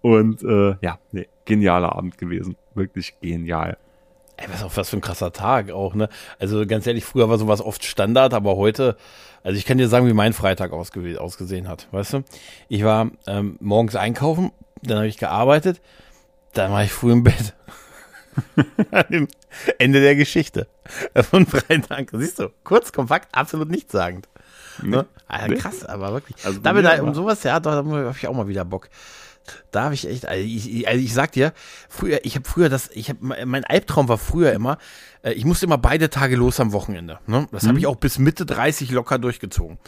Und 0.00 0.42
äh, 0.42 0.76
ja, 0.80 0.98
nee, 1.12 1.28
genialer 1.44 1.96
Abend 1.96 2.18
gewesen. 2.18 2.56
Wirklich 2.74 3.14
genial. 3.20 3.76
Ey, 4.36 4.46
was, 4.50 4.64
auch, 4.64 4.76
was 4.76 4.90
für 4.90 4.96
ein 4.96 5.00
krasser 5.00 5.32
Tag 5.32 5.70
auch, 5.70 5.94
ne? 5.94 6.08
Also 6.38 6.66
ganz 6.66 6.86
ehrlich, 6.86 7.04
früher 7.04 7.28
war 7.28 7.38
sowas 7.38 7.60
oft 7.60 7.84
Standard, 7.84 8.34
aber 8.34 8.56
heute, 8.56 8.96
also 9.44 9.56
ich 9.56 9.64
kann 9.64 9.78
dir 9.78 9.88
sagen, 9.88 10.08
wie 10.08 10.12
mein 10.12 10.32
Freitag 10.32 10.72
ausge 10.72 11.20
ausgesehen 11.20 11.68
hat, 11.68 11.86
weißt 11.92 12.14
du? 12.14 12.24
Ich 12.68 12.82
war 12.82 13.10
ähm, 13.28 13.56
morgens 13.60 13.94
einkaufen, 13.94 14.50
dann 14.82 14.98
habe 14.98 15.06
ich 15.06 15.18
gearbeitet, 15.18 15.80
dann 16.54 16.72
war 16.72 16.84
ich 16.84 16.92
früh 16.92 17.12
im 17.12 17.22
Bett. 17.22 17.54
Ende 19.78 20.00
der 20.00 20.16
Geschichte. 20.16 20.66
Von 21.30 21.46
Freitag, 21.46 22.10
siehst 22.12 22.38
du, 22.38 22.50
kurz, 22.64 22.92
kompakt, 22.92 23.34
absolut 23.34 23.70
nichtssagend. 23.70 24.28
Ne? 24.82 25.02
Nee. 25.02 25.22
Also 25.28 25.56
krass, 25.56 25.84
aber 25.84 26.12
wirklich. 26.12 26.44
Also 26.44 26.60
da 26.60 26.72
bin 26.72 26.84
ich 26.84 27.00
um 27.00 27.14
sowas, 27.14 27.42
ja, 27.42 27.60
da 27.60 27.72
habe 27.72 28.14
ich 28.16 28.26
auch 28.26 28.34
mal 28.34 28.48
wieder 28.48 28.64
Bock. 28.64 28.88
Da 29.70 29.84
habe 29.84 29.94
ich 29.94 30.08
echt, 30.08 30.26
also 30.26 30.42
ich, 30.42 30.88
also 30.88 31.04
ich 31.04 31.12
sag 31.12 31.32
dir, 31.32 31.52
früher, 31.88 32.24
ich 32.24 32.34
habe 32.34 32.48
früher 32.48 32.68
das, 32.68 32.90
ich 32.92 33.10
habe, 33.10 33.46
mein 33.46 33.64
Albtraum 33.64 34.08
war 34.08 34.18
früher 34.18 34.52
immer, 34.52 34.78
äh, 35.24 35.32
ich 35.32 35.44
musste 35.44 35.66
immer 35.66 35.78
beide 35.78 36.10
Tage 36.10 36.36
los 36.36 36.60
am 36.60 36.72
Wochenende. 36.72 37.18
Ne? 37.26 37.48
Das 37.50 37.64
mhm. 37.64 37.68
habe 37.68 37.78
ich 37.78 37.86
auch 37.86 37.96
bis 37.96 38.18
Mitte 38.18 38.46
30 38.46 38.90
locker 38.90 39.18
durchgezogen. 39.18 39.78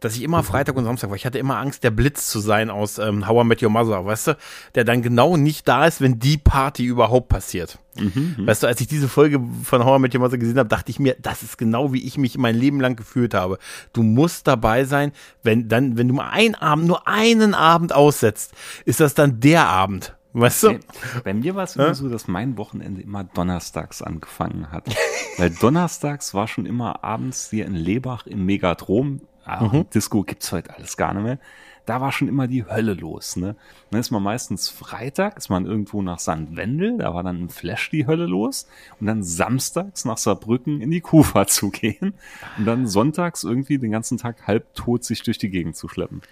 Dass 0.00 0.16
ich 0.16 0.22
immer 0.22 0.38
mhm. 0.38 0.46
Freitag 0.46 0.76
und 0.76 0.84
Samstag 0.84 1.10
war. 1.10 1.16
Ich 1.16 1.26
hatte 1.26 1.38
immer 1.38 1.58
Angst, 1.58 1.84
der 1.84 1.90
Blitz 1.90 2.28
zu 2.28 2.40
sein 2.40 2.70
aus 2.70 2.98
ähm, 2.98 3.26
How 3.26 3.44
I 3.44 3.46
Met 3.46 3.62
Your 3.62 3.70
Mother, 3.70 4.04
weißt 4.04 4.28
du? 4.28 4.36
Der 4.74 4.84
dann 4.84 5.02
genau 5.02 5.36
nicht 5.36 5.68
da 5.68 5.86
ist, 5.86 6.00
wenn 6.00 6.18
die 6.18 6.38
Party 6.38 6.84
überhaupt 6.84 7.28
passiert. 7.28 7.78
Mhm, 7.96 8.34
mhm. 8.38 8.46
weißt 8.46 8.62
du, 8.62 8.66
als 8.66 8.80
ich 8.80 8.88
diese 8.88 9.08
Folge 9.08 9.40
von 9.62 9.84
How 9.84 9.98
I 9.98 10.00
Met 10.00 10.14
Your 10.14 10.20
Mother 10.20 10.38
gesehen 10.38 10.58
habe, 10.58 10.68
dachte 10.68 10.90
ich 10.90 10.98
mir, 10.98 11.16
das 11.20 11.42
ist 11.42 11.58
genau 11.58 11.92
wie 11.92 12.04
ich 12.04 12.18
mich 12.18 12.38
mein 12.38 12.56
Leben 12.56 12.80
lang 12.80 12.96
gefühlt 12.96 13.34
habe. 13.34 13.58
Du 13.92 14.02
musst 14.02 14.46
dabei 14.46 14.84
sein, 14.84 15.12
wenn 15.42 15.68
dann, 15.68 15.96
wenn 15.96 16.08
du 16.08 16.14
mal 16.14 16.30
einen 16.30 16.54
Abend, 16.54 16.86
nur 16.86 17.06
einen 17.08 17.54
Abend 17.54 17.92
aussetzt, 17.94 18.52
ist 18.84 19.00
das 19.00 19.14
dann 19.14 19.40
der 19.40 19.66
Abend. 19.66 20.14
Weißt 20.34 20.64
du? 20.64 20.80
Bei 21.22 21.32
mir 21.32 21.54
war 21.54 21.62
es 21.62 21.76
immer 21.76 21.94
so, 21.94 22.08
dass 22.08 22.26
mein 22.26 22.58
Wochenende 22.58 23.00
immer 23.00 23.22
donnerstags 23.22 24.02
angefangen 24.02 24.72
hat. 24.72 24.84
Weil 25.38 25.50
donnerstags 25.50 26.34
war 26.34 26.48
schon 26.48 26.66
immer 26.66 27.04
abends 27.04 27.50
hier 27.50 27.66
in 27.66 27.74
Lebach 27.74 28.26
im 28.26 28.44
Megadrom. 28.44 29.20
Ah, 29.44 29.64
mhm. 29.64 29.90
Disco 29.90 30.24
gibt's 30.24 30.50
heute 30.50 30.74
alles 30.74 30.96
gar 30.96 31.14
nicht 31.14 31.22
mehr. 31.22 31.38
Da 31.86 32.00
war 32.00 32.10
schon 32.12 32.28
immer 32.28 32.48
die 32.48 32.64
Hölle 32.64 32.94
los, 32.94 33.36
ne? 33.36 33.56
Dann 33.90 34.00
ist 34.00 34.10
man 34.10 34.22
meistens 34.22 34.70
Freitag, 34.70 35.36
ist 35.36 35.50
man 35.50 35.66
irgendwo 35.66 36.00
nach 36.00 36.18
St. 36.18 36.56
Wendel, 36.56 36.96
da 36.96 37.14
war 37.14 37.22
dann 37.22 37.44
ein 37.44 37.48
Flash 37.50 37.90
die 37.90 38.06
Hölle 38.06 38.26
los. 38.26 38.66
Und 39.00 39.06
dann 39.06 39.22
samstags 39.22 40.06
nach 40.06 40.16
Saarbrücken 40.16 40.80
in 40.80 40.90
die 40.90 41.02
Kufa 41.02 41.46
zu 41.46 41.70
gehen. 41.70 42.14
Und 42.58 42.64
dann 42.64 42.86
sonntags 42.86 43.44
irgendwie 43.44 43.78
den 43.78 43.92
ganzen 43.92 44.18
Tag 44.18 44.46
halbtot 44.46 45.04
sich 45.04 45.22
durch 45.22 45.38
die 45.38 45.50
Gegend 45.50 45.76
zu 45.76 45.88
schleppen. 45.88 46.22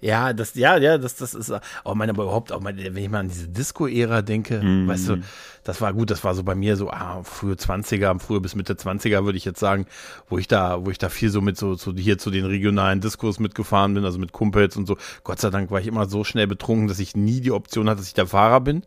Ja, 0.00 0.32
das, 0.32 0.54
ja, 0.54 0.76
ja, 0.78 0.96
das, 0.96 1.16
das 1.16 1.34
ist, 1.34 1.52
auch 1.84 1.94
meine, 1.94 2.12
aber 2.12 2.22
überhaupt, 2.24 2.52
auch 2.52 2.60
meine, 2.60 2.82
wenn 2.94 3.02
ich 3.02 3.10
mal 3.10 3.20
an 3.20 3.28
diese 3.28 3.48
Disco-Ära 3.48 4.22
denke, 4.22 4.62
mm. 4.62 4.88
weißt 4.88 5.08
du, 5.10 5.16
das 5.64 5.80
war 5.80 5.92
gut, 5.92 6.10
das 6.10 6.24
war 6.24 6.34
so 6.34 6.42
bei 6.42 6.54
mir 6.54 6.76
so, 6.76 6.90
ah, 6.90 7.22
frühe 7.22 7.54
20er, 7.54 8.18
frühe 8.18 8.40
bis 8.40 8.54
Mitte 8.54 8.74
20er, 8.74 9.24
würde 9.24 9.38
ich 9.38 9.44
jetzt 9.44 9.60
sagen, 9.60 9.86
wo 10.28 10.38
ich 10.38 10.48
da, 10.48 10.84
wo 10.84 10.90
ich 10.90 10.98
da 10.98 11.08
viel 11.08 11.30
so 11.30 11.40
mit 11.40 11.56
so, 11.56 11.74
so 11.74 11.92
hier 11.92 12.18
zu 12.18 12.30
den 12.30 12.44
regionalen 12.44 13.00
Diskos 13.00 13.38
mitgefahren 13.38 13.94
bin, 13.94 14.04
also 14.04 14.18
mit 14.18 14.32
Kumpels 14.32 14.76
und 14.76 14.86
so. 14.86 14.96
Gott 15.24 15.40
sei 15.40 15.50
Dank 15.50 15.70
war 15.70 15.80
ich 15.80 15.86
immer 15.86 16.08
so 16.08 16.24
schnell 16.24 16.46
betrunken, 16.46 16.88
dass 16.88 16.98
ich 16.98 17.16
nie 17.16 17.40
die 17.40 17.52
Option 17.52 17.88
hatte, 17.88 17.98
dass 17.98 18.08
ich 18.08 18.14
der 18.14 18.26
Fahrer 18.26 18.60
bin. 18.60 18.84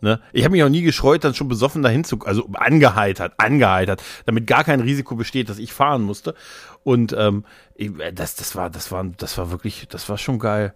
Ne? 0.00 0.20
Ich 0.32 0.44
habe 0.44 0.52
mich 0.52 0.62
auch 0.62 0.68
nie 0.68 0.82
gescheut, 0.82 1.24
dann 1.24 1.34
schon 1.34 1.48
besoffen 1.48 1.82
dahin 1.82 2.04
zu, 2.04 2.18
also 2.20 2.48
angeheitert, 2.54 3.34
angeheitert, 3.38 4.02
damit 4.26 4.46
gar 4.46 4.64
kein 4.64 4.80
Risiko 4.80 5.16
besteht, 5.16 5.48
dass 5.48 5.58
ich 5.58 5.72
fahren 5.72 6.02
musste. 6.02 6.34
Und 6.82 7.14
ähm, 7.16 7.44
äh, 7.76 8.12
das, 8.12 8.34
das 8.34 8.54
war, 8.56 8.70
das 8.70 8.92
war, 8.92 9.04
das 9.04 9.38
war 9.38 9.50
wirklich, 9.50 9.88
das 9.88 10.08
war 10.08 10.18
schon 10.18 10.38
geil. 10.38 10.74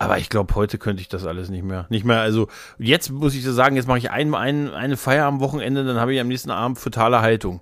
Aber 0.00 0.16
ich 0.16 0.30
glaube, 0.30 0.54
heute 0.54 0.78
könnte 0.78 1.02
ich 1.02 1.08
das 1.08 1.26
alles 1.26 1.50
nicht 1.50 1.62
mehr. 1.62 1.84
Nicht 1.90 2.06
mehr, 2.06 2.20
also 2.20 2.48
jetzt 2.78 3.10
muss 3.10 3.34
ich 3.34 3.44
so 3.44 3.52
sagen, 3.52 3.76
jetzt 3.76 3.86
mache 3.86 3.98
ich 3.98 4.10
ein, 4.10 4.34
ein, 4.34 4.70
eine 4.72 4.96
Feier 4.96 5.26
am 5.26 5.40
Wochenende, 5.40 5.84
dann 5.84 5.98
habe 5.98 6.14
ich 6.14 6.20
am 6.20 6.28
nächsten 6.28 6.50
Abend 6.50 6.78
fatale 6.78 7.20
Haltung. 7.20 7.60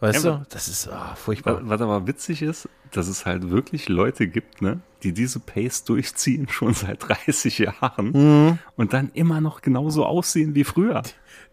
Weißt 0.00 0.26
ja, 0.26 0.32
du? 0.32 0.46
Das 0.50 0.68
ist 0.68 0.90
oh, 0.92 1.14
furchtbar. 1.14 1.60
Was 1.62 1.80
aber 1.80 2.06
witzig 2.06 2.42
ist, 2.42 2.68
dass 2.90 3.08
es 3.08 3.24
halt 3.24 3.48
wirklich 3.48 3.88
Leute 3.88 4.28
gibt, 4.28 4.60
ne, 4.60 4.80
die 5.02 5.14
diese 5.14 5.40
Pace 5.40 5.84
durchziehen 5.84 6.48
schon 6.50 6.74
seit 6.74 7.08
30 7.08 7.58
Jahren 7.58 8.10
mhm. 8.12 8.58
und 8.76 8.92
dann 8.92 9.10
immer 9.14 9.40
noch 9.40 9.62
genauso 9.62 10.04
aussehen 10.04 10.54
wie 10.54 10.64
früher. 10.64 11.02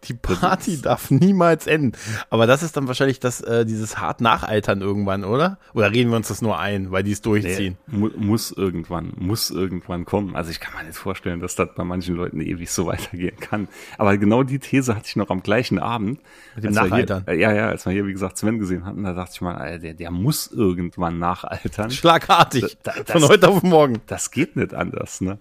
Die 0.06 0.16
Party 0.16 0.82
darf 0.82 1.12
niemals 1.12 1.68
enden. 1.68 1.92
Aber 2.30 2.48
das 2.48 2.64
ist 2.64 2.76
dann 2.76 2.88
wahrscheinlich 2.88 3.20
das, 3.20 3.42
äh, 3.42 3.66
dieses 3.66 4.00
hart 4.00 4.20
Nachaltern 4.20 4.82
irgendwann, 4.82 5.24
oder? 5.24 5.60
Oder 5.74 5.92
reden 5.92 6.10
wir 6.10 6.18
uns 6.18 6.30
das 6.30 6.42
nur 6.42 6.60
ein, 6.60 6.92
weil 6.92 7.04
die 7.04 7.12
es 7.12 7.22
durchziehen? 7.22 7.78
Nee, 7.86 7.98
mu 7.98 8.10
muss 8.18 8.52
irgendwann, 8.52 9.14
muss 9.18 9.52
irgendwann 9.52 10.06
kommen. 10.06 10.36
Also 10.36 10.50
ich 10.50 10.60
kann 10.60 10.74
mir 10.76 10.88
nicht 10.88 10.98
vorstellen, 10.98 11.40
dass 11.40 11.56
das 11.56 11.70
bei 11.76 11.84
manchen 11.84 12.16
Leuten 12.16 12.42
ewig 12.42 12.72
so 12.72 12.86
weitergehen 12.88 13.38
kann. 13.40 13.68
Aber 13.98 14.18
genau 14.18 14.42
die 14.42 14.60
These 14.60 14.96
hatte 14.96 15.06
ich 15.06 15.16
noch 15.16 15.30
am 15.30 15.44
gleichen 15.44 15.78
Abend. 15.78 16.20
Mit 16.56 16.64
dem 16.64 16.74
Nachaltern. 16.74 17.24
Hier, 17.26 17.34
äh, 17.36 17.40
ja, 17.40 17.54
ja, 17.54 17.68
als 17.68 17.86
wir 17.86 17.94
hier, 17.94 18.08
wie 18.08 18.14
gesagt, 18.14 18.38
Sven 18.38 18.58
gesehen 18.58 18.86
hatten, 18.86 19.04
da 19.04 19.14
dachte 19.14 19.34
ich 19.36 19.42
mal, 19.42 19.56
Alter, 19.56 19.80
der, 19.80 19.94
der 19.94 20.12
muss 20.12 20.48
irgendwann 20.48 21.20
nachaltern. 21.20 21.92
Schlagartig. 21.92 22.78
Da, 22.82 22.94
das, 23.06 23.12
von 23.12 23.30
heute 23.30 23.50
auf 23.50 23.62
morgen. 23.62 24.02
Das 24.08 24.32
geht 24.32 24.56
nicht 24.56 24.74
anders, 24.74 25.22
ne? 25.22 25.38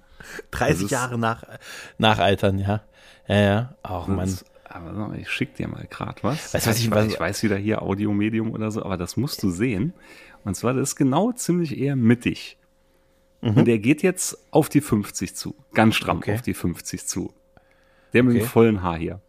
30 0.50 0.90
Jahre 0.90 1.18
nach, 1.18 1.44
nachaltern, 1.98 2.58
ja. 2.58 2.82
Ja, 3.30 3.40
ja. 3.40 3.74
Auch 3.82 4.08
man. 4.08 4.36
Aber 4.64 5.14
ich 5.16 5.28
schick 5.30 5.54
dir 5.56 5.68
mal 5.68 5.86
gerade 5.88 6.22
was. 6.22 6.54
Weißt, 6.54 6.66
was 6.66 6.78
ich, 6.78 6.88
ich, 6.88 7.06
ich 7.06 7.20
weiß 7.20 7.42
wieder 7.42 7.56
hier 7.56 7.82
Audiomedium 7.82 8.52
oder 8.52 8.70
so, 8.70 8.84
aber 8.84 8.96
das 8.96 9.16
musst 9.16 9.42
du 9.42 9.50
sehen. 9.50 9.94
Und 10.44 10.54
zwar, 10.54 10.74
das 10.74 10.90
ist 10.90 10.96
genau 10.96 11.32
ziemlich 11.32 11.76
eher 11.78 11.96
mittig. 11.96 12.56
Mhm. 13.40 13.56
Und 13.56 13.64
der 13.66 13.78
geht 13.78 14.02
jetzt 14.02 14.38
auf 14.52 14.68
die 14.68 14.80
50 14.80 15.34
zu. 15.34 15.54
Ganz 15.74 15.96
stramm 15.96 16.18
okay. 16.18 16.34
auf 16.34 16.42
die 16.42 16.54
50 16.54 17.06
zu. 17.06 17.32
Der 18.12 18.22
mit 18.22 18.34
okay. 18.34 18.44
dem 18.44 18.48
vollen 18.48 18.82
Haar 18.82 18.98
hier. 18.98 19.20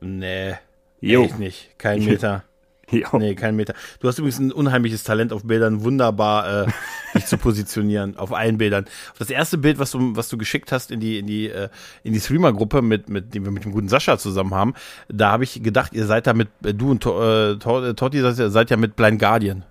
Nee. 0.00 0.54
Jo. 1.00 1.24
Echt 1.24 1.38
nicht. 1.38 1.78
Kein 1.78 2.04
Meter. 2.04 2.44
Ja. 3.02 3.08
Nee, 3.16 3.34
kein 3.34 3.56
Meter. 3.56 3.74
Du 4.00 4.08
hast 4.08 4.18
übrigens 4.18 4.38
ein 4.38 4.52
unheimliches 4.52 5.02
Talent 5.02 5.32
auf 5.32 5.44
Bildern, 5.44 5.82
wunderbar 5.82 6.64
äh, 6.64 6.66
dich 7.14 7.24
zu 7.24 7.38
positionieren, 7.38 8.16
auf 8.18 8.32
allen 8.32 8.58
Bildern. 8.58 8.84
Das 9.18 9.30
erste 9.30 9.56
Bild, 9.58 9.78
was 9.78 9.92
du, 9.92 10.14
was 10.14 10.28
du 10.28 10.36
geschickt 10.36 10.72
hast 10.72 10.90
in 10.90 11.00
die, 11.00 11.18
in 11.18 11.26
die, 11.26 11.48
äh, 11.48 11.68
in 12.02 12.12
die 12.12 12.20
Streamer-Gruppe, 12.20 12.82
mit, 12.82 13.08
mit, 13.08 13.34
die 13.34 13.42
wir 13.44 13.50
mit 13.50 13.64
dem 13.64 13.72
guten 13.72 13.88
Sascha 13.88 14.18
zusammen 14.18 14.54
haben, 14.54 14.74
da 15.08 15.32
habe 15.32 15.44
ich 15.44 15.62
gedacht, 15.62 15.94
ihr 15.94 16.06
seid 16.06 16.26
da 16.26 16.34
mit, 16.34 16.48
äh, 16.64 16.74
du 16.74 16.90
und 16.90 17.04
äh, 17.06 17.56
Totti 17.56 18.20
seid 18.20 18.70
ja 18.70 18.76
mit 18.76 18.94
Blind 18.94 19.18
Guardian. 19.18 19.64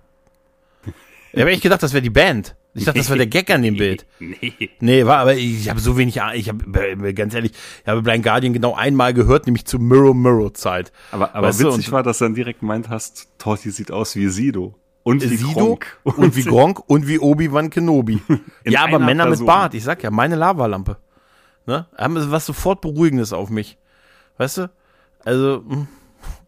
Ich 1.32 1.40
habe 1.40 1.50
echt 1.50 1.62
gedacht, 1.62 1.82
das 1.82 1.92
wäre 1.92 2.02
die 2.02 2.10
Band. 2.10 2.56
Ich 2.74 2.84
dachte, 2.84 2.98
das 2.98 3.10
war 3.10 3.16
der 3.16 3.26
Gag 3.26 3.50
an 3.50 3.62
dem 3.62 3.76
Bild. 3.78 4.06
Nee. 4.18 4.70
Nee, 4.80 5.06
war, 5.06 5.18
aber 5.18 5.34
ich 5.34 5.68
habe 5.68 5.80
so 5.80 5.96
wenig, 5.96 6.20
ich 6.34 6.48
habe, 6.48 7.14
ganz 7.14 7.34
ehrlich, 7.34 7.52
ich 7.82 7.88
habe 7.88 8.02
Blind 8.02 8.24
Guardian 8.24 8.52
genau 8.52 8.74
einmal 8.74 9.12
gehört, 9.14 9.46
nämlich 9.46 9.66
zu 9.66 9.78
Mirror 9.78 10.14
Mirror 10.14 10.54
Zeit. 10.54 10.92
Aber, 11.10 11.34
aber 11.34 11.48
weißt 11.48 11.60
witzig 11.60 11.86
du? 11.86 11.92
war, 11.92 12.02
dass 12.02 12.18
du 12.18 12.24
dann 12.24 12.34
direkt 12.34 12.62
meint 12.62 12.88
hast, 12.88 13.28
Torti 13.38 13.70
sieht 13.70 13.90
aus 13.90 14.16
wie 14.16 14.28
Sido. 14.28 14.74
Und 15.02 15.22
wie 15.22 15.36
Sido 15.36 15.52
Gronk. 15.52 15.98
Und, 16.04 16.18
und 16.18 16.36
wie 16.36 16.44
Gronk 16.44 16.88
und 16.88 17.08
wie 17.08 17.18
Obi-Wan 17.18 17.70
Kenobi. 17.70 18.22
ja, 18.64 18.84
aber 18.84 18.98
Männer 18.98 19.24
Person. 19.24 19.46
mit 19.46 19.46
Bart, 19.46 19.74
ich 19.74 19.84
sag 19.84 20.02
ja, 20.02 20.10
meine 20.10 20.36
Lavalampe. 20.36 20.96
Ne? 21.66 21.86
Haben 21.96 22.30
was 22.30 22.46
sofort 22.46 22.80
Beruhigendes 22.80 23.32
auf 23.32 23.50
mich. 23.50 23.78
Weißt 24.38 24.58
du? 24.58 24.70
Also, 25.24 25.62
mh. 25.66 25.86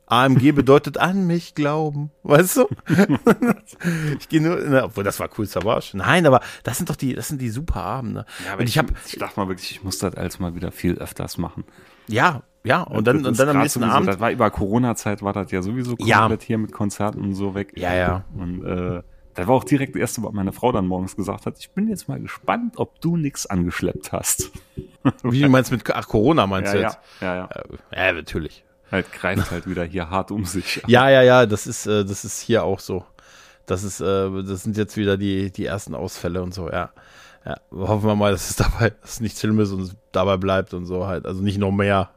AMG 0.07 0.53
bedeutet 0.53 0.99
an 0.99 1.27
mich 1.27 1.55
glauben, 1.55 2.11
weißt 2.25 2.59
du? 2.59 2.69
ich 4.19 4.29
gehe 4.29 4.41
nur, 4.41 4.59
na, 4.67 4.85
obwohl 4.85 5.05
das 5.05 5.19
war 5.19 5.31
cool 5.39 5.47
Savage. 5.47 5.93
Nein, 5.95 6.27
aber 6.27 6.41
das 6.63 6.77
sind 6.77 6.91
doch 6.91 6.97
die, 6.97 7.15
das 7.15 7.29
sind 7.29 7.41
die 7.41 7.49
super 7.49 7.83
Abende. 7.83 8.27
Ja, 8.45 8.53
aber 8.53 8.61
und 8.61 8.69
ich, 8.69 8.75
ich, 8.75 8.79
hab, 8.79 8.93
ich 9.07 9.19
dachte 9.19 9.41
mal 9.41 9.49
wirklich, 9.49 9.71
ich 9.71 9.83
muss 9.83 9.99
das 9.99 10.15
als 10.15 10.39
mal 10.39 10.55
wieder 10.55 10.73
viel 10.73 10.99
öfters 10.99 11.39
machen. 11.39 11.65
Ja, 12.07 12.43
ja, 12.65 12.83
und 12.83 13.07
dann, 13.07 13.25
und 13.25 13.39
dann 13.39 13.49
am 13.49 13.59
nächsten 13.59 13.81
sowieso, 13.81 13.95
Abend. 13.95 14.09
Das 14.09 14.21
war 14.21 14.31
über 14.31 14.51
Corona-Zeit, 14.51 15.23
war 15.23 15.33
das 15.33 15.51
ja 15.51 15.63
sowieso 15.63 15.97
komplett 15.97 16.43
ja. 16.43 16.47
hier 16.47 16.59
mit 16.59 16.73
Konzerten 16.73 17.21
und 17.21 17.35
so 17.35 17.55
weg. 17.55 17.73
Ja, 17.77 17.95
ja. 17.95 18.25
Und, 18.37 18.65
äh, 18.65 19.03
da 19.35 19.49
war 19.49 19.57
auch 19.57 19.65
direkt 19.65 19.97
das 19.97 20.01
erste, 20.01 20.23
was 20.23 20.33
meine 20.33 20.53
Frau 20.53 20.71
dann 20.71 20.87
morgens 20.87 21.17
gesagt 21.17 21.45
hat. 21.45 21.59
Ich 21.59 21.71
bin 21.71 21.89
jetzt 21.89 22.09
mal 22.09 22.21
gespannt, 22.21 22.75
ob 22.77 23.01
du 23.01 23.17
nichts 23.17 23.47
angeschleppt 23.47 24.13
hast. 24.13 24.53
Wie 25.25 25.41
du 25.41 25.49
meinst 25.49 25.73
mit, 25.73 25.83
ach, 25.91 26.07
Corona 26.07 26.47
meinst 26.47 26.73
ja, 26.73 26.79
du 26.79 26.85
jetzt? 26.85 26.99
Ja, 27.21 27.35
ja, 27.35 27.49
ja. 27.93 28.07
Ja, 28.07 28.13
natürlich 28.13 28.65
halt 28.95 29.13
greift 29.13 29.51
halt 29.51 29.67
wieder 29.69 29.85
hier 29.85 30.11
hart 30.11 30.31
um 30.31 30.45
sich. 30.47 30.83
Ja, 30.87 31.11
ja, 31.11 31.23
ja, 31.23 31.47
das 31.47 31.67
ist, 31.67 31.87
äh, 31.87 32.05
das 32.05 32.25
ist 32.25 32.41
hier 32.41 32.65
auch 32.65 32.81
so. 32.81 33.05
Das 33.67 33.83
ist, 33.85 34.01
äh, 34.01 34.31
das 34.45 34.63
sind 34.63 34.77
jetzt 34.77 34.97
wieder 34.97 35.17
die, 35.17 35.51
die 35.51 35.67
ersten 35.67 35.95
Ausfälle 35.95 36.43
und 36.43 36.55
so, 36.55 36.71
ja. 36.71 36.91
Ja, 37.47 37.57
hoffen 37.73 38.09
wir 38.09 38.15
mal, 38.17 38.33
dass 38.33 38.51
es 38.51 38.57
dabei, 38.65 38.91
dass 39.03 39.15
es 39.15 39.21
nichts 39.21 39.41
Schlimmes 39.41 39.71
und 39.73 39.95
dabei 40.13 40.37
bleibt 40.39 40.73
und 40.75 40.87
so 40.87 41.07
halt. 41.07 41.27
Also 41.27 41.43
nicht 41.43 41.59
noch 41.59 41.73
mehr. 41.73 42.11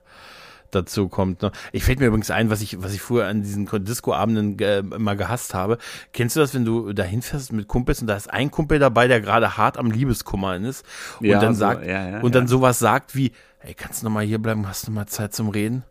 dazu 0.71 1.07
kommt. 1.07 1.41
Ne? 1.41 1.51
Ich 1.71 1.83
fällt 1.85 1.99
mir 1.99 2.07
übrigens 2.07 2.29
ein, 2.31 2.49
was 2.49 2.61
ich, 2.61 2.81
was 2.81 2.93
ich 2.93 3.01
früher 3.01 3.25
an 3.27 3.41
diesen 3.41 3.67
Disco-Abenden 3.85 4.59
äh, 4.59 4.79
immer 4.79 5.15
gehasst 5.15 5.53
habe. 5.53 5.77
Kennst 6.13 6.35
du 6.35 6.41
das, 6.41 6.53
wenn 6.53 6.65
du 6.65 6.91
da 6.93 7.03
hinfährst 7.03 7.53
mit 7.53 7.67
Kumpels 7.67 8.01
und 8.01 8.07
da 8.07 8.15
ist 8.15 8.29
ein 8.29 8.51
Kumpel 8.51 8.79
dabei, 8.79 9.07
der 9.07 9.21
gerade 9.21 9.57
hart 9.57 9.77
am 9.77 9.91
Liebeskummer 9.91 10.57
ist 10.57 10.85
und 11.23 11.27
Ja, 11.27 11.39
dann 11.39 11.55
so, 11.55 11.59
sagt 11.59 11.85
ja, 11.85 12.09
ja, 12.09 12.19
und 12.21 12.35
dann 12.35 12.47
sowas 12.47 12.79
sagt 12.79 13.15
wie, 13.15 13.31
ey, 13.61 13.73
kannst 13.73 14.01
du 14.01 14.05
noch 14.07 14.13
mal 14.13 14.25
hier 14.25 14.39
bleiben, 14.39 14.67
hast 14.67 14.87
du 14.87 14.91
mal 14.91 15.07
Zeit 15.07 15.33
zum 15.33 15.49
Reden? 15.49 15.83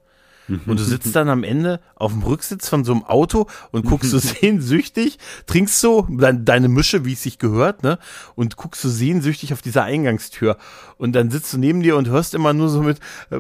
Und 0.67 0.79
du 0.79 0.85
sitzt 0.85 1.15
dann 1.17 1.29
am 1.29 1.45
Ende 1.45 1.81
auf 1.95 2.13
dem 2.13 2.23
Rücksitz 2.23 2.69
von 2.69 2.85
so 2.85 2.93
einem 2.93 3.05
Auto 3.05 3.47
und 3.73 3.85
guckst 3.85 4.11
so 4.11 4.19
sehnsüchtig, 4.41 5.19
trinkst 5.47 5.81
so 5.81 6.07
dein, 6.11 6.45
deine 6.45 6.69
Mische, 6.69 7.05
wie 7.05 7.15
es 7.15 7.23
sich 7.23 7.39
gehört, 7.39 7.83
ne? 7.83 7.99
Und 8.35 8.57
guckst 8.57 8.83
so 8.83 8.89
sehnsüchtig 8.89 9.53
auf 9.53 9.63
dieser 9.63 9.85
Eingangstür. 9.85 10.57
Und 10.99 11.13
dann 11.13 11.31
sitzt 11.31 11.53
du 11.53 11.59
neben 11.59 11.83
dir 11.83 11.97
und 11.97 12.09
hörst 12.09 12.35
immer 12.35 12.53
nur 12.53 12.69
so 12.69 12.83
mit, 12.83 12.99
äh, 13.31 13.39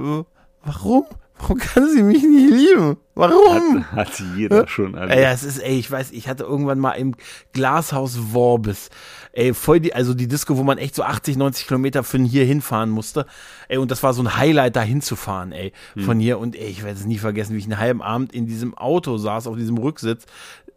warum? 0.64 1.04
Warum 1.38 1.58
kann 1.58 1.88
sie 1.90 2.02
mich 2.02 2.22
nicht 2.22 2.50
lieben? 2.50 2.96
Warum? 3.14 3.84
Hat, 3.92 4.08
hat 4.10 4.22
jeder 4.36 4.66
schon 4.68 4.94
Ey, 4.94 5.00
erlebt. 5.00 5.22
das 5.22 5.44
ist, 5.44 5.58
ey, 5.58 5.78
ich 5.78 5.90
weiß, 5.90 6.12
ich 6.12 6.28
hatte 6.28 6.44
irgendwann 6.44 6.78
mal 6.78 6.92
im 6.92 7.14
Glashaus 7.52 8.32
Worbis, 8.32 8.90
ey, 9.32 9.52
voll 9.54 9.80
die, 9.80 9.94
also 9.94 10.14
die 10.14 10.28
Disco, 10.28 10.56
wo 10.56 10.62
man 10.62 10.78
echt 10.78 10.94
so 10.94 11.02
80, 11.02 11.36
90 11.36 11.66
Kilometer 11.66 12.04
von 12.04 12.24
hier 12.24 12.44
hinfahren 12.44 12.90
musste, 12.90 13.26
ey, 13.68 13.78
und 13.78 13.90
das 13.90 14.02
war 14.02 14.12
so 14.14 14.22
ein 14.22 14.36
Highlight, 14.36 14.76
da 14.76 14.82
hinzufahren, 14.82 15.52
ey, 15.52 15.72
von 16.04 16.18
hier, 16.18 16.38
und 16.38 16.56
ey, 16.56 16.68
ich 16.68 16.82
werde 16.82 16.98
es 16.98 17.06
nie 17.06 17.18
vergessen, 17.18 17.54
wie 17.54 17.58
ich 17.58 17.64
einen 17.64 17.78
halben 17.78 18.02
Abend 18.02 18.32
in 18.34 18.46
diesem 18.46 18.76
Auto 18.76 19.16
saß, 19.18 19.46
auf 19.46 19.56
diesem 19.56 19.78
Rücksitz, 19.78 20.24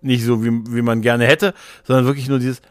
nicht 0.02 0.24
so, 0.24 0.44
wie, 0.44 0.52
wie 0.74 0.82
man 0.82 1.02
gerne 1.02 1.26
hätte, 1.26 1.54
sondern 1.84 2.06
wirklich 2.06 2.30
nur 2.30 2.40
dieses, 2.40 2.62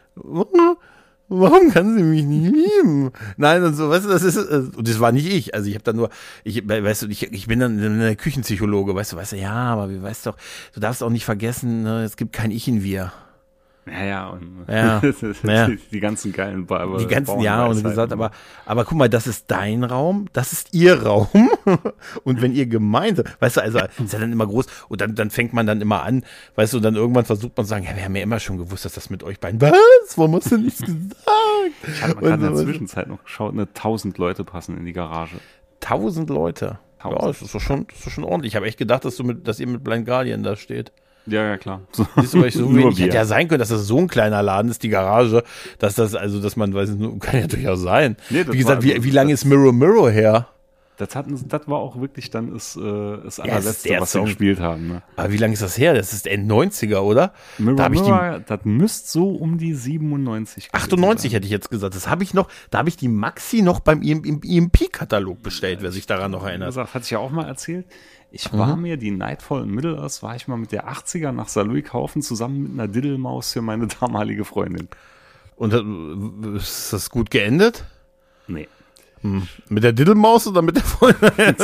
warum 1.29 1.71
kann 1.71 1.95
sie 1.95 2.03
mich 2.03 2.23
nicht 2.23 2.53
lieben? 2.53 3.11
Nein, 3.37 3.63
und 3.63 3.75
so, 3.75 3.89
weißt 3.89 4.05
du, 4.05 4.09
das 4.09 4.23
ist, 4.23 4.35
äh, 4.35 4.63
und 4.75 4.87
das 4.87 4.99
war 4.99 5.11
nicht 5.11 5.31
ich. 5.31 5.53
Also 5.53 5.69
ich 5.69 5.75
habe 5.75 5.83
dann 5.83 5.95
nur, 5.95 6.09
ich, 6.43 6.67
weißt 6.67 7.03
du, 7.03 7.07
ich, 7.07 7.31
ich 7.31 7.47
bin 7.47 7.59
dann 7.59 7.79
eine 7.79 8.15
Küchenpsychologe, 8.15 8.95
weißt 8.95 9.13
du, 9.13 9.17
weißt 9.17 9.33
du, 9.33 9.37
ja, 9.37 9.53
aber 9.53 9.89
wie 9.89 10.01
weißt 10.01 10.25
doch, 10.25 10.35
du 10.73 10.79
darfst 10.79 11.03
auch 11.03 11.09
nicht 11.09 11.25
vergessen, 11.25 11.83
ne, 11.83 12.03
es 12.03 12.17
gibt 12.17 12.33
kein 12.33 12.51
Ich 12.51 12.67
in 12.67 12.83
wir. 12.83 13.13
Ja, 13.91 14.03
ja, 14.05 14.27
und 14.29 14.65
Ja, 14.67 15.01
ja. 15.43 15.67
Die, 15.67 15.79
die 15.91 15.99
ganzen 15.99 16.31
geilen 16.31 16.65
ba 16.65 16.97
Die 16.97 17.07
ganzen 17.07 17.39
Jahre 17.41 17.69
und 17.69 17.83
gesagt, 17.83 18.11
aber, 18.11 18.31
aber 18.65 18.85
guck 18.85 18.97
mal, 18.97 19.09
das 19.09 19.27
ist 19.27 19.49
dein 19.49 19.83
Raum, 19.83 20.27
das 20.33 20.53
ist 20.53 20.73
ihr 20.73 21.01
Raum. 21.03 21.27
und 22.23 22.41
wenn 22.41 22.53
ihr 22.53 22.65
gemeinsam, 22.67 23.25
weißt 23.39 23.57
du, 23.57 23.61
also 23.61 23.79
ist 23.79 24.13
ja 24.13 24.19
dann 24.19 24.31
immer 24.31 24.47
groß 24.47 24.67
und 24.89 25.01
dann, 25.01 25.15
dann 25.15 25.29
fängt 25.29 25.53
man 25.53 25.65
dann 25.65 25.81
immer 25.81 26.03
an, 26.03 26.23
weißt 26.55 26.73
du, 26.73 26.77
und 26.77 26.83
dann 26.83 26.95
irgendwann 26.95 27.25
versucht 27.25 27.55
man 27.57 27.65
zu 27.65 27.69
sagen, 27.69 27.85
ja, 27.85 27.95
wir 27.95 28.03
haben 28.03 28.15
ja 28.15 28.23
immer 28.23 28.39
schon 28.39 28.57
gewusst, 28.57 28.85
dass 28.85 28.93
das 28.93 29.09
mit 29.09 29.23
euch 29.23 29.39
beiden, 29.39 29.59
was? 29.61 29.71
Warum 30.15 30.35
hast 30.35 30.51
du 30.51 30.57
nichts 30.57 30.81
gesagt? 30.81 31.15
Ich 31.87 32.01
habe 32.03 32.15
gerade 32.15 32.45
in 32.47 32.55
der 32.55 32.65
Zwischenzeit 32.65 33.07
noch 33.07 33.23
geschaut, 33.23 33.53
eine 33.53 33.63
1000 33.63 34.17
Leute 34.17 34.43
passen 34.43 34.77
in 34.77 34.85
die 34.85 34.93
Garage. 34.93 35.37
Tausend 35.79 36.29
Leute. 36.29 36.79
Ja, 37.03 37.09
Tausend. 37.11 37.29
das 37.29 37.41
ist 37.41 37.55
doch 37.55 37.61
schon, 37.61 37.87
das 37.87 37.97
ist 37.97 38.07
doch 38.07 38.11
schon 38.11 38.23
ordentlich. 38.23 38.51
Ich 38.51 38.55
habe 38.55 38.65
echt 38.65 38.77
gedacht, 38.77 39.05
dass 39.05 39.15
du 39.15 39.23
mit, 39.23 39.47
dass 39.47 39.59
ihr 39.59 39.67
mit 39.67 39.83
Blind 39.83 40.05
Guardian 40.05 40.43
da 40.43 40.55
steht. 40.55 40.91
Ja, 41.31 41.45
ja, 41.45 41.57
klar. 41.57 41.81
So, 41.91 42.05
Siehst 42.17 42.33
du, 42.33 42.39
weil 42.41 42.47
ich 42.49 42.55
so 42.55 42.75
wenig, 42.75 42.99
hätte 42.99 43.15
ja 43.15 43.25
sein 43.25 43.47
können, 43.47 43.59
dass 43.59 43.69
das 43.69 43.85
so 43.85 43.97
ein 43.97 44.07
kleiner 44.07 44.41
Laden 44.41 44.69
ist, 44.69 44.83
die 44.83 44.89
Garage, 44.89 45.43
dass 45.77 45.95
das, 45.95 46.15
also, 46.15 46.41
dass 46.41 46.55
man, 46.55 46.73
weiß 46.73 46.89
ich 46.89 46.95
nicht, 46.95 47.19
kann 47.21 47.39
ja 47.39 47.47
durchaus 47.47 47.81
sein. 47.81 48.17
Nee, 48.29 48.43
das 48.43 48.53
wie 48.53 48.59
gesagt, 48.59 48.83
wie, 48.83 49.03
wie 49.03 49.11
lange 49.11 49.33
ist 49.33 49.45
Mirror 49.45 49.73
Mirror 49.73 50.11
her? 50.11 50.47
Das, 50.97 51.15
hatten, 51.15 51.47
das 51.47 51.61
war 51.65 51.77
auch 51.77 52.01
wirklich 52.01 52.29
dann 52.29 52.51
das, 52.51 52.75
äh, 52.75 52.81
das 52.81 53.37
das 53.37 53.39
allerletzte, 53.39 53.87
der 53.87 54.01
was 54.01 54.13
wir 54.13 54.19
Song. 54.19 54.25
gespielt 54.25 54.59
haben. 54.59 54.89
Ne? 54.89 55.01
Aber 55.15 55.31
wie 55.31 55.37
lange 55.37 55.53
ist 55.53 55.61
das 55.61 55.77
her? 55.77 55.93
Das 55.93 56.11
ist 56.11 56.27
End 56.27 56.51
90er, 56.51 56.97
oder? 56.97 57.31
Mirror, 57.57 57.77
da 57.77 57.85
ich 57.89 58.01
die, 58.01 58.11
Mirror, 58.11 58.39
das 58.45 58.59
müsste 58.65 59.09
so 59.09 59.29
um 59.29 59.57
die 59.57 59.73
97 59.73 60.69
gewesen 60.69 60.83
98 60.83 61.31
sein. 61.31 61.35
hätte 61.37 61.45
ich 61.45 61.51
jetzt 61.51 61.69
gesagt. 61.71 61.95
Das 61.95 62.09
habe 62.09 62.23
ich 62.23 62.33
noch, 62.33 62.49
da 62.69 62.79
habe 62.79 62.89
ich 62.89 62.97
die 62.97 63.07
Maxi 63.07 63.61
noch 63.61 63.79
beim 63.79 64.01
EMP-Katalog 64.01 65.41
bestellt, 65.41 65.79
wer 65.81 65.93
sich 65.93 66.05
daran 66.05 66.31
noch 66.31 66.45
erinnert. 66.45 66.67
gesagt, 66.67 66.93
hatte 66.93 67.05
ich 67.05 67.11
ja 67.11 67.19
auch 67.19 67.31
mal 67.31 67.47
erzählt. 67.47 67.85
Ich 68.31 68.51
Mhm. 68.51 68.57
war 68.59 68.75
mir 68.75 68.97
die 68.97 69.11
Nightfall 69.11 69.63
in 69.63 69.71
Middle-earth, 69.71 70.21
war 70.21 70.35
ich 70.35 70.47
mal 70.47 70.57
mit 70.57 70.71
der 70.71 70.87
80er 70.87 71.31
nach 71.31 71.47
Saarlouis 71.47 71.83
kaufen, 71.85 72.21
zusammen 72.21 72.63
mit 72.63 72.71
einer 72.73 72.87
Diddelmaus 72.87 73.53
für 73.53 73.61
meine 73.61 73.87
damalige 73.99 74.45
Freundin. 74.45 74.87
Und 75.55 75.73
ist 76.55 76.93
das 76.93 77.09
gut 77.09 77.31
geendet? 77.31 77.83
Nee. 78.47 78.67
Mit 79.67 79.83
der 79.83 79.91
Diddelmaus 79.91 80.47
oder 80.47 80.61
mit 80.61 80.77
der 80.77 80.83
Freundin? 80.83 81.55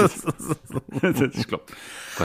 ich 1.33 1.47
glaube. 1.47 1.63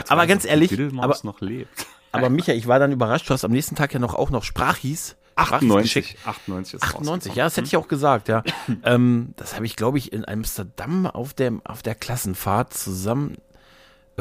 Aber 0.09 0.27
ganz 0.27 0.43
ehrlich, 0.45 0.77
aber- 0.97 1.17
noch 1.23 1.39
lebt. 1.41 1.85
Aber 2.13 2.29
Micha, 2.29 2.51
ich 2.51 2.67
war 2.67 2.77
dann 2.77 2.91
überrascht, 2.91 3.29
du 3.29 3.33
hast 3.33 3.45
am 3.45 3.51
nächsten 3.51 3.75
Tag 3.75 3.93
ja 3.93 3.99
noch 3.99 4.15
auch 4.15 4.31
noch 4.31 4.43
Sprachis. 4.43 5.15
Sprachis 5.31 5.53
98, 5.53 5.93
geschickt. 5.93 6.27
98 6.27 6.73
ist 6.73 6.83
98, 6.83 7.35
ja, 7.35 7.45
das 7.45 7.55
hätte 7.55 7.67
ich 7.67 7.77
auch 7.77 7.87
gesagt, 7.87 8.27
ja. 8.27 8.43
ähm, 8.83 9.33
das 9.37 9.55
habe 9.55 9.65
ich, 9.65 9.77
glaube 9.77 9.97
ich, 9.97 10.11
in 10.11 10.27
Amsterdam 10.27 11.07
auf 11.07 11.33
der, 11.33 11.53
auf 11.63 11.81
der 11.83 11.95
Klassenfahrt 11.95 12.73
zusammen. 12.73 13.37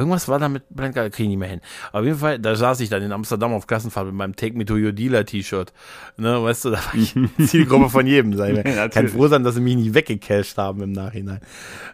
Irgendwas 0.01 0.29
war 0.29 0.39
da 0.39 0.49
mit 0.49 0.65
Blind 0.71 0.95
Guardian, 0.95 1.13
kriege 1.13 1.25
ich 1.25 1.29
nicht 1.29 1.39
mehr 1.39 1.49
hin. 1.51 1.61
Auf 1.93 2.03
jeden 2.03 2.17
Fall, 2.17 2.39
da 2.39 2.57
saß 2.57 2.81
ich 2.81 2.89
dann 2.89 3.03
in 3.03 3.13
Amsterdam 3.13 3.53
auf 3.53 3.67
Klassenfahrt 3.67 4.07
mit 4.07 4.15
meinem 4.15 4.35
Take 4.35 4.57
Me 4.57 4.65
to 4.65 4.75
Your 4.77 4.93
Dealer 4.93 5.27
T-Shirt. 5.27 5.75
Ne, 6.17 6.43
weißt 6.43 6.65
du, 6.65 6.71
da 6.71 6.79
war 6.79 6.95
ich 6.95 7.15
Zielgruppe 7.47 7.91
von 7.91 8.07
jedem. 8.07 8.35
Sei 8.35 8.55
mir. 8.55 8.65
Ja, 8.71 8.89
Kann 8.89 9.09
froh 9.09 9.29
sein, 9.29 9.45
dass 9.45 9.57
sie 9.57 9.61
mich 9.61 9.77
nicht 9.77 9.93
weggecasht 9.93 10.57
haben 10.57 10.81
im 10.83 10.93
Nachhinein. 10.93 11.41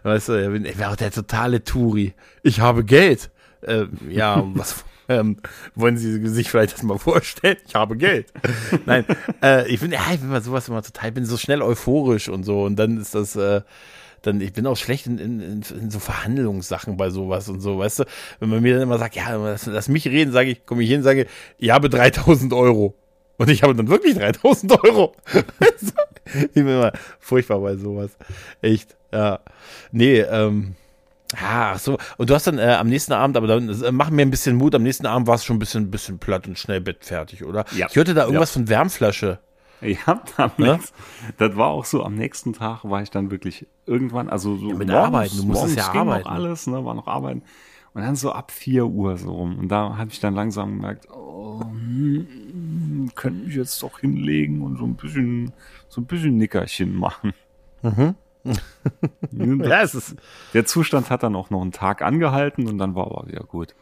Weißt 0.03 0.29
du, 0.29 0.55
ich 0.55 0.65
ich 0.65 0.77
wäre 0.77 0.91
auch 0.91 0.95
der 0.95 1.11
totale 1.11 1.63
Touri. 1.63 2.13
Ich 2.43 2.61
habe 2.61 2.85
Geld. 2.85 3.29
Äh, 3.61 3.87
ja, 4.09 4.41
was 4.53 4.85
ähm, 5.09 5.37
wollen 5.75 5.97
Sie 5.97 6.25
sich 6.29 6.49
vielleicht 6.49 6.75
das 6.75 6.83
mal 6.83 6.97
vorstellen? 6.97 7.57
Ich 7.67 7.75
habe 7.75 7.97
Geld. 7.97 8.31
Nein, 8.85 9.05
äh, 9.43 9.67
ich 9.67 9.81
bin, 9.81 9.91
ja, 9.91 9.99
ich 10.13 10.19
bin 10.19 10.29
bei 10.29 10.39
sowas 10.39 10.69
immer 10.69 10.81
total, 10.81 11.09
ich 11.09 11.13
bin 11.13 11.25
so 11.25 11.37
schnell 11.37 11.61
euphorisch 11.61 12.29
und 12.29 12.43
so 12.43 12.63
und 12.63 12.77
dann 12.77 12.97
ist 12.97 13.15
das, 13.15 13.35
äh, 13.35 13.61
dann, 14.21 14.41
ich 14.41 14.53
bin 14.53 14.65
auch 14.65 14.77
schlecht 14.77 15.07
in, 15.07 15.19
in, 15.19 15.39
in, 15.41 15.89
so 15.89 15.99
Verhandlungssachen 15.99 16.97
bei 16.97 17.09
sowas 17.09 17.49
und 17.49 17.61
so, 17.61 17.79
weißt 17.79 17.99
du? 17.99 18.03
Wenn 18.39 18.49
man 18.49 18.61
mir 18.61 18.73
dann 18.73 18.83
immer 18.83 18.97
sagt, 18.97 19.15
ja, 19.15 19.35
lass, 19.35 19.65
lass 19.65 19.87
mich 19.87 20.07
reden, 20.07 20.31
sage 20.31 20.51
ich, 20.51 20.65
komme 20.65 20.83
ich 20.83 20.89
hin, 20.89 21.03
sage, 21.03 21.27
ich 21.57 21.69
habe 21.71 21.89
3000 21.89 22.53
Euro. 22.53 22.95
Und 23.37 23.49
ich 23.49 23.61
habe 23.63 23.75
dann 23.75 23.87
wirklich 23.87 24.15
3000 24.15 24.83
Euro. 24.83 25.15
Ich 26.43 26.51
bin 26.51 26.67
immer 26.67 26.91
furchtbar 27.21 27.61
bei 27.61 27.77
sowas. 27.77 28.11
Echt, 28.61 28.97
ja. 29.13 29.39
Nee, 29.93 30.19
ähm, 30.19 30.75
Ah, 31.35 31.73
ach 31.73 31.79
so. 31.79 31.97
Und 32.17 32.29
du 32.29 32.33
hast 32.35 32.47
dann 32.47 32.57
äh, 32.57 32.77
am 32.79 32.87
nächsten 32.87 33.11
Abend, 33.11 33.35
aber 33.35 33.47
dann 33.47 33.69
äh, 33.69 33.91
mach 33.91 34.09
mir 34.09 34.21
ein 34.21 34.31
bisschen 34.31 34.55
Mut, 34.55 34.73
am 34.75 34.83
nächsten 34.83 35.05
Abend 35.05 35.27
war 35.27 35.35
es 35.35 35.43
schon 35.43 35.57
ein 35.57 35.59
bisschen, 35.59 35.91
bisschen 35.91 36.19
platt 36.19 36.47
und 36.47 36.57
schnell 36.57 36.79
bettfertig, 36.79 37.43
oder? 37.43 37.65
Ja. 37.75 37.87
Ich 37.89 37.95
hörte 37.97 38.13
da 38.13 38.25
irgendwas 38.25 38.51
von 38.51 38.69
Wärmflasche. 38.69 39.39
Ja, 39.81 40.21
am 40.37 40.51
Ne? 40.57 40.73
nächsten, 40.73 40.95
das 41.37 41.55
war 41.55 41.67
auch 41.67 41.85
so, 41.85 42.03
am 42.03 42.15
nächsten 42.15 42.53
Tag 42.53 42.83
war 42.83 43.01
ich 43.03 43.11
dann 43.11 43.29
wirklich 43.31 43.67
irgendwann, 43.85 44.27
also 44.29 44.57
so 44.57 44.69
mit 44.73 44.89
Arbeiten, 44.89 45.37
du 45.37 45.43
musstest 45.43 45.77
ja 45.77 45.91
arbeiten. 45.93 46.23
noch 46.23 46.31
alles, 46.31 46.67
ne, 46.67 46.83
war 46.83 46.93
noch 46.95 47.07
arbeiten. 47.07 47.43
Und 47.93 48.01
dann 48.01 48.15
so 48.15 48.31
ab 48.31 48.51
4 48.51 48.85
Uhr 48.85 49.17
so 49.17 49.31
rum. 49.33 49.57
Und 49.57 49.69
da 49.69 49.97
habe 49.97 50.11
ich 50.11 50.19
dann 50.19 50.33
langsam 50.35 50.75
gemerkt, 50.75 51.07
oh, 51.11 51.61
hm, 51.61 53.09
könnte 53.15 53.45
mich 53.45 53.55
jetzt 53.55 53.81
doch 53.83 53.99
hinlegen 53.99 54.61
und 54.61 54.77
so 54.77 54.83
ein 54.85 54.95
bisschen, 54.95 55.53
so 55.89 56.01
ein 56.01 56.05
bisschen 56.05 56.37
Nickerchen 56.37 56.95
machen. 56.95 57.33
Mhm. 57.83 58.15
Ja, 59.63 59.81
es 59.81 59.93
ist 59.95 60.15
Der 60.53 60.65
Zustand 60.65 61.09
hat 61.09 61.23
dann 61.23 61.35
auch 61.35 61.49
noch 61.49 61.61
einen 61.61 61.71
Tag 61.71 62.01
angehalten 62.01 62.67
und 62.67 62.77
dann 62.77 62.95
war 62.95 63.05
aber 63.07 63.27
wieder 63.27 63.43
gut. 63.43 63.75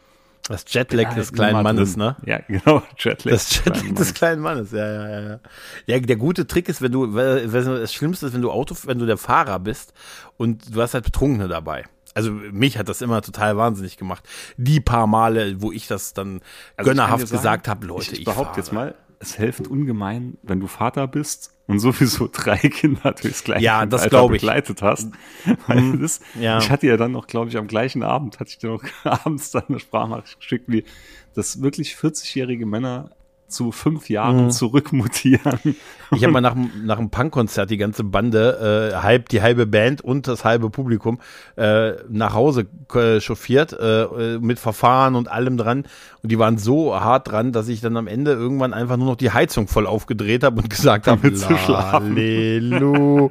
Das 0.48 0.64
Jetlag 0.68 1.14
des 1.14 1.32
kleinen 1.32 1.62
Mannes, 1.62 1.94
drin. 1.94 2.06
ne? 2.06 2.16
Ja, 2.24 2.38
genau, 2.46 2.82
Jetlag. 2.98 3.32
Das 3.32 3.54
Jetlag 3.54 3.74
kleinen 3.74 3.94
des 3.94 4.14
kleinen 4.14 4.42
Mannes, 4.42 4.72
ja, 4.72 4.86
ja, 4.86 5.08
ja, 5.08 5.20
ja. 5.20 5.40
Ja, 5.86 5.98
der 5.98 6.16
gute 6.16 6.46
Trick 6.46 6.68
ist, 6.68 6.82
wenn 6.82 6.92
du, 6.92 7.06
das 7.06 7.92
Schlimmste 7.92 8.26
ist, 8.26 8.34
wenn 8.34 8.42
du 8.42 8.50
Auto, 8.50 8.74
wenn 8.84 8.98
du 8.98 9.06
der 9.06 9.16
Fahrer 9.16 9.58
bist 9.58 9.92
und 10.36 10.74
du 10.74 10.80
hast 10.80 10.94
halt 10.94 11.04
Betrunkene 11.04 11.48
dabei. 11.48 11.84
Also 12.14 12.30
mich 12.30 12.78
hat 12.78 12.88
das 12.88 13.02
immer 13.02 13.20
total 13.20 13.58
wahnsinnig 13.58 13.98
gemacht. 13.98 14.26
Die 14.56 14.80
paar 14.80 15.06
Male, 15.06 15.60
wo 15.60 15.70
ich 15.70 15.86
das 15.86 16.14
dann 16.14 16.40
Also 16.76 16.90
gönnerhaft 16.90 17.28
sagen, 17.28 17.38
gesagt 17.38 17.68
habe, 17.68 17.86
Leute, 17.86 18.12
ich, 18.12 18.20
ich, 18.20 18.24
behaupte 18.24 18.58
jetzt 18.58 18.72
mal, 18.72 18.94
es 19.18 19.36
hilft 19.36 19.68
ungemein, 19.68 20.38
wenn 20.42 20.60
du 20.60 20.66
Vater 20.66 21.06
bist 21.06 21.52
und 21.66 21.78
sowieso 21.80 22.28
drei 22.32 22.58
Kinder 22.58 23.12
durchs 23.12 23.44
gleiche 23.44 23.64
Ja, 23.64 23.86
das 23.86 24.02
Alter. 24.02 24.26
Mhm. 24.26 24.32
begleitet 24.32 24.82
hast. 24.82 25.10
Weil 25.66 25.98
das, 25.98 26.20
ja. 26.38 26.58
Ich 26.58 26.70
hatte 26.70 26.86
ja 26.86 26.96
dann 26.96 27.12
noch, 27.12 27.26
glaube 27.26 27.50
ich, 27.50 27.56
am 27.56 27.66
gleichen 27.66 28.02
Abend, 28.02 28.38
hatte 28.40 28.50
ich 28.50 28.58
dir 28.58 28.70
noch 28.70 28.84
abends 29.04 29.50
dann 29.50 29.64
eine 29.68 29.80
Sprachnachricht 29.80 30.40
geschickt, 30.40 30.64
wie 30.68 30.84
dass 31.34 31.60
wirklich 31.60 31.94
40-jährige 31.94 32.64
Männer 32.64 33.10
zu 33.48 33.72
fünf 33.72 34.08
Jahren 34.08 34.46
Mhm. 34.46 34.50
zurückmutieren. 34.50 35.76
Ich 36.12 36.22
habe 36.22 36.32
mal 36.32 36.40
nach, 36.40 36.54
nach 36.84 36.98
einem 36.98 37.10
Punkkonzert 37.10 37.70
die 37.70 37.76
ganze 37.76 38.04
Bande, 38.04 38.92
äh, 38.92 38.96
halb 39.02 39.28
die 39.28 39.42
halbe 39.42 39.66
Band 39.66 40.02
und 40.02 40.28
das 40.28 40.44
halbe 40.44 40.70
Publikum 40.70 41.18
äh, 41.56 41.92
nach 42.08 42.34
Hause 42.34 42.66
äh, 42.94 43.20
chauffiert 43.20 43.72
äh, 43.72 44.02
äh, 44.02 44.38
mit 44.38 44.58
Verfahren 44.58 45.14
und 45.16 45.28
allem 45.30 45.56
dran. 45.56 45.84
Und 46.22 46.30
die 46.32 46.38
waren 46.38 46.58
so 46.58 46.98
hart 46.98 47.30
dran, 47.30 47.52
dass 47.52 47.68
ich 47.68 47.80
dann 47.80 47.96
am 47.96 48.06
Ende 48.08 48.32
irgendwann 48.32 48.72
einfach 48.74 48.96
nur 48.96 49.06
noch 49.06 49.16
die 49.16 49.30
Heizung 49.30 49.68
voll 49.68 49.86
aufgedreht 49.86 50.42
habe 50.44 50.60
und 50.60 50.70
gesagt 50.70 51.06
habe, 51.06 51.32
zu 51.34 51.56
schlafen. 51.58 52.14
Lelu. 52.14 53.30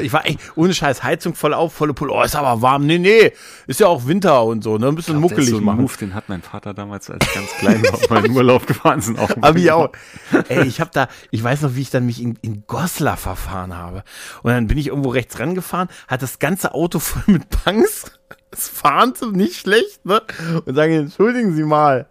Ich 0.00 0.12
war 0.12 0.26
echt 0.26 0.38
ohne 0.56 0.74
Scheiß 0.74 1.02
Heizung 1.02 1.34
voll 1.34 1.54
auf, 1.54 1.72
volle 1.72 1.94
Pulle. 1.94 2.12
Oh, 2.12 2.22
ist 2.22 2.36
aber 2.36 2.62
warm. 2.62 2.86
Nee, 2.86 2.98
nee, 2.98 3.32
ist 3.66 3.80
ja 3.80 3.86
auch 3.86 4.06
Winter 4.06 4.44
und 4.44 4.62
so, 4.64 4.78
ne? 4.78 4.88
Ein 4.88 4.94
bisschen 4.96 5.16
ist 5.16 5.20
muckelig 5.20 5.50
so 5.50 5.58
ein 5.58 5.64
machen. 5.64 5.82
Move, 5.82 5.96
den 6.00 6.14
hat 6.14 6.28
mein 6.28 6.42
Vater 6.42 6.74
damals, 6.74 7.10
als 7.10 7.24
ich 7.26 7.34
ganz 7.34 7.50
klein 7.58 7.82
war, 7.84 7.94
auf 7.94 8.10
meinen 8.10 8.30
Urlaub 8.36 8.66
gefahren 8.66 9.00
sind. 9.00 9.18
Auch 9.18 9.30
Hab 9.52 9.62
ich 9.62 9.70
auch. 9.70 9.92
Ey, 10.48 10.66
ich 10.66 10.80
habe 10.80 10.90
da, 10.92 11.08
ich 11.30 11.42
weiß 11.42 11.62
noch, 11.62 11.74
wie 11.74 11.82
ich 11.82 11.90
dann 11.90 12.06
mich 12.06 12.20
in, 12.20 12.38
in 12.42 12.64
Goslar 12.66 13.16
verfahren 13.16 13.76
habe. 13.76 14.04
Und 14.42 14.52
dann 14.52 14.66
bin 14.66 14.78
ich 14.78 14.88
irgendwo 14.88 15.10
rechts 15.10 15.38
rangefahren, 15.38 15.88
hat 16.08 16.22
das 16.22 16.38
ganze 16.38 16.74
Auto 16.74 16.98
voll 16.98 17.22
mit 17.26 17.48
Punks 17.48 18.10
es 18.52 18.68
fahren 18.68 19.14
sie 19.18 19.30
nicht 19.32 19.56
schlecht, 19.56 20.04
ne? 20.04 20.20
Und 20.64 20.74
sagen, 20.74 20.92
entschuldigen 20.92 21.54
Sie 21.54 21.64
mal. 21.64 22.06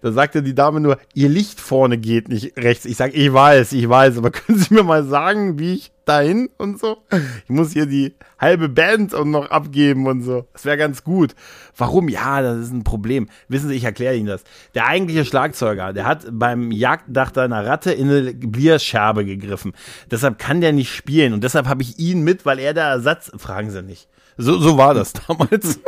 Da 0.00 0.12
sagte 0.12 0.42
die 0.42 0.54
Dame 0.54 0.80
nur, 0.80 0.98
Ihr 1.12 1.28
Licht 1.28 1.60
vorne 1.60 1.98
geht 1.98 2.28
nicht 2.28 2.56
rechts. 2.56 2.86
Ich 2.86 2.96
sag, 2.96 3.14
ich 3.14 3.32
weiß, 3.32 3.72
ich 3.72 3.88
weiß, 3.88 4.18
aber 4.18 4.30
können 4.32 4.58
Sie 4.58 4.72
mir 4.72 4.82
mal 4.82 5.04
sagen, 5.04 5.58
wie 5.58 5.74
ich 5.74 5.92
dahin 6.04 6.48
und 6.56 6.80
so? 6.80 6.98
Ich 7.44 7.50
muss 7.50 7.72
hier 7.72 7.86
die 7.86 8.14
halbe 8.44 8.68
Band 8.68 9.14
und 9.14 9.30
noch 9.30 9.50
abgeben 9.50 10.06
und 10.06 10.22
so. 10.22 10.46
Das 10.52 10.64
wäre 10.64 10.76
ganz 10.76 11.02
gut. 11.02 11.34
Warum? 11.76 12.08
Ja, 12.08 12.42
das 12.42 12.58
ist 12.58 12.72
ein 12.72 12.84
Problem. 12.84 13.28
Wissen 13.48 13.68
Sie, 13.68 13.74
ich 13.74 13.84
erkläre 13.84 14.14
Ihnen 14.14 14.26
das. 14.26 14.44
Der 14.74 14.86
eigentliche 14.86 15.24
Schlagzeuger, 15.24 15.92
der 15.92 16.04
hat 16.04 16.26
beim 16.30 16.70
Jagddach 16.70 17.34
einer 17.36 17.66
Ratte 17.66 17.92
in 17.92 18.10
eine 18.10 18.34
Bierscherbe 18.34 19.24
gegriffen. 19.24 19.72
Deshalb 20.10 20.38
kann 20.38 20.60
der 20.60 20.72
nicht 20.72 20.94
spielen 20.94 21.32
und 21.32 21.42
deshalb 21.42 21.66
habe 21.66 21.82
ich 21.82 21.98
ihn 21.98 22.22
mit, 22.22 22.46
weil 22.46 22.58
er 22.58 22.74
der 22.74 22.84
Ersatz, 22.84 23.32
fragen 23.36 23.70
Sie 23.70 23.82
nicht. 23.82 24.08
So, 24.36 24.58
so 24.58 24.76
war 24.76 24.94
das 24.94 25.12
damals. 25.28 25.80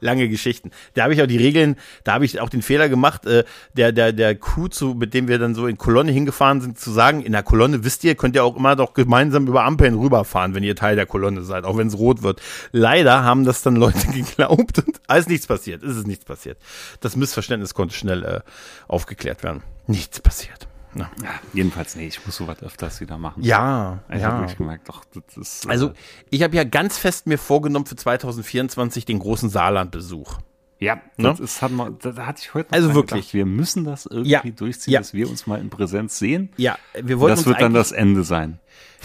Lange 0.00 0.28
Geschichten. 0.28 0.70
Da 0.94 1.04
habe 1.04 1.14
ich 1.14 1.22
auch 1.22 1.26
die 1.26 1.36
Regeln, 1.36 1.76
da 2.04 2.14
habe 2.14 2.24
ich 2.24 2.40
auch 2.40 2.48
den 2.48 2.62
Fehler 2.62 2.88
gemacht, 2.88 3.26
äh, 3.26 3.44
der, 3.76 3.92
der, 3.92 4.12
der 4.12 4.34
Crew, 4.36 4.68
zu, 4.68 4.94
mit 4.94 5.14
dem 5.14 5.28
wir 5.28 5.38
dann 5.38 5.54
so 5.54 5.66
in 5.66 5.76
Kolonne 5.76 6.12
hingefahren 6.12 6.60
sind, 6.60 6.78
zu 6.78 6.90
sagen, 6.90 7.22
in 7.22 7.32
der 7.32 7.42
Kolonne, 7.42 7.84
wisst 7.84 8.04
ihr, 8.04 8.14
könnt 8.14 8.36
ihr 8.36 8.44
auch 8.44 8.56
immer 8.56 8.76
doch 8.76 8.94
gemeinsam 8.94 9.46
über 9.46 9.64
Ampeln 9.64 9.98
rüberfahren, 9.98 10.54
wenn 10.54 10.62
ihr 10.62 10.76
Teil 10.76 10.96
der 10.96 11.06
Kolonne 11.06 11.42
seid, 11.42 11.57
auch 11.64 11.76
wenn 11.76 11.88
es 11.88 11.98
rot 11.98 12.22
wird. 12.22 12.40
Leider 12.72 13.24
haben 13.24 13.44
das 13.44 13.62
dann 13.62 13.76
Leute 13.76 14.06
geglaubt 14.12 14.78
und 14.78 15.00
ist 15.16 15.28
nichts 15.28 15.46
passiert. 15.46 15.82
Ist 15.82 15.96
es 15.96 16.06
nichts 16.06 16.24
passiert. 16.24 16.58
Das 17.00 17.16
Missverständnis 17.16 17.74
konnte 17.74 17.94
schnell 17.94 18.24
äh, 18.24 18.40
aufgeklärt 18.86 19.42
werden. 19.42 19.62
Nichts 19.86 20.20
passiert. 20.20 20.68
Ja. 20.94 21.10
ja. 21.22 21.30
jedenfalls, 21.52 21.96
nee, 21.96 22.06
ich 22.06 22.24
muss 22.24 22.36
sowas 22.36 22.62
öfters 22.62 23.00
wieder 23.00 23.18
machen. 23.18 23.42
Ja, 23.42 24.00
ich 24.10 24.20
ja. 24.20 24.28
habe 24.28 24.40
wirklich 24.40 24.56
gemerkt, 24.56 24.88
doch, 24.88 25.04
das 25.14 25.36
ist. 25.36 25.66
Äh 25.66 25.70
also, 25.70 25.92
ich 26.30 26.42
habe 26.42 26.56
ja 26.56 26.64
ganz 26.64 26.98
fest 26.98 27.26
mir 27.26 27.38
vorgenommen 27.38 27.86
für 27.86 27.96
2024 27.96 29.04
den 29.04 29.18
großen 29.18 29.50
Saarlandbesuch. 29.50 30.38
Ja, 30.80 30.96
ne? 31.16 31.30
das 31.30 31.40
ist, 31.40 31.62
hat 31.62 31.72
man, 31.72 31.98
da 32.00 32.14
hatte 32.26 32.42
ich 32.42 32.54
heute 32.54 32.72
Also 32.72 32.94
wirklich. 32.94 33.20
Gedacht, 33.22 33.34
wir 33.34 33.46
müssen 33.46 33.84
das 33.84 34.06
irgendwie 34.06 34.30
ja. 34.30 34.42
durchziehen, 34.42 34.92
ja. 34.92 35.00
dass 35.00 35.12
wir 35.12 35.28
uns 35.28 35.46
mal 35.46 35.60
in 35.60 35.70
Präsenz 35.70 36.18
sehen. 36.18 36.50
Ja, 36.56 36.78
wir 36.94 37.18
wollen 37.18 37.34
Das 37.34 37.46
wird 37.46 37.60
dann 37.60 37.74
das 37.74 37.90
Ende 37.90 38.22
sein. 38.22 38.60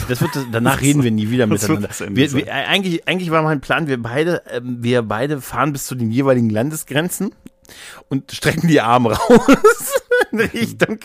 Das 0.07 0.21
wird, 0.21 0.32
danach 0.51 0.82
reden 0.82 1.03
wir 1.03 1.11
nie 1.11 1.30
wieder 1.30 1.47
Das 1.47 1.67
wird 1.67 1.82
miteinander. 1.82 1.88
das 1.88 2.01
Ende 2.01 2.15
Wir, 2.21 2.30
sein. 2.30 2.45
wir, 2.45 2.53
eigentlich, 2.53 3.07
eigentlich 3.07 3.32
war 3.32 3.41
mein 3.41 3.61
Plan, 3.61 3.88
wir 3.88 4.01
beide, 4.01 4.43
ähm, 4.51 4.78
wir 4.82 5.01
beide 5.01 5.41
fahren 5.41 5.74
bis 5.74 5.88
zu 5.88 5.95
den 5.95 6.11
jeweiligen 6.11 6.49
Landesgrenzen 6.49 7.34
und 8.09 8.32
strecken 8.32 8.67
die 8.67 8.82
Arme 8.82 9.13
raus 9.17 10.03
in 10.41 10.49
Richtung. 10.49 10.99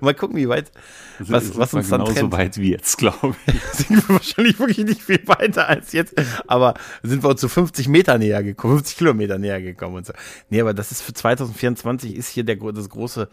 Mal 0.00 0.14
gucken, 0.14 0.36
wie 0.36 0.48
weit, 0.48 0.70
was, 1.18 1.44
Sind 1.46 1.58
was 1.58 1.72
wir 1.72 1.78
uns 1.78 1.88
dann 1.88 2.00
genauso 2.00 2.20
trennt. 2.20 2.32
weit 2.32 2.56
wie 2.58 2.70
jetzt, 2.72 2.96
glaube 2.98 3.34
ich. 3.46 3.60
Sind 3.72 4.08
wir 4.08 4.14
wahrscheinlich 4.16 4.58
wirklich 4.58 4.84
nicht 4.86 5.02
viel 5.02 5.20
weiter 5.26 5.68
als 5.68 5.92
jetzt, 5.92 6.14
aber 6.46 6.74
sind 7.02 7.22
wir 7.22 7.30
uns 7.30 7.40
zu 7.40 7.48
50 7.48 7.88
Meter 7.88 8.18
näher 8.18 8.42
gekommen, 8.42 8.74
50 8.78 8.96
Kilometer 8.98 9.38
näher 9.38 9.60
gekommen 9.60 9.96
und 9.96 10.06
so. 10.06 10.12
Nee, 10.50 10.60
aber 10.60 10.74
das 10.74 10.90
ist 10.92 11.02
für 11.02 11.12
2024 11.12 12.14
ist 12.16 12.28
hier 12.28 12.44
der, 12.44 12.56
das 12.56 12.88
große, 12.88 13.28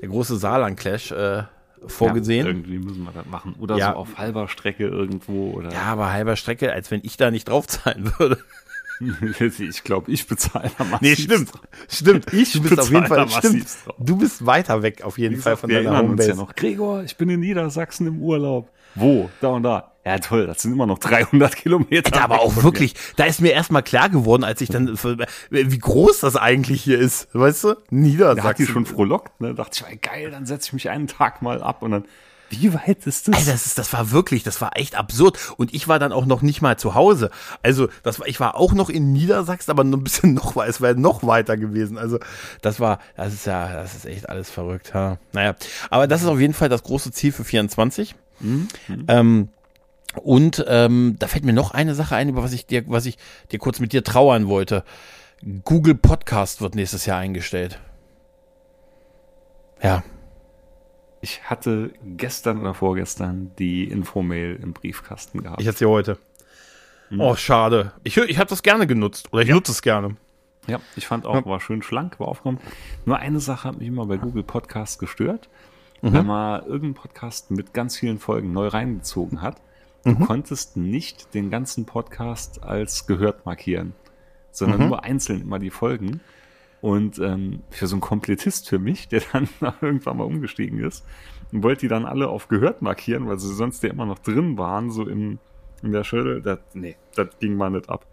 der 0.00 0.08
große 0.08 0.36
Saarland-Clash, 0.36 1.12
äh, 1.12 1.42
vorgesehen. 1.86 2.46
Ja, 2.46 2.52
irgendwie 2.52 2.78
müssen 2.78 3.04
wir 3.04 3.12
das 3.12 3.26
machen. 3.26 3.54
Oder 3.58 3.76
Ja. 3.76 3.92
so 3.92 3.98
auf 3.98 4.18
halber 4.18 4.48
Strecke 4.48 4.86
irgendwo. 4.86 5.52
Oder 5.52 5.72
Ja, 5.72 5.82
aber 5.82 6.10
halber 6.12 6.36
Strecke, 6.36 6.72
als 6.72 6.90
wenn 6.90 7.00
ich 7.04 7.16
da 7.16 7.30
nicht 7.30 7.48
draufzahlen 7.48 8.12
würde. 8.18 8.38
ich 9.58 9.84
glaube, 9.84 10.10
ich 10.10 10.26
bezahle 10.26 10.70
da 10.78 10.84
massiv. 10.84 11.00
Nee, 11.00 11.16
stimmt. 11.16 11.50
Stimmt. 11.88 12.26
Ich 12.32 12.52
du 12.52 12.62
bist 12.62 12.78
auf 12.78 12.90
jeden 12.90 13.02
bezahle 13.02 13.28
Fall, 13.28 13.40
da 13.42 13.48
stimmt. 13.48 13.66
Du 13.98 14.16
bist 14.16 14.44
weiter 14.46 14.82
weg 14.82 15.02
auf 15.02 15.18
jeden 15.18 15.40
Fall 15.40 15.56
von 15.56 15.70
deiner 15.70 15.98
Homebase. 15.98 16.30
ja 16.30 16.34
noch. 16.34 16.54
Gregor, 16.54 17.02
ich 17.02 17.16
bin 17.16 17.28
in 17.28 17.40
Niedersachsen 17.40 18.06
im 18.06 18.22
Urlaub. 18.22 18.70
Wo? 18.94 19.30
Da 19.40 19.48
und 19.48 19.62
da. 19.62 19.92
Ja, 20.06 20.18
toll, 20.18 20.46
das 20.46 20.62
sind 20.62 20.72
immer 20.72 20.86
noch 20.86 20.98
300 20.98 21.56
Kilometer. 21.56 22.14
Alter, 22.14 22.22
aber 22.22 22.40
auch 22.40 22.62
wirklich, 22.62 22.94
da 23.16 23.24
ist 23.24 23.40
mir 23.40 23.52
erstmal 23.52 23.82
klar 23.82 24.08
geworden, 24.08 24.44
als 24.44 24.60
ich 24.60 24.68
dann, 24.68 24.88
wie 25.50 25.78
groß 25.78 26.20
das 26.20 26.36
eigentlich 26.36 26.82
hier 26.82 26.98
ist, 26.98 27.28
weißt 27.32 27.64
du? 27.64 27.68
mir. 27.68 27.74
Da 27.74 27.74
hat 27.76 27.88
die 27.90 27.98
Niedersachsen. 27.98 28.66
schon 28.66 28.86
frohlockt, 28.86 29.40
ne? 29.40 29.52
Dachte 29.54 29.84
ich, 29.90 30.00
geil, 30.00 30.30
dann 30.30 30.46
setze 30.46 30.68
ich 30.68 30.72
mich 30.74 30.90
einen 30.90 31.08
Tag 31.08 31.42
mal 31.42 31.60
ab 31.60 31.82
und 31.82 31.90
dann, 31.90 32.04
wie 32.50 32.72
weit 32.74 33.06
ist 33.06 33.28
das? 33.28 33.38
Ey, 33.38 33.52
das, 33.52 33.66
ist, 33.66 33.78
das 33.78 33.92
war 33.92 34.10
wirklich, 34.10 34.42
das 34.42 34.60
war 34.60 34.76
echt 34.76 34.96
absurd. 34.96 35.38
Und 35.56 35.74
ich 35.74 35.88
war 35.88 35.98
dann 35.98 36.12
auch 36.12 36.26
noch 36.26 36.42
nicht 36.42 36.62
mal 36.62 36.78
zu 36.78 36.94
Hause. 36.94 37.30
Also, 37.62 37.88
das 38.02 38.20
war, 38.20 38.26
ich 38.28 38.40
war 38.40 38.56
auch 38.56 38.72
noch 38.72 38.88
in 38.88 39.12
Niedersachsen, 39.12 39.70
aber 39.70 39.84
nur 39.84 39.98
ein 39.98 40.04
bisschen 40.04 40.34
noch, 40.34 40.56
es 40.64 40.80
wäre 40.80 40.94
noch 40.94 41.26
weiter 41.26 41.56
gewesen. 41.56 41.98
Also, 41.98 42.18
das 42.62 42.80
war, 42.80 42.98
das 43.16 43.34
ist 43.34 43.46
ja, 43.46 43.72
das 43.74 43.94
ist 43.94 44.06
echt 44.06 44.28
alles 44.28 44.50
verrückt. 44.50 44.94
Ha. 44.94 45.18
Naja, 45.32 45.54
aber 45.90 46.06
das 46.06 46.22
ist 46.22 46.28
auf 46.28 46.40
jeden 46.40 46.54
Fall 46.54 46.68
das 46.68 46.82
große 46.82 47.12
Ziel 47.12 47.32
für 47.32 47.44
24. 47.44 48.14
Ähm, 49.08 49.48
und 50.22 50.64
ähm, 50.68 51.16
da 51.18 51.26
fällt 51.26 51.44
mir 51.44 51.52
noch 51.52 51.72
eine 51.72 51.94
Sache 51.94 52.16
ein, 52.16 52.28
über 52.28 52.42
was 52.42 52.52
ich 52.52 52.66
dir, 52.66 52.84
was 52.86 53.06
ich 53.06 53.18
dir 53.52 53.58
kurz 53.58 53.80
mit 53.80 53.92
dir 53.92 54.04
trauern 54.04 54.48
wollte. 54.48 54.84
Google 55.64 55.94
Podcast 55.94 56.60
wird 56.60 56.74
nächstes 56.74 57.06
Jahr 57.06 57.18
eingestellt. 57.18 57.78
Ja, 59.82 60.02
Ich 61.26 61.42
hatte 61.50 61.90
gestern 62.04 62.60
oder 62.60 62.72
vorgestern 62.72 63.50
die 63.58 63.82
Infomail 63.82 64.60
im 64.62 64.72
Briefkasten 64.72 65.42
gehabt. 65.42 65.60
ich 65.60 65.66
hatte 65.66 65.78
sie 65.78 65.86
heute. 65.86 66.18
Oh, 67.18 67.34
schade. 67.34 67.90
Ich, 68.04 68.16
ich 68.16 68.38
habe 68.38 68.48
das 68.48 68.62
gerne 68.62 68.86
genutzt. 68.86 69.32
Oder 69.32 69.42
ich 69.42 69.48
nutze 69.48 69.72
es 69.72 69.82
gerne. 69.82 70.14
Ja, 70.68 70.78
ich 70.94 71.08
fand 71.08 71.26
auch, 71.26 71.44
war 71.44 71.58
schön 71.58 71.82
schlank, 71.82 72.20
war 72.20 72.28
aufgeräumt. 72.28 72.60
Nur 73.06 73.18
eine 73.18 73.40
Sache 73.40 73.66
hat 73.66 73.78
mich 73.78 73.88
immer 73.88 74.06
bei 74.06 74.18
Google 74.18 74.44
Podcast 74.44 75.00
gestört. 75.00 75.48
Wenn 76.00 76.26
man 76.26 76.60
irgendeinen 76.60 76.94
Podcast 76.94 77.50
mit 77.50 77.74
ganz 77.74 77.96
vielen 77.96 78.20
Folgen 78.20 78.52
neu 78.52 78.68
reingezogen 78.68 79.42
hat, 79.42 79.56
du 80.04 80.14
konntest 80.14 80.76
nicht 80.76 81.34
den 81.34 81.50
ganzen 81.50 81.86
Podcast 81.86 82.62
als 82.62 83.08
gehört 83.08 83.46
markieren, 83.46 83.94
sondern 84.52 84.86
nur 84.88 85.02
einzeln 85.02 85.40
immer 85.40 85.58
die 85.58 85.70
Folgen. 85.70 86.20
Und 86.86 87.18
ähm, 87.18 87.64
für 87.70 87.88
so 87.88 87.96
einen 87.96 88.00
Komplettist 88.00 88.68
für 88.68 88.78
mich, 88.78 89.08
der 89.08 89.20
dann 89.32 89.48
irgendwann 89.80 90.18
mal 90.18 90.22
umgestiegen 90.22 90.78
ist, 90.78 91.04
und 91.50 91.64
wollte 91.64 91.80
die 91.80 91.88
dann 91.88 92.04
alle 92.04 92.28
auf 92.28 92.46
gehört 92.46 92.80
markieren, 92.80 93.26
weil 93.26 93.40
sie 93.40 93.52
sonst 93.52 93.82
ja 93.82 93.90
immer 93.90 94.06
noch 94.06 94.20
drin 94.20 94.56
waren, 94.56 94.92
so 94.92 95.02
im, 95.08 95.40
in 95.82 95.90
der 95.90 96.04
Schüttel. 96.04 96.60
Nee, 96.74 96.94
das 97.16 97.26
ging 97.40 97.56
mal 97.56 97.70
nicht 97.70 97.90
ab. 97.90 98.06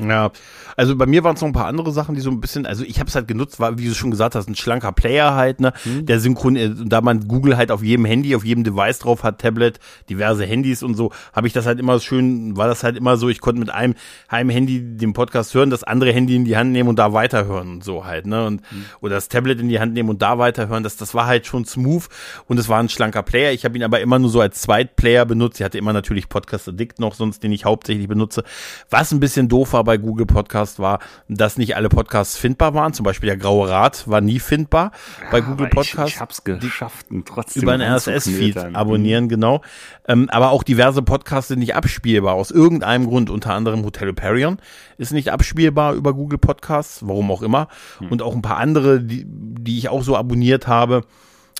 Ja, 0.00 0.30
also 0.76 0.94
bei 0.94 1.06
mir 1.06 1.24
waren 1.24 1.36
es 1.36 1.40
noch 1.40 1.48
ein 1.48 1.54
paar 1.54 1.66
andere 1.66 1.90
Sachen, 1.90 2.14
die 2.14 2.20
so 2.20 2.30
ein 2.30 2.40
bisschen, 2.40 2.66
also 2.66 2.84
ich 2.84 2.98
habe 3.00 3.08
es 3.08 3.14
halt 3.14 3.26
genutzt, 3.28 3.58
war, 3.60 3.78
wie 3.78 3.88
du 3.88 3.94
schon 3.94 4.10
gesagt 4.10 4.34
hast, 4.34 4.46
ein 4.46 4.54
schlanker 4.54 4.92
Player 4.92 5.34
halt, 5.34 5.58
ne, 5.60 5.72
der 5.84 6.20
synchron, 6.20 6.56
äh, 6.56 6.70
da 6.84 7.00
man 7.00 7.26
Google 7.26 7.56
halt 7.56 7.70
auf 7.70 7.82
jedem 7.82 8.04
Handy, 8.04 8.36
auf 8.36 8.44
jedem 8.44 8.62
Device 8.62 8.98
drauf 8.98 9.22
hat, 9.22 9.40
Tablet, 9.40 9.80
diverse 10.10 10.44
Handys 10.44 10.82
und 10.82 10.94
so, 10.94 11.12
habe 11.32 11.46
ich 11.46 11.54
das 11.54 11.64
halt 11.64 11.80
immer 11.80 11.98
schön, 11.98 12.58
war 12.58 12.68
das 12.68 12.84
halt 12.84 12.96
immer 12.96 13.16
so, 13.16 13.30
ich 13.30 13.40
konnte 13.40 13.58
mit 13.58 13.70
einem, 13.70 13.94
einem 14.28 14.50
Handy 14.50 14.82
den 14.98 15.14
Podcast 15.14 15.54
hören, 15.54 15.70
das 15.70 15.82
andere 15.82 16.12
Handy 16.12 16.36
in 16.36 16.44
die 16.44 16.58
Hand 16.58 16.72
nehmen 16.72 16.90
und 16.90 16.98
da 16.98 17.14
weiterhören 17.14 17.70
und 17.70 17.84
so 17.84 18.04
halt, 18.04 18.26
ne, 18.26 18.44
und, 18.44 18.60
oder 19.00 19.14
das 19.14 19.28
Tablet 19.28 19.60
in 19.60 19.70
die 19.70 19.80
Hand 19.80 19.94
nehmen 19.94 20.10
und 20.10 20.20
da 20.20 20.38
weiterhören, 20.38 20.82
das, 20.82 20.96
das 20.96 21.14
war 21.14 21.26
halt 21.26 21.46
schon 21.46 21.64
smooth 21.64 22.04
und 22.48 22.58
es 22.58 22.68
war 22.68 22.80
ein 22.80 22.90
schlanker 22.90 23.22
Player, 23.22 23.52
ich 23.52 23.64
habe 23.64 23.78
ihn 23.78 23.82
aber 23.82 24.00
immer 24.00 24.18
nur 24.18 24.28
so 24.28 24.42
als 24.42 24.60
Zweitplayer 24.60 25.24
benutzt, 25.24 25.58
ich 25.58 25.64
hatte 25.64 25.78
immer 25.78 25.94
natürlich 25.94 26.28
Podcast 26.28 26.68
Addict 26.68 27.00
noch, 27.00 27.14
sonst 27.14 27.42
den 27.42 27.52
ich 27.52 27.64
hauptsächlich 27.64 28.08
benutze, 28.08 28.44
was 28.90 29.10
ein 29.10 29.20
bisschen 29.20 29.48
doof 29.48 29.72
war 29.72 29.85
bei 29.86 29.96
Google 29.96 30.26
Podcast 30.26 30.78
war, 30.78 30.98
dass 31.28 31.56
nicht 31.56 31.76
alle 31.76 31.88
Podcasts 31.88 32.36
findbar 32.36 32.74
waren. 32.74 32.92
Zum 32.92 33.04
Beispiel 33.04 33.28
der 33.28 33.38
Graue 33.38 33.70
Rat 33.70 34.06
war 34.06 34.20
nie 34.20 34.38
findbar 34.38 34.92
bei 35.30 35.40
Google 35.40 35.68
Podcast. 35.68 36.08
Ich, 36.08 36.14
ich 36.16 36.20
hab's 36.20 36.44
geschafft 36.44 37.06
und 37.10 37.26
trotzdem 37.26 37.62
über 37.62 37.72
einen 37.72 37.90
RSS-Feed 37.94 38.74
abonnieren, 38.74 39.30
genau. 39.30 39.62
Ähm, 40.06 40.28
aber 40.30 40.50
auch 40.50 40.62
diverse 40.62 41.00
Podcasts 41.00 41.48
sind 41.48 41.60
nicht 41.60 41.74
abspielbar, 41.74 42.34
aus 42.34 42.50
irgendeinem 42.50 43.06
Grund. 43.06 43.30
Unter 43.30 43.54
anderem 43.54 43.84
Hotel 43.84 44.08
Hyperion 44.08 44.58
ist 44.98 45.12
nicht 45.12 45.32
abspielbar 45.32 45.94
über 45.94 46.12
Google 46.12 46.38
Podcasts, 46.38 47.06
warum 47.06 47.30
auch 47.30 47.42
immer. 47.42 47.68
Und 48.10 48.20
auch 48.22 48.34
ein 48.34 48.42
paar 48.42 48.58
andere, 48.58 49.00
die, 49.00 49.24
die 49.26 49.78
ich 49.78 49.88
auch 49.88 50.02
so 50.02 50.16
abonniert 50.16 50.66
habe, 50.66 51.02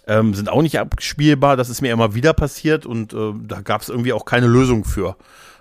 ähm, 0.06 0.34
sind 0.34 0.48
auch 0.48 0.62
nicht 0.62 0.78
abspielbar. 0.78 1.56
Das 1.56 1.68
ist 1.68 1.82
mir 1.82 1.92
immer 1.92 2.14
wieder 2.14 2.32
passiert 2.32 2.86
und 2.86 3.12
äh, 3.12 3.32
da 3.42 3.60
gab 3.60 3.82
es 3.82 3.88
irgendwie 3.88 4.12
auch 4.12 4.24
keine 4.24 4.46
Lösung 4.46 4.84
für. 4.84 5.16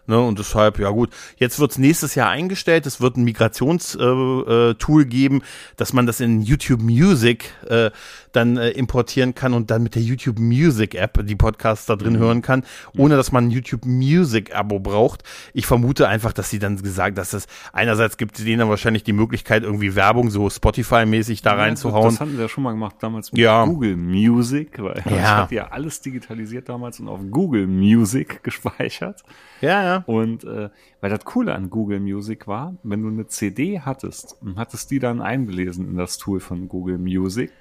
Ne, 0.07 0.19
und 0.19 0.37
deshalb, 0.37 0.77
ja 0.77 0.89
gut, 0.89 1.09
jetzt 1.37 1.59
wird's 1.59 1.79
nächstes 1.79 2.13
Jahr 2.13 2.29
eingestellt. 2.29 2.85
Es 2.85 3.01
wird 3.01 3.17
ein 3.17 3.23
Migrationstool 3.23 5.01
äh, 5.01 5.01
äh, 5.01 5.05
geben, 5.05 5.41
dass 5.77 5.93
man 5.93 6.05
das 6.05 6.19
in 6.19 6.41
YouTube 6.41 6.81
Music 6.81 7.51
äh, 7.67 7.89
dann 8.35 8.57
äh, 8.57 8.69
importieren 8.71 9.35
kann 9.35 9.53
und 9.53 9.71
dann 9.71 9.83
mit 9.83 9.95
der 9.95 10.01
YouTube 10.01 10.39
Music 10.39 10.95
App 10.95 11.25
die 11.25 11.35
Podcasts 11.35 11.85
da 11.85 11.95
drin 11.95 12.17
hören 12.17 12.41
kann, 12.41 12.63
ohne 12.97 13.15
dass 13.15 13.31
man 13.31 13.47
ein 13.47 13.51
YouTube 13.51 13.85
Music 13.85 14.55
Abo 14.55 14.79
braucht. 14.79 15.23
Ich 15.53 15.65
vermute 15.65 16.07
einfach, 16.07 16.33
dass 16.33 16.49
sie 16.49 16.59
dann 16.59 16.77
gesagt, 16.81 17.17
dass 17.17 17.33
es 17.33 17.47
einerseits 17.73 18.17
gibt 18.17 18.37
denen 18.39 18.59
dann 18.59 18.69
wahrscheinlich 18.69 19.03
die 19.03 19.13
Möglichkeit, 19.13 19.63
irgendwie 19.63 19.95
Werbung 19.95 20.29
so 20.29 20.47
Spotify-mäßig 20.49 21.41
da 21.41 21.51
Ja, 21.51 21.61
reinzuhauen. 21.61 22.09
Das 22.11 22.19
hatten 22.19 22.33
wir 22.33 22.41
ja 22.43 22.49
schon 22.49 22.63
mal 22.63 22.71
gemacht 22.71 22.95
damals 22.99 23.31
mit 23.31 23.41
Ja. 23.41 23.65
Google 23.65 23.95
Music, 23.97 24.81
weil 24.81 25.03
Ja. 25.09 25.37
hatte 25.37 25.55
ja 25.55 25.67
alles 25.69 26.01
digitalisiert 26.01 26.69
damals 26.69 26.99
und 26.99 27.07
auf 27.07 27.19
Google 27.31 27.67
Music 27.67 28.43
gespeichert. 28.43 29.23
Ja, 29.61 29.83
ja. 29.83 30.03
Und 30.05 30.43
äh, 30.43 30.69
weil 31.01 31.09
das 31.09 31.23
Coole 31.25 31.55
an 31.55 31.69
Google 31.69 31.99
Music 31.99 32.47
war, 32.47 32.75
wenn 32.83 33.01
du 33.01 33.07
eine 33.07 33.27
CD 33.27 33.79
hattest 33.79 34.35
und 34.41 34.57
hattest 34.57 34.91
die 34.91 34.99
dann 34.99 35.21
eingelesen 35.21 35.87
in 35.87 35.97
das 35.97 36.17
Tool 36.17 36.39
von 36.39 36.67
Google 36.67 36.97
Music, 36.97 37.51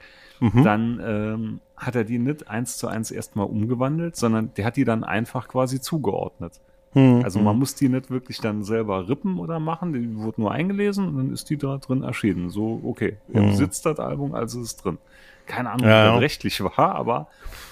Mhm. 0.41 0.64
dann 0.64 1.01
ähm, 1.05 1.61
hat 1.76 1.97
er 1.97 2.05
die 2.05 2.18
nicht 2.18 2.49
eins 2.49 2.76
zu 2.76 2.89
eins 2.89 3.11
erstmal 3.11 3.47
umgewandelt, 3.47 4.16
sondern 4.16 4.53
der 4.57 4.64
hat 4.64 4.76
die 4.76 4.85
dann 4.85 5.05
einfach 5.05 5.49
quasi 5.49 5.80
zugeordnet. 5.80 6.61
Hm, 6.95 7.22
also 7.24 7.41
man 7.41 7.55
hm. 7.55 7.59
muss 7.59 7.74
die 7.74 7.89
nicht 7.89 8.11
wirklich 8.11 8.39
dann 8.39 8.62
selber 8.62 9.09
rippen 9.09 9.39
oder 9.39 9.59
machen, 9.59 9.93
die 9.93 10.16
wurde 10.16 10.41
nur 10.41 10.53
eingelesen 10.53 11.09
und 11.09 11.16
dann 11.16 11.32
ist 11.32 11.51
die 11.51 11.57
da 11.57 11.76
drin 11.78 12.05
erschienen. 12.05 12.51
So, 12.51 12.80
okay, 12.85 13.16
ihr 13.32 13.43
hm. 13.43 13.51
besitzt 13.51 13.85
das 13.85 13.99
Album, 13.99 14.35
also 14.35 14.61
ist 14.61 14.66
es 14.66 14.76
drin. 14.76 14.99
Keine 15.47 15.70
Ahnung, 15.70 15.87
ja, 15.87 16.07
wie 16.07 16.12
das 16.14 16.20
rechtlich 16.20 16.62
war, 16.62 16.95
aber 16.95 17.26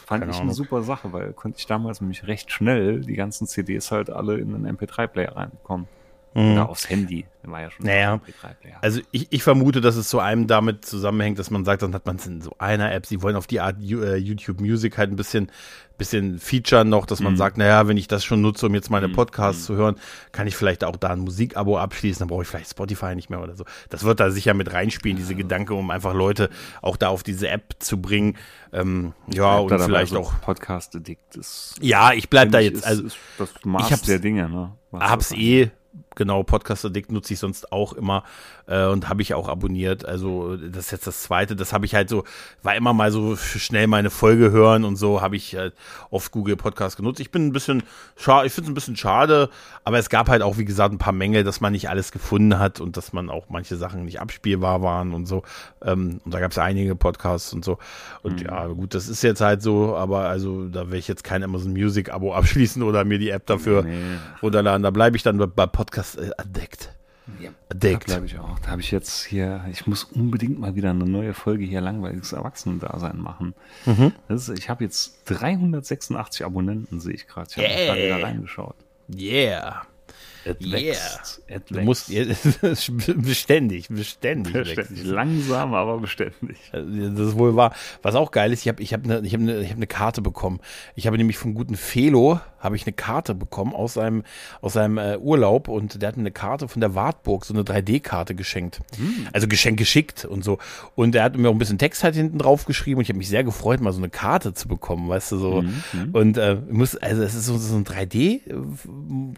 fand 0.06 0.28
ich 0.28 0.40
eine 0.40 0.52
super 0.52 0.82
Sache, 0.82 1.12
weil 1.12 1.32
konnte 1.32 1.58
ich 1.58 1.66
damals 1.66 2.00
nämlich 2.00 2.26
recht 2.26 2.50
schnell 2.50 3.00
die 3.00 3.14
ganzen 3.14 3.46
CDs 3.46 3.90
halt 3.92 4.10
alle 4.10 4.38
in 4.38 4.54
einen 4.54 4.76
MP3-Player 4.76 5.36
reinbekommen. 5.36 5.86
Mhm. 6.35 6.53
Oder 6.53 6.68
aufs 6.68 6.89
Handy. 6.89 7.26
War 7.45 7.61
ja 7.61 7.70
schon 7.70 7.87
naja. 7.87 8.20
Also 8.80 9.01
ich, 9.11 9.26
ich 9.30 9.43
vermute, 9.43 9.80
dass 9.80 9.97
es 9.97 10.09
zu 10.09 10.20
einem 10.20 10.47
damit 10.47 10.85
zusammenhängt, 10.85 11.39
dass 11.41 11.51
man 11.51 11.64
sagt, 11.64 11.83
dann 11.83 11.93
hat 11.93 12.07
man 12.07 12.16
es 12.16 12.26
in 12.26 12.41
so 12.41 12.55
einer 12.59 12.93
App, 12.93 13.05
sie 13.05 13.20
wollen 13.20 13.35
auf 13.35 13.49
die 13.49 13.61
Art 13.61 13.76
äh, 13.80 14.16
YouTube 14.16 14.61
Music 14.61 14.97
halt 14.97 15.11
ein 15.11 15.16
bisschen, 15.16 15.51
bisschen 15.99 16.39
featuren 16.39 16.89
noch, 16.89 17.05
dass 17.05 17.18
man 17.18 17.33
mhm. 17.33 17.39
sagt, 17.39 17.59
naja, 17.59 17.89
wenn 17.89 17.97
ich 17.97 18.07
das 18.07 18.24
schon 18.24 18.43
nutze, 18.43 18.66
um 18.66 18.74
jetzt 18.74 18.91
meine 18.91 19.09
mhm. 19.09 19.14
Podcasts 19.14 19.62
mhm. 19.62 19.66
zu 19.66 19.74
hören, 19.74 19.97
kann 20.30 20.47
ich 20.47 20.55
vielleicht 20.55 20.85
auch 20.85 20.95
da 20.95 21.09
ein 21.09 21.18
Musikabo 21.18 21.78
abschließen, 21.78 22.20
dann 22.20 22.28
brauche 22.28 22.43
ich 22.43 22.49
vielleicht 22.49 22.70
Spotify 22.70 23.16
nicht 23.16 23.28
mehr 23.28 23.43
oder 23.43 23.57
so. 23.57 23.64
Das 23.91 24.05
wird 24.05 24.20
da 24.20 24.30
sicher 24.30 24.55
mit 24.55 24.72
reinspielen, 24.72 25.16
diese 25.16 25.33
ja. 25.33 25.39
Gedanke, 25.39 25.74
um 25.74 25.91
einfach 25.91 26.14
Leute 26.14 26.49
auch 26.80 26.97
da 26.97 27.09
auf 27.09 27.24
diese 27.24 27.49
App 27.49 27.74
zu 27.80 28.01
bringen. 28.01 28.37
Ähm, 28.72 29.14
ja, 29.33 29.59
und 29.59 29.80
vielleicht 29.80 30.14
auch 30.14 30.41
Podcast 30.43 30.95
Addict 30.95 31.37
ist. 31.37 31.74
Ja, 31.80 32.12
ich 32.12 32.30
bleib 32.30 32.53
da 32.53 32.61
jetzt, 32.61 32.78
ist, 32.78 32.87
also 32.87 33.03
ist 33.03 33.16
das 33.37 33.51
Maß 33.64 33.87
ich 33.87 33.93
hab's, 33.93 34.03
der 34.03 34.20
Dinge, 34.20 34.49
ne? 34.49 34.72
Was 34.93 35.11
hab's 35.11 35.33
eh 35.33 35.72
genau, 36.14 36.42
Podcast 36.42 36.84
Addict 36.84 37.12
nutze 37.12 37.34
ich 37.34 37.38
sonst 37.38 37.72
auch 37.72 37.92
immer 37.92 38.24
äh, 38.66 38.86
und 38.86 39.08
habe 39.08 39.22
ich 39.22 39.34
auch 39.34 39.48
abonniert. 39.48 40.04
Also 40.04 40.56
das 40.56 40.86
ist 40.86 40.90
jetzt 40.92 41.06
das 41.06 41.22
zweite, 41.22 41.56
das 41.56 41.72
habe 41.72 41.86
ich 41.86 41.94
halt 41.94 42.08
so, 42.08 42.24
war 42.62 42.74
immer 42.76 42.92
mal 42.92 43.10
so 43.10 43.36
schnell 43.36 43.86
meine 43.86 44.10
Folge 44.10 44.50
hören 44.50 44.84
und 44.84 44.96
so 44.96 45.20
habe 45.20 45.36
ich 45.36 45.56
halt 45.56 45.74
oft 46.10 46.32
Google 46.32 46.56
Podcast 46.56 46.96
genutzt. 46.96 47.20
Ich 47.20 47.30
bin 47.30 47.46
ein 47.46 47.52
bisschen 47.52 47.82
schade, 48.16 48.46
ich 48.46 48.52
finde 48.52 48.68
es 48.68 48.70
ein 48.70 48.74
bisschen 48.74 48.96
schade, 48.96 49.50
aber 49.84 49.98
es 49.98 50.08
gab 50.08 50.28
halt 50.28 50.42
auch, 50.42 50.58
wie 50.58 50.64
gesagt, 50.64 50.94
ein 50.94 50.98
paar 50.98 51.12
Mängel, 51.12 51.44
dass 51.44 51.60
man 51.60 51.72
nicht 51.72 51.88
alles 51.88 52.12
gefunden 52.12 52.58
hat 52.58 52.80
und 52.80 52.96
dass 52.96 53.12
man 53.12 53.30
auch 53.30 53.46
manche 53.48 53.76
Sachen 53.76 54.04
nicht 54.04 54.20
abspielbar 54.20 54.82
waren 54.82 55.14
und 55.14 55.26
so. 55.26 55.42
Ähm, 55.84 56.20
und 56.24 56.34
da 56.34 56.40
gab 56.40 56.50
es 56.50 56.58
einige 56.58 56.94
Podcasts 56.94 57.52
und 57.52 57.64
so. 57.64 57.78
Und 58.22 58.40
mhm. 58.40 58.46
ja, 58.46 58.66
gut, 58.66 58.94
das 58.94 59.08
ist 59.08 59.22
jetzt 59.22 59.40
halt 59.40 59.62
so, 59.62 59.96
aber 59.96 60.28
also 60.28 60.68
da 60.68 60.90
will 60.90 60.98
ich 60.98 61.08
jetzt 61.08 61.24
kein 61.24 61.42
Amazon 61.42 61.72
Music 61.72 62.12
Abo 62.12 62.34
abschließen 62.34 62.82
oder 62.82 63.04
mir 63.04 63.18
die 63.18 63.30
App 63.30 63.46
dafür 63.46 63.82
nee. 63.82 63.98
runterladen. 64.42 64.82
Da 64.82 64.90
bleibe 64.90 65.16
ich 65.16 65.22
dann 65.22 65.38
bei 65.38 65.66
Podcast 65.66 66.01
äh, 66.16 66.30
Addict. 66.36 66.94
Ja, 67.40 67.50
Addict. 67.68 68.11
Da 68.11 68.22
ich 68.22 68.38
auch. 68.38 68.59
Da 68.61 68.68
habe 68.68 68.80
ich 68.80 68.90
jetzt 68.90 69.24
hier, 69.24 69.64
ich 69.70 69.86
muss 69.86 70.05
unbedingt 70.05 70.59
mal 70.59 70.74
wieder 70.74 70.90
eine 70.90 71.05
neue 71.05 71.34
Folge 71.34 71.64
hier 71.64 71.80
langweiliges 71.80 72.32
Erwachsenendasein 72.32 73.18
machen. 73.18 73.55
Mhm. 73.86 74.12
Ist, 74.28 74.48
ich 74.48 74.68
habe 74.68 74.84
jetzt 74.84 75.22
386 75.26 76.44
Abonnenten, 76.44 77.00
sehe 77.00 77.14
ich 77.14 77.26
gerade. 77.26 77.48
Ich 77.50 77.57
habe 77.57 77.68
yeah. 77.68 77.84
gerade 77.86 78.05
wieder 78.05 78.22
reingeschaut. 78.22 78.76
Yeah. 79.14 79.82
Wächst. 80.44 81.42
Yeah. 81.48 81.61
Du 81.68 81.80
musst 81.82 82.09
beständig, 83.22 83.88
beständig. 83.88 84.53
beständig. 84.53 85.05
Langsam, 85.05 85.74
aber 85.74 85.98
beständig. 85.98 86.59
Das 86.72 86.82
ist 87.28 87.38
wohl 87.38 87.55
wahr. 87.55 87.74
Was 88.03 88.14
auch 88.14 88.30
geil 88.30 88.53
ist, 88.53 88.62
ich 88.62 88.68
habe 88.68 88.82
ich 88.82 88.92
hab 88.92 89.05
eine 89.05 89.20
ich 89.20 89.34
hab 89.34 89.40
ne, 89.40 89.61
ich 89.61 89.70
hab 89.70 89.78
ne 89.78 89.86
Karte 89.86 90.20
bekommen. 90.20 90.61
Ich 90.96 91.07
habe 91.07 91.16
nämlich 91.16 91.38
vom 91.38 91.55
guten 91.55 91.76
Felo 91.76 92.40
habe 92.62 92.76
ich 92.76 92.86
eine 92.86 92.92
Karte 92.92 93.34
bekommen 93.34 93.74
aus 93.74 93.94
seinem, 93.94 94.22
aus 94.60 94.74
seinem 94.74 94.96
äh, 94.96 95.18
Urlaub 95.18 95.68
und 95.68 96.00
der 96.00 96.08
hat 96.08 96.16
mir 96.16 96.22
eine 96.22 96.30
Karte 96.30 96.68
von 96.68 96.80
der 96.80 96.94
Wartburg, 96.94 97.44
so 97.44 97.52
eine 97.52 97.64
3D-Karte 97.64 98.34
geschenkt. 98.34 98.80
Mhm. 98.96 99.28
Also 99.32 99.48
Geschenk 99.48 99.78
geschickt 99.78 100.24
und 100.24 100.44
so. 100.44 100.58
Und 100.94 101.14
er 101.14 101.24
hat 101.24 101.36
mir 101.36 101.48
auch 101.48 101.52
ein 101.52 101.58
bisschen 101.58 101.78
Text 101.78 102.04
halt 102.04 102.14
hinten 102.14 102.38
drauf 102.38 102.64
geschrieben 102.64 102.98
und 102.98 103.02
ich 103.02 103.08
habe 103.08 103.18
mich 103.18 103.28
sehr 103.28 103.42
gefreut, 103.42 103.80
mal 103.80 103.92
so 103.92 103.98
eine 103.98 104.10
Karte 104.10 104.54
zu 104.54 104.68
bekommen, 104.68 105.08
weißt 105.08 105.32
du, 105.32 105.38
so. 105.38 105.62
Mhm. 105.62 106.10
Und 106.12 106.38
äh, 106.38 106.56
muss, 106.70 106.96
also 106.96 107.22
es 107.22 107.34
ist 107.34 107.46
so, 107.46 107.58
so 107.58 107.74
ein 107.74 107.84
3D, 107.84 108.40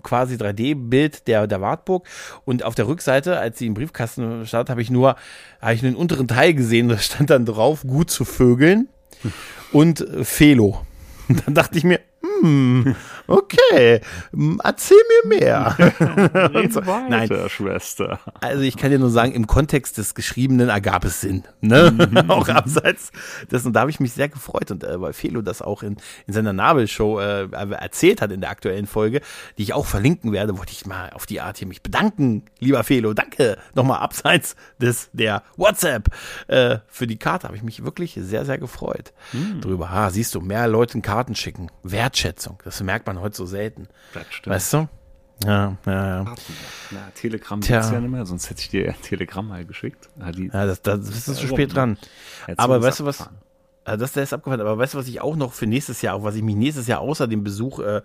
quasi 0.03 0.35
3D-Bild 0.35 1.27
der, 1.27 1.47
der 1.47 1.61
Wartburg. 1.63 2.07
Und 2.45 2.63
auf 2.63 2.75
der 2.75 2.87
Rückseite, 2.87 3.39
als 3.39 3.59
sie 3.59 3.67
im 3.67 3.75
Briefkasten 3.75 4.47
stand, 4.47 4.69
habe 4.69 4.83
ich 4.83 4.91
nur, 4.91 5.17
habe 5.61 5.75
ich 5.75 5.83
einen 5.83 5.97
unteren 5.97 6.29
Teil 6.29 6.53
gesehen, 6.53 6.89
da 6.89 6.99
stand 6.99 7.31
dann 7.31 7.47
drauf, 7.47 7.83
gut 7.87 8.11
zu 8.11 8.27
vögeln 8.27 8.89
und 9.73 10.03
äh, 10.03 10.25
Felo. 10.25 10.85
Und 11.29 11.43
dann 11.47 11.55
dachte 11.55 11.79
ich 11.79 11.85
mir, 11.85 12.01
hm, 12.45 12.95
okay, 13.27 14.01
erzähl 14.63 14.97
mir 15.25 15.39
mehr. 15.39 15.77
so. 16.71 16.87
weiter, 16.87 17.07
Nein, 17.09 17.29
Schwester. 17.49 18.21
Also 18.41 18.63
ich 18.63 18.77
kann 18.77 18.91
dir 18.91 18.99
nur 18.99 19.11
sagen, 19.11 19.33
im 19.33 19.47
Kontext 19.47 19.99
des 19.99 20.15
Geschriebenen 20.15 20.69
ergab 20.69 21.05
es 21.05 21.21
Sinn. 21.21 21.45
Ne? 21.61 21.91
Mhm. 21.91 22.17
auch 22.31 22.49
abseits 22.49 23.13
dessen. 23.51 23.73
Da 23.73 23.81
habe 23.81 23.91
ich 23.91 24.01
mich 24.01 24.13
sehr 24.13 24.29
gefreut 24.29 24.71
und 24.71 24.85
äh, 24.85 25.01
weil 25.01 25.13
Felo 25.13 25.43
das 25.43 25.63
auch 25.63 25.83
in, 25.83 25.97
in 26.27 26.35
seiner 26.35 26.53
Nabelshow 26.53 27.21
äh, 27.21 27.49
erzählt 27.53 28.21
hat 28.21 28.31
in 28.31 28.41
der 28.41 28.51
aktuellen 28.51 28.87
Folge, 28.87 29.21
die 29.59 29.63
ich 29.63 29.73
auch 29.73 29.87
verlinken 29.87 30.33
werde, 30.33 30.59
wollte 30.59 30.73
ich 30.73 30.87
mal 30.87 31.11
auf 31.11 31.27
die 31.27 31.41
Art 31.41 31.59
hier 31.59 31.69
mich 31.69 31.83
bedanken, 31.83 32.45
lieber 32.59 32.83
Felo. 32.85 33.15
Danke 33.15 33.59
nochmal 33.75 34.01
abseits 34.01 34.57
des 34.81 35.11
der 35.13 35.43
WhatsApp 35.57 36.09
äh, 36.49 36.79
für 36.89 37.07
die 37.07 37.17
Karte. 37.17 37.47
Habe 37.47 37.57
ich 37.57 37.63
mich 37.63 37.85
wirklich 37.85 38.19
sehr, 38.21 38.45
sehr 38.45 38.59
gefreut 38.59 39.13
mhm. 39.33 39.61
drüber. 39.61 39.91
Ha, 39.91 40.11
siehst 40.11 40.35
du, 40.35 40.41
mehr 40.41 40.69
Leuten 40.69 41.03
Karten 41.03 41.35
schicken. 41.35 41.71
Wertschätzung. 41.83 42.59
Das 42.65 42.83
merkt 42.83 43.07
man 43.07 43.14
heute 43.21 43.37
so 43.37 43.47
selten. 43.47 43.89
Das 44.13 44.27
stimmt. 44.31 44.55
Weißt 44.55 44.73
du? 44.73 44.89
Ja, 45.45 45.77
ja, 45.85 46.07
ja. 46.07 46.35
Na, 46.91 47.11
Telegram 47.15 47.61
Tja. 47.61 47.79
gibt's 47.79 47.93
ja 47.93 48.01
nicht 48.01 48.11
mehr, 48.11 48.25
sonst 48.25 48.49
hätte 48.51 48.61
ich 48.61 48.69
dir 48.69 48.95
Telegram 49.03 49.47
mal 49.47 49.65
geschickt. 49.65 50.09
Ja, 50.19 50.31
die, 50.31 50.47
ja 50.47 50.67
das, 50.67 50.81
das, 50.83 51.01
das 51.01 51.29
ist 51.29 51.37
zu 51.37 51.47
spät 51.49 51.75
dran. 51.75 51.99
Aber 52.57 52.81
weißt 52.81 53.01
du 53.01 53.05
was? 53.05 53.29
Also 53.85 54.01
das, 54.01 54.13
der 54.13 54.23
ist 54.23 54.33
abgefahren. 54.33 54.61
Aber 54.61 54.79
weißt 54.79 54.95
du, 54.95 54.99
was 54.99 55.09
ich 55.09 55.21
auch 55.21 55.37
noch 55.37 55.53
für 55.53 55.67
nächstes 55.67 56.01
Jahr, 56.03 56.15
auf 56.15 56.23
was 56.23 56.37
ich 56.37 56.43
mich 56.43 56.57
nächstes 56.57 56.87
Jahr 56.87 57.01
außer 57.01 57.27
dem 57.27 57.45
Besuch 57.45 57.81
äh, 57.81 58.01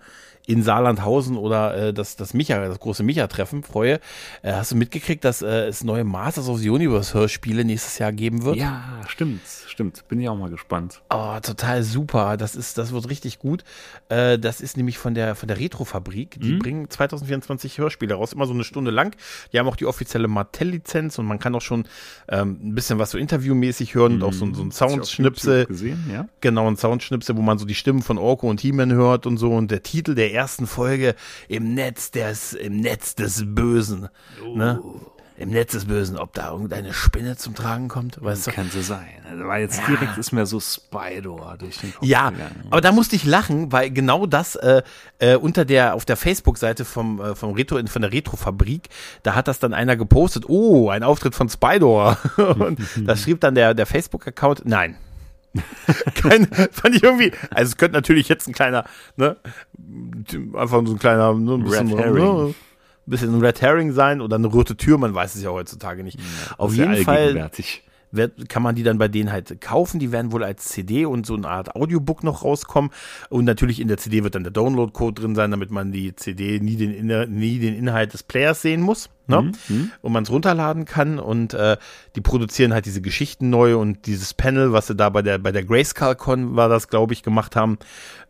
in 0.46 0.62
Saarlandhausen 0.62 1.36
oder 1.36 1.76
äh, 1.76 1.92
das, 1.92 2.16
das 2.16 2.34
Micha, 2.34 2.66
das 2.66 2.80
große 2.80 3.02
Micha-Treffen 3.02 3.62
freue. 3.62 4.00
Äh, 4.42 4.52
hast 4.52 4.72
du 4.72 4.76
mitgekriegt, 4.76 5.24
dass 5.24 5.42
äh, 5.42 5.66
es 5.66 5.84
neue 5.84 6.04
Masters 6.04 6.48
of 6.48 6.58
the 6.58 6.70
Universe 6.70 7.14
Hörspiele 7.14 7.64
nächstes 7.64 7.98
Jahr 7.98 8.12
geben 8.12 8.44
wird? 8.44 8.56
Ja, 8.56 8.82
stimmt, 9.06 9.42
stimmt. 9.66 10.06
Bin 10.08 10.20
ich 10.20 10.28
auch 10.28 10.36
mal 10.36 10.50
gespannt. 10.50 11.02
Oh, 11.10 11.38
total 11.40 11.82
super. 11.82 12.36
Das 12.36 12.56
ist, 12.56 12.78
das 12.78 12.92
wird 12.92 13.08
richtig 13.10 13.38
gut. 13.38 13.64
Äh, 14.08 14.38
das 14.38 14.60
ist 14.60 14.76
nämlich 14.76 14.98
von 14.98 15.14
der, 15.14 15.34
von 15.34 15.46
der 15.46 15.58
Retro-Fabrik. 15.58 16.40
Die 16.40 16.54
mhm. 16.54 16.58
bringen 16.58 16.90
2024 16.90 17.78
Hörspiele 17.78 18.14
raus, 18.14 18.32
immer 18.32 18.46
so 18.46 18.54
eine 18.54 18.64
Stunde 18.64 18.90
lang. 18.90 19.14
Die 19.52 19.58
haben 19.58 19.68
auch 19.68 19.76
die 19.76 19.86
offizielle 19.86 20.26
Martell-Lizenz 20.26 21.18
und 21.18 21.26
man 21.26 21.38
kann 21.38 21.54
auch 21.54 21.62
schon 21.62 21.84
ähm, 22.28 22.58
ein 22.62 22.74
bisschen 22.74 22.98
was 22.98 23.12
so 23.12 23.18
interviewmäßig 23.18 23.94
hören 23.94 24.16
mhm. 24.16 24.22
und 24.22 24.28
auch 24.28 24.32
so, 24.32 24.52
so 24.52 24.62
ein 24.62 24.72
Soundschnipsel. 24.72 25.66
Gesehen, 25.66 26.10
ja? 26.10 26.26
Genau, 26.40 26.68
ein 26.68 26.76
Soundschnipsel, 26.76 27.36
wo 27.36 27.42
man 27.42 27.58
so 27.58 27.66
die 27.66 27.74
Stimmen 27.74 28.02
von 28.02 28.18
Orko 28.18 28.48
und 28.48 28.60
He-Man 28.60 28.92
hört 28.92 29.26
und 29.26 29.36
so. 29.36 29.52
Und 29.52 29.70
der 29.70 29.82
Titel 29.82 30.14
der 30.14 30.32
ersten 30.40 30.66
Folge 30.66 31.14
im 31.48 31.74
Netz 31.74 32.10
des, 32.12 32.54
im 32.54 32.80
Netz 32.80 33.14
des 33.14 33.42
Bösen. 33.44 34.08
Oh. 34.42 34.56
Ne? 34.56 34.80
Im 35.36 35.50
Netz 35.50 35.72
des 35.72 35.84
Bösen, 35.84 36.18
ob 36.18 36.32
da 36.32 36.50
irgendeine 36.50 36.94
Spinne 36.94 37.36
zum 37.36 37.54
Tragen 37.54 37.88
kommt, 37.88 38.22
weißt 38.22 38.46
du? 38.46 38.52
Kann 38.52 38.70
so 38.70 38.80
sein. 38.80 39.08
Also, 39.30 39.44
weil 39.46 39.62
jetzt 39.62 39.80
ja. 39.80 39.86
direkt 39.86 40.16
ist 40.16 40.32
mir 40.32 40.46
so 40.46 40.60
Spider 40.60 41.56
durch 41.58 41.78
den 41.78 41.94
Kopf 41.94 42.06
Ja, 42.06 42.30
gegangen. 42.30 42.66
aber 42.70 42.80
da 42.80 42.90
musste 42.90 43.16
ich 43.16 43.24
lachen, 43.24 43.70
weil 43.70 43.90
genau 43.90 44.24
das 44.24 44.56
äh, 44.56 44.82
äh, 45.18 45.36
unter 45.36 45.66
der 45.66 45.94
auf 45.94 46.06
der 46.06 46.16
Facebook-Seite 46.16 46.86
vom 46.86 47.20
äh, 47.20 47.34
vom 47.34 47.52
Retro 47.52 47.78
von 47.86 48.02
der 48.02 48.12
Retro-Fabrik, 48.12 48.88
da 49.22 49.34
hat 49.34 49.46
das 49.46 49.58
dann 49.58 49.74
einer 49.74 49.96
gepostet. 49.96 50.44
Oh, 50.48 50.88
ein 50.88 51.02
Auftritt 51.02 51.34
von 51.34 51.50
Spider. 51.50 52.18
Und 52.36 52.78
da 53.06 53.14
schrieb 53.16 53.40
dann 53.40 53.54
der 53.54 53.74
der 53.74 53.86
Facebook-Account, 53.86 54.62
nein, 54.66 54.96
Kein, 56.14 56.46
fand 56.46 56.94
ich 56.94 57.02
irgendwie, 57.02 57.32
also 57.50 57.70
es 57.70 57.76
könnte 57.76 57.96
natürlich 57.96 58.28
jetzt 58.28 58.46
ein 58.46 58.52
kleiner, 58.52 58.84
ne, 59.16 59.36
einfach 60.54 60.84
so 60.86 60.92
ein 60.92 60.98
kleiner, 60.98 61.34
ne, 61.34 61.54
ein 61.54 61.64
bisschen, 61.64 61.92
Red 61.92 61.98
Herring. 61.98 62.46
Ne, 62.46 62.54
bisschen 63.06 63.34
ein 63.34 63.40
Red 63.40 63.60
Herring 63.60 63.92
sein 63.92 64.20
oder 64.20 64.36
eine 64.36 64.46
rote 64.46 64.76
Tür, 64.76 64.96
man 64.96 65.12
weiß 65.14 65.34
es 65.34 65.42
ja 65.42 65.50
heutzutage 65.50 66.04
nicht. 66.04 66.18
Ja, 66.18 66.54
Auf 66.58 66.74
jeden 66.74 66.96
Fall 67.04 67.50
wird, 68.12 68.48
kann 68.48 68.62
man 68.62 68.74
die 68.74 68.82
dann 68.82 68.98
bei 68.98 69.08
denen 69.08 69.32
halt 69.32 69.60
kaufen. 69.60 70.00
Die 70.00 70.12
werden 70.12 70.32
wohl 70.32 70.44
als 70.44 70.66
CD 70.66 71.04
und 71.04 71.26
so 71.26 71.34
eine 71.34 71.48
Art 71.48 71.74
Audiobook 71.74 72.24
noch 72.24 72.44
rauskommen. 72.44 72.90
Und 73.28 73.44
natürlich 73.44 73.80
in 73.80 73.88
der 73.88 73.98
CD 73.98 74.24
wird 74.24 74.34
dann 74.34 74.44
der 74.44 74.52
Download-Code 74.52 75.20
drin 75.20 75.34
sein, 75.34 75.50
damit 75.50 75.70
man 75.70 75.92
die 75.92 76.14
CD 76.16 76.60
nie 76.60 76.76
den, 76.76 77.06
nie 77.06 77.58
den 77.58 77.74
Inhalt 77.74 78.12
des 78.12 78.22
Players 78.22 78.62
sehen 78.62 78.80
muss. 78.80 79.10
Ne? 79.26 79.42
Mhm. 79.42 79.52
mhm. 79.68 79.92
Und 80.02 80.12
man 80.12 80.24
es 80.24 80.30
runterladen 80.30 80.84
kann. 80.84 81.18
Und 81.18 81.54
äh, 81.54 81.76
die 82.16 82.20
produzieren 82.20 82.72
halt 82.72 82.86
diese 82.86 83.00
Geschichten 83.00 83.50
neu 83.50 83.76
und 83.76 84.06
dieses 84.06 84.34
Panel, 84.34 84.72
was 84.72 84.88
sie 84.88 84.96
da 84.96 85.08
bei 85.08 85.22
der, 85.22 85.38
bei 85.38 85.52
der 85.52 85.64
Grayscale-Con 85.64 86.56
war 86.56 86.68
das, 86.68 86.88
glaube 86.88 87.12
ich, 87.12 87.22
gemacht 87.22 87.56
haben. 87.56 87.78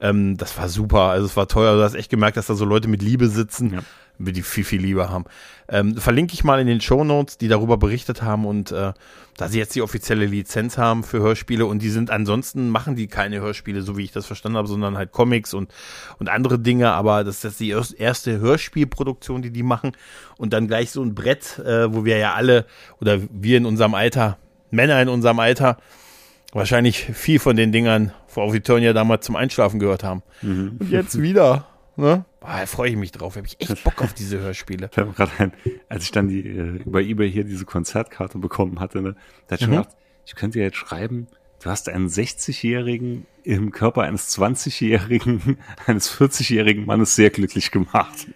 Ähm, 0.00 0.36
das 0.36 0.56
war 0.58 0.68
super. 0.68 1.02
Also 1.02 1.26
es 1.26 1.36
war 1.36 1.48
teuer. 1.48 1.76
Du 1.76 1.82
hast 1.82 1.94
echt 1.94 2.10
gemerkt, 2.10 2.36
dass 2.36 2.46
da 2.46 2.54
so 2.54 2.64
Leute 2.64 2.88
mit 2.88 3.02
Liebe 3.02 3.28
sitzen. 3.28 3.72
Ja 3.72 3.80
wir 4.20 4.32
die 4.32 4.42
viel, 4.42 4.64
viel 4.64 4.80
lieber 4.80 5.10
haben. 5.10 5.24
Ähm, 5.68 5.96
verlinke 5.96 6.34
ich 6.34 6.44
mal 6.44 6.60
in 6.60 6.66
den 6.66 6.80
Show 6.80 7.04
Notes, 7.04 7.38
die 7.38 7.48
darüber 7.48 7.78
berichtet 7.78 8.22
haben 8.22 8.44
und 8.44 8.70
äh, 8.70 8.92
da 9.36 9.48
sie 9.48 9.58
jetzt 9.58 9.74
die 9.74 9.82
offizielle 9.82 10.26
Lizenz 10.26 10.76
haben 10.76 11.02
für 11.02 11.20
Hörspiele 11.20 11.64
und 11.64 11.80
die 11.80 11.88
sind 11.88 12.10
ansonsten 12.10 12.68
machen 12.68 12.96
die 12.96 13.06
keine 13.06 13.40
Hörspiele, 13.40 13.82
so 13.82 13.96
wie 13.96 14.04
ich 14.04 14.12
das 14.12 14.26
verstanden 14.26 14.58
habe, 14.58 14.68
sondern 14.68 14.98
halt 14.98 15.12
Comics 15.12 15.54
und 15.54 15.72
und 16.18 16.28
andere 16.28 16.58
Dinge. 16.58 16.92
Aber 16.92 17.24
das 17.24 17.44
ist 17.44 17.60
die 17.60 17.70
erste 17.70 18.38
Hörspielproduktion, 18.38 19.42
die 19.42 19.50
die 19.50 19.62
machen 19.62 19.92
und 20.36 20.52
dann 20.52 20.68
gleich 20.68 20.90
so 20.90 21.02
ein 21.02 21.14
Brett, 21.14 21.58
äh, 21.58 21.92
wo 21.92 22.04
wir 22.04 22.18
ja 22.18 22.34
alle 22.34 22.66
oder 23.00 23.18
wir 23.30 23.56
in 23.56 23.64
unserem 23.64 23.94
Alter, 23.94 24.38
Männer 24.70 25.00
in 25.00 25.08
unserem 25.08 25.38
Alter 25.38 25.78
wahrscheinlich 26.52 26.98
viel 26.98 27.38
von 27.38 27.56
den 27.56 27.72
Dingern 27.72 28.12
vor 28.26 28.44
Auditoria 28.44 28.92
damals 28.92 29.24
zum 29.24 29.36
Einschlafen 29.36 29.80
gehört 29.80 30.04
haben. 30.04 30.22
Mhm. 30.42 30.76
Und 30.78 30.90
jetzt 30.90 31.20
wieder 31.20 31.66
Ne? 32.00 32.24
Boah, 32.40 32.56
da 32.60 32.66
freue 32.66 32.90
ich 32.90 32.96
mich 32.96 33.12
drauf. 33.12 33.36
Habe 33.36 33.46
ich 33.46 33.60
echt 33.60 33.84
Bock 33.84 34.00
auf 34.02 34.12
diese 34.14 34.38
Hörspiele. 34.40 34.88
Ich 34.90 34.98
habe 34.98 35.12
gerade 35.12 35.30
ein, 35.38 35.52
als 35.88 36.04
ich 36.04 36.10
dann 36.12 36.28
die 36.28 36.40
äh, 36.46 36.82
über 36.84 37.00
eBay 37.02 37.30
hier 37.30 37.44
diese 37.44 37.64
Konzertkarte 37.66 38.38
bekommen 38.38 38.80
hatte, 38.80 39.02
ne, 39.02 39.14
da 39.46 39.54
hatte 39.54 39.54
ich 39.54 39.60
schon 39.60 39.70
Mhm. 39.70 39.76
gedacht, 39.82 39.96
ich 40.26 40.34
könnte 40.34 40.58
ja 40.58 40.64
jetzt 40.64 40.76
schreiben, 40.78 41.26
du 41.62 41.70
hast 41.70 41.88
einen 41.88 42.08
60-Jährigen 42.08 43.26
im 43.44 43.70
Körper 43.72 44.02
eines 44.02 44.36
20-Jährigen, 44.38 45.58
eines 45.86 46.10
40-jährigen 46.18 46.86
Mannes 46.86 47.14
sehr 47.14 47.30
glücklich 47.30 47.70
gemacht. 47.70 48.26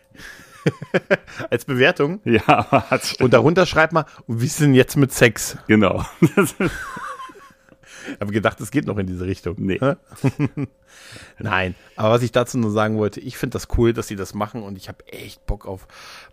Als 1.50 1.64
Bewertung. 1.66 2.20
Ja, 2.24 2.42
aber 2.46 2.90
hat 2.90 3.16
Und 3.20 3.32
darunter 3.34 3.66
schreibt 3.66 3.92
mal, 3.92 4.06
und 4.26 4.40
wie 4.40 4.46
ist 4.46 4.60
denn 4.60 4.72
jetzt 4.74 4.96
mit 4.96 5.12
Sex? 5.12 5.58
genau. 5.66 6.04
Ich 8.12 8.20
habe 8.20 8.32
gedacht, 8.32 8.60
es 8.60 8.70
geht 8.70 8.86
noch 8.86 8.98
in 8.98 9.06
diese 9.06 9.26
Richtung. 9.26 9.56
Nee. 9.58 9.80
Nein, 11.38 11.74
aber 11.96 12.10
was 12.10 12.22
ich 12.22 12.32
dazu 12.32 12.58
nur 12.58 12.70
sagen 12.70 12.96
wollte, 12.98 13.20
ich 13.20 13.36
finde 13.36 13.54
das 13.54 13.68
cool, 13.76 13.92
dass 13.92 14.08
sie 14.08 14.16
das 14.16 14.34
machen 14.34 14.62
und 14.62 14.76
ich 14.76 14.88
habe 14.88 15.06
echt 15.08 15.44
Bock 15.46 15.66
auf 15.66 15.86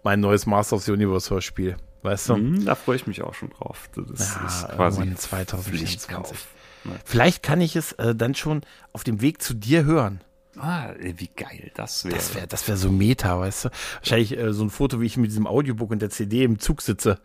mein 0.04 0.20
neues 0.20 0.46
Master 0.46 0.76
of 0.76 0.84
the 0.84 0.92
Universe 0.92 1.30
Hörspiel. 1.30 1.78
Weißt 2.04 2.30
du? 2.30 2.36
Hm, 2.36 2.66
da 2.66 2.76
freue 2.76 2.96
ich 2.96 3.06
mich 3.08 3.22
auch 3.22 3.34
schon 3.34 3.50
drauf. 3.50 3.90
Das 3.96 4.36
Ja, 4.36 4.48
ist 4.48 4.68
quasi 4.70 5.02
irgendwann 5.02 5.18
2024. 5.18 6.00
Pflichtkauf. 6.00 6.48
Ne? 6.84 6.94
Vielleicht 7.06 7.44
kann 7.44 7.62
ich 7.62 7.76
es 7.76 7.92
äh, 7.94 8.16
dann 8.16 8.34
schon 8.34 8.62
auf 8.92 9.04
dem 9.04 9.22
Weg 9.22 9.42
zu 9.42 9.54
dir 9.54 9.86
hören. 9.86 10.22
Ah, 10.58 10.90
wie 11.00 11.30
geil 11.36 11.72
das 11.76 12.04
wäre. 12.04 12.16
Das 12.16 12.36
wäre 12.36 12.48
das 12.48 12.68
wär 12.68 12.78
so 12.78 12.90
Meta, 12.90 13.40
weißt 13.40 13.66
du? 13.66 13.70
Wahrscheinlich 14.00 14.38
äh, 14.38 14.54
so 14.54 14.64
ein 14.64 14.70
Foto, 14.70 15.00
wie 15.00 15.06
ich 15.06 15.18
mit 15.18 15.32
diesem 15.32 15.48
Audiobook 15.48 15.92
und 15.92 16.02
der 16.02 16.10
CD 16.10 16.44
im 16.44 16.60
Zug 16.60 16.82
sitze 16.82 17.20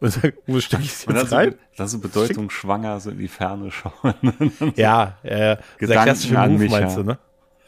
und 0.00 0.10
sage, 0.10 0.34
wo 0.46 0.58
stecke 0.58 0.82
ich 0.82 0.92
es 0.92 1.06
jetzt 1.06 1.30
so, 1.30 1.36
rein? 1.36 1.54
so 1.76 1.98
Bedeutung 2.00 2.50
schwanger, 2.50 2.98
so 2.98 3.10
in 3.10 3.18
die 3.18 3.28
Ferne 3.28 3.70
schauen. 3.70 4.14
Ja, 4.76 5.18
äh, 5.22 5.56
Gedanken 5.78 6.36
an 6.36 6.52
Move 6.52 6.62
mich, 6.64 6.70
meinst 6.72 6.96
ja. 6.96 7.02
du, 7.02 7.08
ne? 7.08 7.18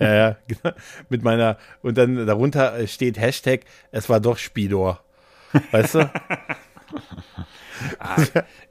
Ja, 0.01 0.15
ja, 0.15 0.37
genau. 0.49 0.75
Mit 1.09 1.23
meiner, 1.23 1.59
und 1.83 1.97
dann 1.97 2.27
darunter 2.27 2.85
steht 2.89 3.19
Hashtag, 3.19 3.61
es 3.93 4.09
war 4.09 4.19
doch 4.21 4.39
Spidor. 4.39 5.01
Weißt 5.71 5.95
du? 5.95 6.11
Ah, 7.99 8.23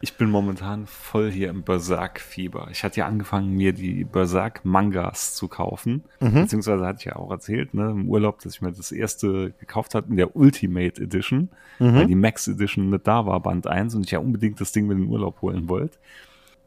ich 0.02 0.16
bin 0.16 0.30
momentan 0.30 0.88
voll 0.88 1.32
hier 1.32 1.50
im 1.50 1.64
Berserk-Fieber. 1.64 2.68
Ich 2.72 2.84
hatte 2.84 3.02
ja 3.02 3.08
angefangen, 3.08 3.52
mir 3.52 3.74
die 3.74 4.04
Berserk-Mangas 4.04 5.36
zu 5.36 5.48
kaufen. 5.48 6.04
Beziehungsweise 6.20 6.86
hatte 6.86 7.00
ich 7.00 7.06
ja 7.06 7.16
auch 7.16 7.32
erzählt, 7.32 7.74
ne, 7.74 7.92
im 7.92 8.08
Urlaub, 8.08 8.40
dass 8.42 8.56
ich 8.56 8.62
mir 8.62 8.72
das 8.72 8.92
erste 8.92 9.52
gekauft 9.60 9.96
hatte 9.96 10.10
in 10.10 10.18
der 10.18 10.36
Ultimate 10.36 11.02
Edition, 11.02 11.50
weil 11.80 12.08
die 12.08 12.16
Max 12.16 12.48
Edition 12.48 12.90
mit 12.90 13.08
da 13.08 13.26
war, 13.26 13.40
Band 13.40 13.68
1, 13.68 13.96
und 13.96 14.06
ich 14.06 14.12
ja 14.12 14.20
unbedingt 14.20 14.62
das 14.62 14.72
Ding 14.72 14.88
mit 14.88 14.98
in 14.98 15.06
den 15.06 15.12
Urlaub 15.12 15.42
holen 15.42 15.68
wollte. 15.68 15.98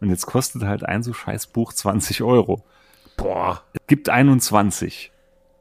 Und 0.01 0.11
jetzt 0.11 0.27
kostet 0.27 0.63
halt 0.63 0.85
ein 0.85 1.03
so 1.03 1.13
scheiß 1.13 1.47
Buch 1.49 1.73
20 1.73 2.23
Euro. 2.23 2.63
Boah. 3.17 3.63
Es 3.73 3.87
gibt 3.87 4.09
21. 4.09 5.11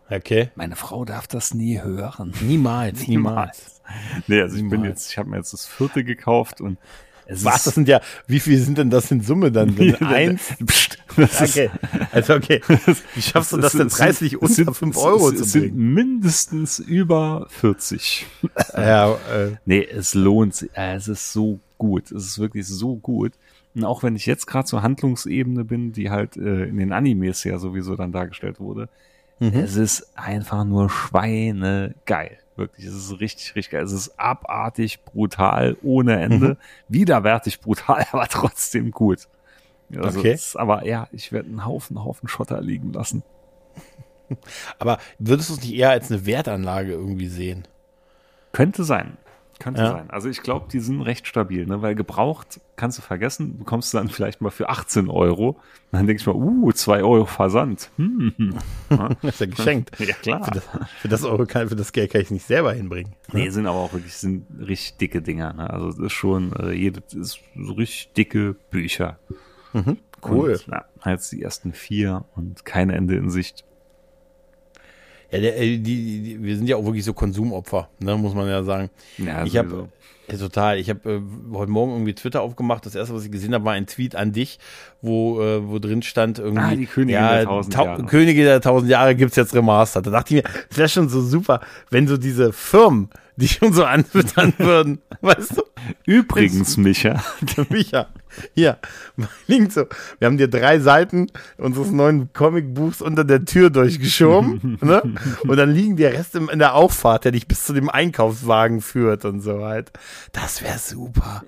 Okay. 0.09 0.51
Meine 0.55 0.76
Frau 0.76 1.05
darf 1.05 1.28
das 1.28 1.53
nie 1.53 1.82
hören. 1.82 2.34
Niemals, 2.41 3.07
niemals. 3.07 3.74
Nee, 4.27 4.41
also 4.41 4.57
ich 4.57 4.67
bin 4.69 4.83
jetzt, 4.83 5.11
ich 5.11 5.17
habe 5.17 5.29
mir 5.29 5.38
jetzt 5.38 5.53
das 5.53 5.65
vierte 5.65 6.03
gekauft 6.03 6.61
und 6.61 6.77
es 7.27 7.43
Was, 7.43 7.55
ist 7.57 7.67
das 7.67 7.75
sind 7.75 7.88
ja, 7.88 8.01
wie 8.27 8.39
viel 8.39 8.59
sind 8.59 8.77
denn 8.77 8.91
das 8.91 9.09
in 9.09 9.21
Summe 9.21 9.51
dann? 9.51 9.75
Wenn 9.77 9.95
eins? 10.03 10.51
Ist- 10.59 10.99
Okay. 11.17 11.69
Also 12.11 12.33
okay. 12.36 12.61
Wie 13.15 13.21
schaffst 13.21 13.53
du 13.53 13.57
das 13.57 13.71
denn 13.71 13.88
sind- 13.89 13.93
preislich 13.97 14.36
unter 14.41 14.53
sind- 14.53 14.75
5 14.75 14.95
es- 14.97 15.01
Euro 15.01 15.29
es 15.29 15.38
zu 15.38 15.43
sind 15.45 15.61
bringen? 15.61 15.93
mindestens 15.93 16.79
über 16.79 17.47
40. 17.49 18.25
Ja, 18.75 19.13
äh, 19.13 19.51
Nee, 19.65 19.86
es 19.89 20.13
lohnt 20.13 20.55
sich. 20.55 20.69
Äh, 20.75 20.95
Es 20.95 21.07
ist 21.07 21.31
so 21.31 21.59
gut. 21.77 22.11
Es 22.11 22.25
ist 22.25 22.38
wirklich 22.39 22.67
so 22.67 22.97
gut. 22.97 23.31
Und 23.75 23.86
auch 23.86 24.03
wenn 24.03 24.15
ich 24.17 24.25
jetzt 24.25 24.45
gerade 24.45 24.65
zur 24.65 24.83
Handlungsebene 24.83 25.63
bin, 25.63 25.93
die 25.93 26.09
halt 26.09 26.36
äh, 26.38 26.65
in 26.65 26.77
den 26.77 26.91
Animes 26.91 27.43
ja 27.45 27.59
sowieso 27.59 27.95
dann 27.95 28.11
dargestellt 28.11 28.59
wurde, 28.59 28.89
es 29.39 29.75
ist 29.77 30.17
einfach 30.17 30.63
nur 30.65 30.89
schweinegeil. 30.89 32.38
Wirklich, 32.56 32.86
es 32.86 32.95
ist 32.95 33.20
richtig, 33.20 33.56
richtig 33.56 33.72
geil. 33.72 33.84
Es 33.84 33.91
ist 33.91 34.18
abartig, 34.18 35.03
brutal, 35.03 35.76
ohne 35.84 36.22
Ende. 36.22 36.58
Widerwärtig 36.88 37.60
brutal, 37.60 38.06
aber 38.12 38.28
trotzdem 38.28 38.91
gut. 38.91 39.28
Also 39.95 40.20
Okay. 40.20 40.34
ist 40.34 40.56
aber 40.56 40.86
ja, 40.86 41.08
ich 41.12 41.32
werde 41.32 41.49
einen 41.49 41.66
Haufen, 41.66 42.03
Haufen 42.03 42.28
Schotter 42.30 42.62
liegen 42.62 42.93
lassen. 42.93 43.24
aber 44.80 44.99
würdest 45.20 45.49
du 45.49 45.53
es 45.56 45.62
nicht 45.62 45.74
eher 45.76 45.91
als 45.91 46.10
eine 46.10 46.26
Wertanlage 46.26 46.93
irgendwie 46.93 47.28
sehen? 47.28 47.68
Könnte 48.51 48.84
sein. 48.84 49.18
Könnte 49.60 49.82
Ja. 49.82 49.91
sein. 49.91 50.10
Also 50.10 50.28
ich 50.30 50.41
glaube, 50.41 50.68
die 50.72 50.80
sind 50.80 51.01
recht 51.01 51.28
stabil, 51.28 51.66
ne? 51.66 51.82
weil 51.82 51.95
gebraucht 51.95 52.60
kannst 52.76 52.97
du 52.97 53.01
vergessen, 53.01 53.58
bekommst 53.58 53.93
du 53.93 53.97
dann 53.97 54.10
vielleicht 54.10 54.41
mal 54.41 54.49
für 54.49 54.68
18 54.70 55.10
Euro. 55.10 55.58
Dann 55.91 56.08
denke 56.08 56.20
ich 56.20 56.28
mal, 56.28 56.36
uh, 56.36 56.74
2 56.74 57.03
Euro 57.03 57.26
Versand. 57.26 57.89
Hm. 57.95 58.34
Das 58.89 59.18
ist 59.22 59.39
ja 59.39 59.45
geschenkt. 59.47 59.91
Ja, 59.99 60.14
klar. 60.14 60.43
Für 60.43 60.51
das, 60.51 60.64
für 60.99 61.08
das 61.08 61.24
Euro 61.24 61.45
kann, 61.45 61.70
für 61.70 61.76
das 61.78 61.93
Geld 61.93 62.12
kann 62.12 62.20
ich 62.22 62.28
es 62.28 62.32
nicht 62.32 62.45
selber 62.45 62.74
hinbringen. 62.74 63.14
Nee, 63.32 63.49
sind 63.49 63.66
aber 63.66 63.78
auch 63.80 63.93
wirklich, 63.93 64.14
sind 64.14 64.45
richtig 64.60 64.97
dicke 64.97 65.22
Dinger. 65.22 65.53
Ne? 65.53 65.70
Also 65.70 65.88
das 65.88 65.99
ist 65.99 66.14
schon, 66.14 66.51
äh, 66.53 66.72
jedes 66.74 67.14
ist 67.14 67.39
so 67.56 67.74
richtig 67.74 68.12
dicke 68.14 68.56
Bücher. 68.72 69.20
Cool. 70.22 70.51
Und, 70.53 70.68
ja, 70.68 70.86
jetzt 71.12 71.32
die 71.32 71.41
ersten 71.41 71.72
vier 71.74 72.26
und 72.36 72.66
kein 72.66 72.89
Ende 72.89 73.16
in 73.16 73.30
Sicht. 73.30 73.64
Ja, 75.32 75.39
der, 75.39 75.57
äh, 75.59 75.78
die, 75.78 76.21
die, 76.21 76.43
wir 76.43 76.55
sind 76.57 76.67
ja 76.67 76.76
auch 76.76 76.86
wirklich 76.86 77.03
so 77.05 77.13
Konsumopfer, 77.13 77.89
ne, 77.99 78.15
muss 78.15 78.34
man 78.36 78.47
ja 78.47 78.63
sagen. 78.63 78.89
Ja, 79.17 79.43
ich 79.45 79.57
habe 79.57 79.88
ja, 80.28 80.38
total. 80.38 80.80
Ich 80.80 80.89
habe 80.89 81.07
äh, 81.13 81.21
heute 81.53 81.71
Morgen 81.71 81.91
irgendwie 81.93 82.13
Twitter 82.15 82.41
aufgemacht. 82.41 82.86
Das 82.86 82.95
erste, 82.95 83.13
was 83.13 83.26
ich 83.26 83.32
gesehen 83.32 83.53
habe, 83.53 83.63
war 83.65 83.73
ein 83.73 83.86
Tweet 83.86 84.15
an 84.15 84.32
dich, 84.32 84.57
wo 85.01 85.39
äh, 85.41 85.67
wo 85.67 85.78
drin 85.80 86.01
stand 86.01 86.39
irgendwie. 86.39 86.63
Ah, 86.63 86.76
die 86.76 86.86
Königin 86.88 87.13
ja, 87.21 87.36
der 87.36 87.45
tausend 87.45 87.73
Tau- 87.76 87.86
Jahre. 87.86 88.03
Königin 88.05 88.43
der 88.45 88.61
tausend 88.61 88.89
Jahre 88.89 89.15
gibt's 89.15 89.36
jetzt 89.36 89.53
remastered. 89.53 90.07
Da 90.07 90.11
dachte 90.11 90.36
ich 90.38 90.43
mir, 90.43 90.49
es 90.69 90.78
wäre 90.78 90.89
schon 90.89 91.09
so 91.09 91.21
super, 91.21 91.61
wenn 91.91 92.07
so 92.07 92.17
diese 92.17 92.53
Firmen, 92.53 93.09
die 93.36 93.47
schon 93.47 93.71
so 93.73 93.84
anfüttern 93.86 94.53
würden, 94.57 94.99
weißt 95.21 95.57
du? 95.57 95.63
Übrigens, 96.05 96.77
Micha, 96.77 97.23
Micha, 97.69 98.07
hier, 98.53 98.77
liegt 99.47 99.71
so. 99.71 99.86
Wir 100.19 100.25
haben 100.27 100.38
dir 100.38 100.47
drei 100.47 100.79
Seiten 100.79 101.27
unseres 101.57 101.91
neuen 101.91 102.31
Comicbuchs 102.33 103.01
unter 103.01 103.23
der 103.23 103.45
Tür 103.45 103.69
durchgeschoben, 103.69 104.77
ne? 104.81 105.01
Und 105.47 105.57
dann 105.57 105.71
liegen 105.73 105.95
der 105.97 106.13
Rest 106.13 106.36
in 106.36 106.59
der 106.59 106.75
Auffahrt, 106.75 107.25
der 107.25 107.31
dich 107.31 107.47
bis 107.47 107.65
zu 107.65 107.73
dem 107.73 107.89
Einkaufswagen 107.89 108.81
führt 108.81 109.25
und 109.25 109.41
so 109.41 109.63
halt. 109.65 109.91
Das 110.33 110.61
wäre 110.61 110.77
super. 110.79 111.43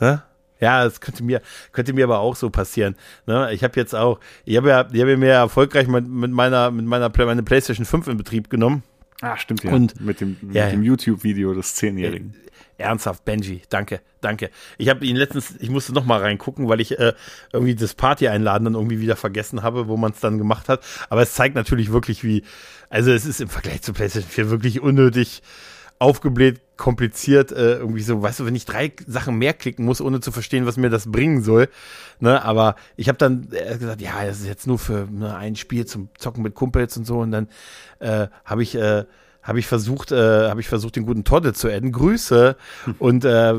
ne? 0.00 0.22
Ja, 0.60 0.84
das 0.84 1.00
könnte 1.00 1.22
mir, 1.24 1.42
könnte 1.72 1.92
mir 1.92 2.04
aber 2.04 2.20
auch 2.20 2.36
so 2.36 2.48
passieren. 2.48 2.94
Ne? 3.26 3.52
Ich 3.52 3.62
habe 3.64 3.78
jetzt 3.78 3.94
auch, 3.94 4.18
ich 4.44 4.56
habe 4.56 4.68
ja, 4.70 4.88
ich 4.90 5.00
habe 5.00 5.16
mir 5.16 5.30
erfolgreich 5.32 5.88
mit, 5.88 6.08
mit 6.08 6.30
meiner, 6.30 6.70
mit 6.70 6.86
meiner 6.86 7.10
meine 7.26 7.42
PlayStation 7.42 7.84
5 7.84 8.06
in 8.08 8.16
Betrieb 8.16 8.48
genommen. 8.48 8.82
ah, 9.20 9.36
stimmt 9.36 9.62
ja, 9.64 9.72
Und- 9.72 10.00
mit 10.00 10.20
dem, 10.20 10.36
ja, 10.52 10.70
dem. 10.70 10.82
YouTube-Video 10.82 11.52
des 11.54 11.74
Zehnjährigen. 11.74 12.34
Ernsthaft, 12.78 13.24
Benji, 13.24 13.62
danke, 13.68 14.00
danke. 14.20 14.50
Ich 14.78 14.88
habe 14.88 15.04
ihn 15.06 15.16
letztens, 15.16 15.54
ich 15.58 15.70
musste 15.70 15.92
noch 15.92 16.04
mal 16.04 16.20
reingucken, 16.20 16.68
weil 16.68 16.80
ich 16.80 16.98
äh, 16.98 17.12
irgendwie 17.52 17.74
das 17.74 17.94
Party-Einladen 17.94 18.64
dann 18.64 18.74
irgendwie 18.74 19.00
wieder 19.00 19.16
vergessen 19.16 19.62
habe, 19.62 19.88
wo 19.88 19.96
man 19.96 20.12
es 20.12 20.20
dann 20.20 20.38
gemacht 20.38 20.68
hat. 20.68 20.84
Aber 21.08 21.22
es 21.22 21.34
zeigt 21.34 21.54
natürlich 21.54 21.92
wirklich, 21.92 22.24
wie, 22.24 22.42
also 22.90 23.12
es 23.12 23.26
ist 23.26 23.40
im 23.40 23.48
Vergleich 23.48 23.82
zu 23.82 23.92
PlayStation 23.92 24.30
4 24.30 24.50
wirklich 24.50 24.80
unnötig 24.80 25.42
aufgebläht, 25.98 26.60
kompliziert, 26.76 27.52
äh, 27.52 27.76
irgendwie 27.76 28.02
so, 28.02 28.20
weißt 28.20 28.40
du, 28.40 28.46
wenn 28.46 28.56
ich 28.56 28.64
drei 28.64 28.92
Sachen 29.06 29.36
mehr 29.36 29.52
klicken 29.52 29.84
muss, 29.84 30.00
ohne 30.00 30.20
zu 30.20 30.32
verstehen, 30.32 30.66
was 30.66 30.76
mir 30.76 30.90
das 30.90 31.10
bringen 31.10 31.42
soll. 31.42 31.68
Ne, 32.18 32.44
aber 32.44 32.74
ich 32.96 33.08
habe 33.08 33.18
dann 33.18 33.48
äh, 33.52 33.78
gesagt, 33.78 34.00
ja, 34.00 34.24
das 34.24 34.40
ist 34.40 34.46
jetzt 34.46 34.66
nur 34.66 34.78
für 34.78 35.06
ne, 35.10 35.36
ein 35.36 35.56
Spiel 35.56 35.86
zum 35.86 36.08
Zocken 36.18 36.42
mit 36.42 36.54
Kumpels 36.54 36.96
und 36.96 37.06
so. 37.06 37.20
Und 37.20 37.30
dann 37.30 37.48
äh, 38.00 38.26
habe 38.44 38.62
ich 38.62 38.74
äh, 38.74 39.04
habe 39.44 39.58
ich 39.58 39.66
versucht, 39.66 40.10
äh, 40.10 40.48
habe 40.48 40.60
ich 40.60 40.68
versucht, 40.68 40.96
den 40.96 41.06
guten 41.06 41.22
Todde 41.22 41.52
zu 41.52 41.68
adden. 41.68 41.92
Grüße. 41.92 42.56
Und 42.98 43.24
äh, 43.24 43.54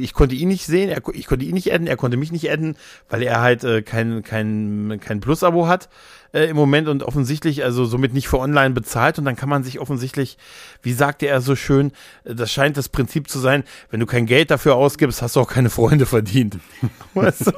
ich 0.00 0.14
konnte 0.14 0.34
ihn 0.34 0.48
nicht 0.48 0.66
sehen, 0.66 0.88
er, 0.88 1.02
ich 1.12 1.26
konnte 1.26 1.44
ihn 1.44 1.54
nicht 1.54 1.72
adden, 1.72 1.86
er 1.86 1.96
konnte 1.96 2.16
mich 2.16 2.32
nicht 2.32 2.50
adden, 2.50 2.76
weil 3.08 3.22
er 3.22 3.40
halt 3.40 3.62
äh, 3.62 3.82
kein, 3.82 4.22
kein, 4.22 4.98
kein 5.00 5.20
Plus-Abo 5.20 5.68
hat 5.68 5.88
äh, 6.32 6.44
im 6.44 6.56
Moment 6.56 6.88
und 6.88 7.02
offensichtlich 7.02 7.64
also 7.64 7.84
somit 7.84 8.12
nicht 8.12 8.28
für 8.28 8.38
online 8.38 8.70
bezahlt. 8.74 9.18
Und 9.18 9.24
dann 9.24 9.36
kann 9.36 9.48
man 9.48 9.62
sich 9.64 9.80
offensichtlich, 9.80 10.38
wie 10.82 10.92
sagte 10.92 11.26
er 11.26 11.40
so 11.40 11.56
schön, 11.56 11.92
äh, 12.24 12.34
das 12.34 12.52
scheint 12.52 12.76
das 12.76 12.88
Prinzip 12.88 13.28
zu 13.28 13.38
sein, 13.38 13.64
wenn 13.90 14.00
du 14.00 14.06
kein 14.06 14.26
Geld 14.26 14.50
dafür 14.50 14.76
ausgibst, 14.76 15.22
hast 15.22 15.36
du 15.36 15.40
auch 15.40 15.48
keine 15.48 15.70
Freunde 15.70 16.06
verdient. 16.06 16.58
Weißt 17.14 17.46
du? 17.48 17.52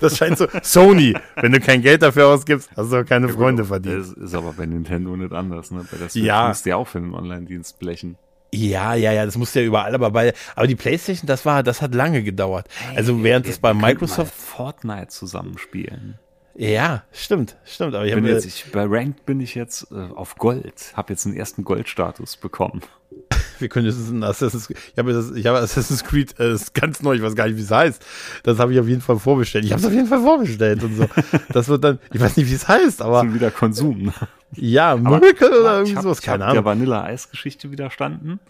Das 0.00 0.16
scheint 0.16 0.38
so, 0.38 0.46
Sony, 0.62 1.14
wenn 1.36 1.52
du 1.52 1.60
kein 1.60 1.82
Geld 1.82 2.02
dafür 2.02 2.28
ausgibst, 2.28 2.70
hast 2.76 2.92
du 2.92 2.96
auch 2.96 3.04
keine 3.06 3.28
Freunde 3.28 3.64
verdient. 3.64 4.00
Das 4.00 4.12
ist 4.12 4.34
aber 4.34 4.52
bei 4.52 4.66
Nintendo 4.66 5.16
nicht 5.16 5.32
anders, 5.32 5.70
ne? 5.70 5.84
Bei 5.90 5.98
der 5.98 6.08
Switch 6.08 6.24
Ja. 6.24 6.48
musst 6.48 6.64
du 6.64 6.70
ja 6.70 6.76
auch 6.76 6.88
für 6.88 7.00
den 7.00 7.14
Online-Dienst 7.14 7.78
blechen. 7.78 8.16
Ja, 8.54 8.94
ja, 8.94 9.12
ja, 9.12 9.24
das 9.24 9.38
musste 9.38 9.60
ja 9.60 9.66
überall, 9.66 9.94
aber 9.94 10.10
bei, 10.10 10.34
aber 10.56 10.66
die 10.66 10.74
PlayStation, 10.76 11.26
das 11.26 11.46
war, 11.46 11.62
das 11.62 11.80
hat 11.80 11.94
lange 11.94 12.22
gedauert. 12.22 12.66
Also 12.94 13.22
während 13.22 13.46
es 13.46 13.58
bei 13.58 13.72
Microsoft, 13.72 14.34
Fortnite 14.34 15.08
zusammenspielen. 15.08 16.18
Ja, 16.54 17.02
stimmt, 17.12 17.56
stimmt, 17.64 17.94
aber 17.94 18.04
ich 18.04 18.14
Bin 18.14 18.24
habe 18.24 18.34
jetzt, 18.34 18.44
ich, 18.44 18.70
bei 18.72 18.84
Ranked 18.84 19.24
bin 19.24 19.40
ich 19.40 19.54
jetzt 19.54 19.90
äh, 19.90 19.94
auf 20.14 20.36
Gold, 20.36 20.92
habe 20.94 21.12
jetzt 21.12 21.26
einen 21.26 21.36
ersten 21.36 21.64
Goldstatus 21.64 22.36
bekommen. 22.36 22.82
wir 23.58 23.68
können 23.68 23.86
jetzt 23.86 23.98
ein 24.08 24.22
Assassin's 24.22 24.68
Creed, 24.68 24.78
ich 24.92 24.98
habe, 24.98 25.12
das, 25.12 25.30
ich 25.30 25.46
habe 25.46 25.58
Assassin's 25.58 26.04
Creed, 26.04 26.32
äh, 26.38 26.50
das 26.50 26.62
ist 26.62 26.74
ganz 26.74 27.02
neu, 27.02 27.14
ich 27.14 27.22
weiß 27.22 27.34
gar 27.34 27.46
nicht, 27.46 27.56
wie 27.56 27.62
es 27.62 27.70
heißt. 27.70 28.04
Das 28.42 28.58
habe 28.58 28.72
ich 28.74 28.80
auf 28.80 28.88
jeden 28.88 29.00
Fall 29.00 29.18
vorbestellt. 29.18 29.64
Ich 29.64 29.72
habe 29.72 29.80
es 29.80 29.86
auf 29.86 29.92
jeden 29.92 30.06
Fall 30.06 30.20
vorbestellt 30.20 30.82
und 30.82 30.96
so. 30.96 31.06
Das 31.48 31.68
wird 31.68 31.84
dann, 31.84 31.98
ich 32.12 32.20
weiß 32.20 32.36
nicht, 32.36 32.50
wie 32.50 32.54
es 32.54 32.68
heißt, 32.68 33.02
aber. 33.02 33.20
Schon 33.20 33.34
wieder 33.34 33.50
Konsum. 33.50 34.02
Ne? 34.04 34.12
Ja, 34.54 34.96
Miracle 34.96 35.48
oder 35.48 35.78
irgendwie 35.78 35.96
hab, 35.96 36.02
sowas, 36.02 36.20
keine 36.20 36.38
ich 36.38 36.42
Ahnung. 36.44 36.54
der 36.56 36.64
Vanilla-Eis-Geschichte 36.64 37.70
widerstanden. 37.70 38.40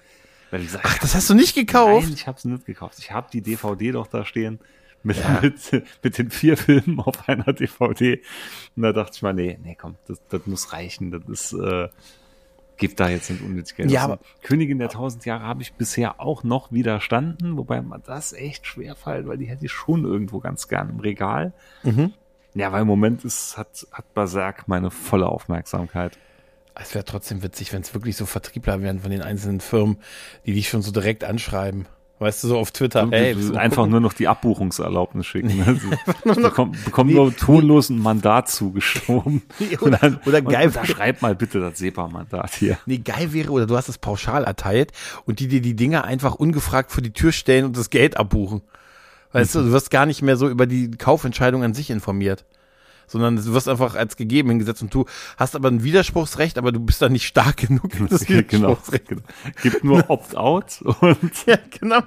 Weil 0.50 0.60
ich 0.60 0.66
gesagt, 0.66 0.84
Ach, 0.86 0.98
das 0.98 1.14
hast 1.14 1.30
du 1.30 1.34
nicht 1.34 1.54
gekauft? 1.54 2.06
Nein, 2.06 2.14
ich 2.14 2.26
habe 2.26 2.36
es 2.36 2.44
nicht 2.44 2.66
gekauft. 2.66 2.96
Ich 2.98 3.12
habe 3.12 3.28
die 3.32 3.40
DVD 3.40 3.92
doch 3.92 4.06
da 4.06 4.24
stehen 4.24 4.58
mit, 5.02 5.16
ja. 5.18 5.40
mit, 5.42 5.84
mit 6.02 6.18
den 6.18 6.30
vier 6.30 6.56
Filmen 6.56 7.00
auf 7.00 7.28
einer 7.28 7.52
DVD. 7.52 8.20
Und 8.76 8.82
da 8.82 8.92
dachte 8.92 9.12
ich 9.14 9.22
mal, 9.22 9.34
nee, 9.34 9.58
nee, 9.62 9.76
komm, 9.80 9.96
das, 10.06 10.20
das 10.28 10.46
muss 10.46 10.72
reichen. 10.72 11.10
Das 11.10 11.22
ist, 11.28 11.52
äh, 11.52 11.88
gibt 12.76 12.98
da 12.98 13.08
jetzt 13.08 13.30
nicht 13.30 13.42
unnötig 13.42 13.76
Geld. 13.76 13.90
Ja, 13.90 14.02
aber 14.02 14.18
Königin 14.42 14.78
der 14.78 14.88
tausend 14.88 15.24
Jahre 15.24 15.44
habe 15.44 15.62
ich 15.62 15.74
bisher 15.74 16.20
auch 16.20 16.42
noch 16.42 16.72
widerstanden, 16.72 17.56
wobei 17.56 17.80
man 17.80 18.02
das 18.04 18.32
echt 18.32 18.66
schwer 18.66 18.96
fällt, 18.96 19.26
weil 19.26 19.38
die 19.38 19.46
hätte 19.46 19.66
ich 19.66 19.72
schon 19.72 20.04
irgendwo 20.04 20.40
ganz 20.40 20.68
gern 20.68 20.90
im 20.90 21.00
Regal. 21.00 21.52
Mhm. 21.82 22.12
Ja, 22.54 22.72
weil 22.72 22.82
im 22.82 22.88
Moment 22.88 23.24
ist, 23.24 23.56
hat, 23.56 23.86
hat 23.92 24.12
Berserk 24.14 24.68
meine 24.68 24.90
volle 24.90 25.28
Aufmerksamkeit. 25.28 26.18
Es 26.74 26.94
wäre 26.94 27.04
trotzdem 27.04 27.42
witzig, 27.42 27.72
wenn 27.72 27.82
es 27.82 27.94
wirklich 27.94 28.16
so 28.16 28.26
Vertriebler 28.26 28.82
wären 28.82 29.00
von 29.00 29.10
den 29.10 29.22
einzelnen 29.22 29.60
Firmen, 29.60 29.98
die 30.46 30.54
dich 30.54 30.68
schon 30.68 30.82
so 30.82 30.90
direkt 30.90 31.24
anschreiben. 31.24 31.86
Weißt 32.22 32.44
du, 32.44 32.48
so 32.48 32.58
auf 32.58 32.70
Twitter. 32.70 33.08
Hey, 33.10 33.36
einfach 33.56 33.86
nur 33.88 33.98
noch 33.98 34.12
die 34.12 34.28
Abbuchungserlaubnis 34.28 35.26
schicken. 35.26 35.50
Sie 36.24 36.40
bekommen, 36.40 36.76
bekommen 36.84 37.12
nur 37.12 37.34
tonlos 37.36 37.90
ein 37.90 37.98
Mandat 37.98 38.48
zugeschoben. 38.48 39.42
oder, 39.80 39.98
dann, 39.98 40.20
oder 40.24 40.40
geil. 40.40 40.68
Und, 40.68 40.76
und 40.76 40.86
schreib 40.86 41.20
mal 41.20 41.34
bitte 41.34 41.60
das 41.60 41.78
SEPA-Mandat 41.78 42.54
hier. 42.54 42.78
Nee, 42.86 42.98
geil 42.98 43.32
wäre, 43.32 43.50
oder 43.50 43.66
du 43.66 43.76
hast 43.76 43.88
es 43.88 43.98
pauschal 43.98 44.44
erteilt 44.44 44.92
und 45.26 45.40
die 45.40 45.48
dir 45.48 45.60
die 45.60 45.74
Dinger 45.74 46.04
einfach 46.04 46.36
ungefragt 46.36 46.92
vor 46.92 47.02
die 47.02 47.12
Tür 47.12 47.32
stellen 47.32 47.64
und 47.64 47.76
das 47.76 47.90
Geld 47.90 48.16
abbuchen. 48.16 48.62
Weißt 49.32 49.54
du, 49.54 49.62
du 49.62 49.72
wirst 49.72 49.90
gar 49.90 50.06
nicht 50.06 50.22
mehr 50.22 50.36
so 50.36 50.48
über 50.48 50.66
die 50.66 50.92
Kaufentscheidung 50.92 51.64
an 51.64 51.74
sich 51.74 51.90
informiert. 51.90 52.44
Sondern 53.12 53.36
du 53.36 53.52
wirst 53.52 53.68
einfach 53.68 53.94
als 53.94 54.16
gegeben 54.16 54.48
hingesetzt 54.48 54.82
und 54.82 54.92
du 54.92 55.04
hast 55.36 55.54
aber 55.54 55.68
ein 55.68 55.84
Widerspruchsrecht, 55.84 56.56
aber 56.56 56.72
du 56.72 56.80
bist 56.80 57.02
dann 57.02 57.12
nicht 57.12 57.26
stark 57.26 57.58
genug. 57.58 57.90
Das 58.08 58.20
genau, 58.26 58.38
Widerspruchsrecht. 58.48 59.06
genau. 59.08 59.22
Gibt 59.62 59.84
nur 59.84 60.04
Opt-out 60.10 60.82
und 61.00 61.46
Ja, 61.46 61.58
genau. 61.78 62.00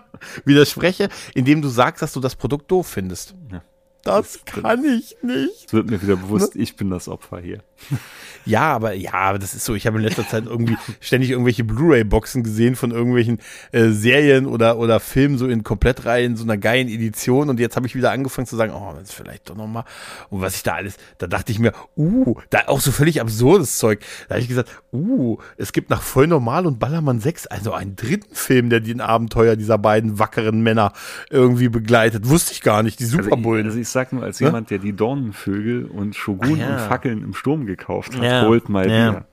Widerspreche, 0.45 1.09
indem 1.35 1.61
du 1.61 1.67
sagst, 1.69 2.01
dass 2.01 2.11
du 2.13 2.19
das 2.19 2.35
Produkt 2.35 2.71
doof 2.71 2.87
findest. 2.87 3.35
Ja. 3.51 3.61
Das 4.05 4.39
kann 4.45 4.85
ich 4.85 5.17
nicht. 5.23 5.65
es 5.65 5.73
wird 5.73 5.89
mir 5.89 6.01
wieder 6.01 6.15
bewusst, 6.15 6.55
ich 6.55 6.75
bin 6.75 6.91
das 6.91 7.09
Opfer 7.09 7.39
hier. 7.39 7.59
Ja, 8.47 8.73
aber 8.75 8.93
ja, 8.93 9.13
aber 9.13 9.39
das 9.39 9.55
ist 9.55 9.65
so. 9.65 9.73
Ich 9.73 9.87
habe 9.87 9.97
in 9.97 10.03
letzter 10.03 10.27
Zeit 10.27 10.45
irgendwie 10.45 10.77
ständig 10.99 11.31
irgendwelche 11.31 11.63
Blu-ray-Boxen 11.63 12.43
gesehen 12.43 12.75
von 12.75 12.91
irgendwelchen 12.91 13.39
äh, 13.71 13.89
Serien 13.89 14.45
oder 14.45 14.77
oder 14.77 14.99
Filmen 14.99 15.39
so 15.39 15.47
in 15.47 15.63
Komplettreihen, 15.63 16.37
so 16.37 16.43
einer 16.43 16.57
geilen 16.57 16.87
Edition. 16.87 17.49
Und 17.49 17.59
jetzt 17.59 17.75
habe 17.75 17.87
ich 17.87 17.95
wieder 17.95 18.11
angefangen 18.11 18.45
zu 18.45 18.55
sagen, 18.55 18.71
oh, 18.71 18.93
das 18.93 19.09
ist 19.09 19.13
vielleicht 19.13 19.49
doch 19.49 19.55
noch 19.55 19.65
mal. 19.65 19.83
Und 20.29 20.41
was 20.41 20.55
ich 20.55 20.61
da 20.61 20.75
alles, 20.75 20.97
da 21.17 21.25
dachte 21.25 21.51
ich 21.51 21.57
mir, 21.57 21.73
uh, 21.97 22.35
da 22.51 22.67
auch 22.67 22.81
so 22.81 22.91
völlig 22.91 23.19
absurdes 23.19 23.79
Zeug. 23.79 24.01
Da 24.27 24.35
habe 24.35 24.41
ich 24.41 24.47
gesagt, 24.47 24.69
uh, 24.93 25.37
es 25.57 25.73
gibt 25.73 25.89
nach 25.89 26.03
voll 26.03 26.27
normal 26.27 26.67
und 26.67 26.77
Ballermann 26.77 27.19
6 27.19 27.47
also 27.47 27.73
einen 27.73 27.95
dritten 27.95 28.35
Film, 28.35 28.69
der 28.69 28.79
den 28.79 29.01
Abenteuer 29.01 29.55
dieser 29.55 29.79
beiden 29.79 30.19
wackeren 30.19 30.61
Männer 30.61 30.93
irgendwie 31.31 31.69
begleitet. 31.69 32.29
Wusste 32.29 32.53
ich 32.53 32.61
gar 32.61 32.83
nicht. 32.83 32.99
Die 32.99 33.05
Also 33.05 33.17
ich, 33.17 33.23
Superbullen. 33.23 33.65
also 33.65 33.79
ich 33.79 33.89
sag 33.95 34.13
nur, 34.13 34.21
als 34.23 34.39
Ne? 34.39 34.47
jemand, 34.47 34.69
der 34.69 34.77
die 34.77 34.93
Dornenvögel 34.93 35.85
und 35.85 36.15
Shogun 36.15 36.53
Ah, 36.53 36.57
ja. 36.57 36.73
und 36.73 36.79
Fackeln 36.81 37.23
im 37.23 37.33
Sturm 37.33 37.65
gekauft 37.65 38.15
hat, 38.15 38.23
Ja, 38.23 38.45
holt 38.45 38.69
mal 38.69 38.89
ja. 38.91 39.25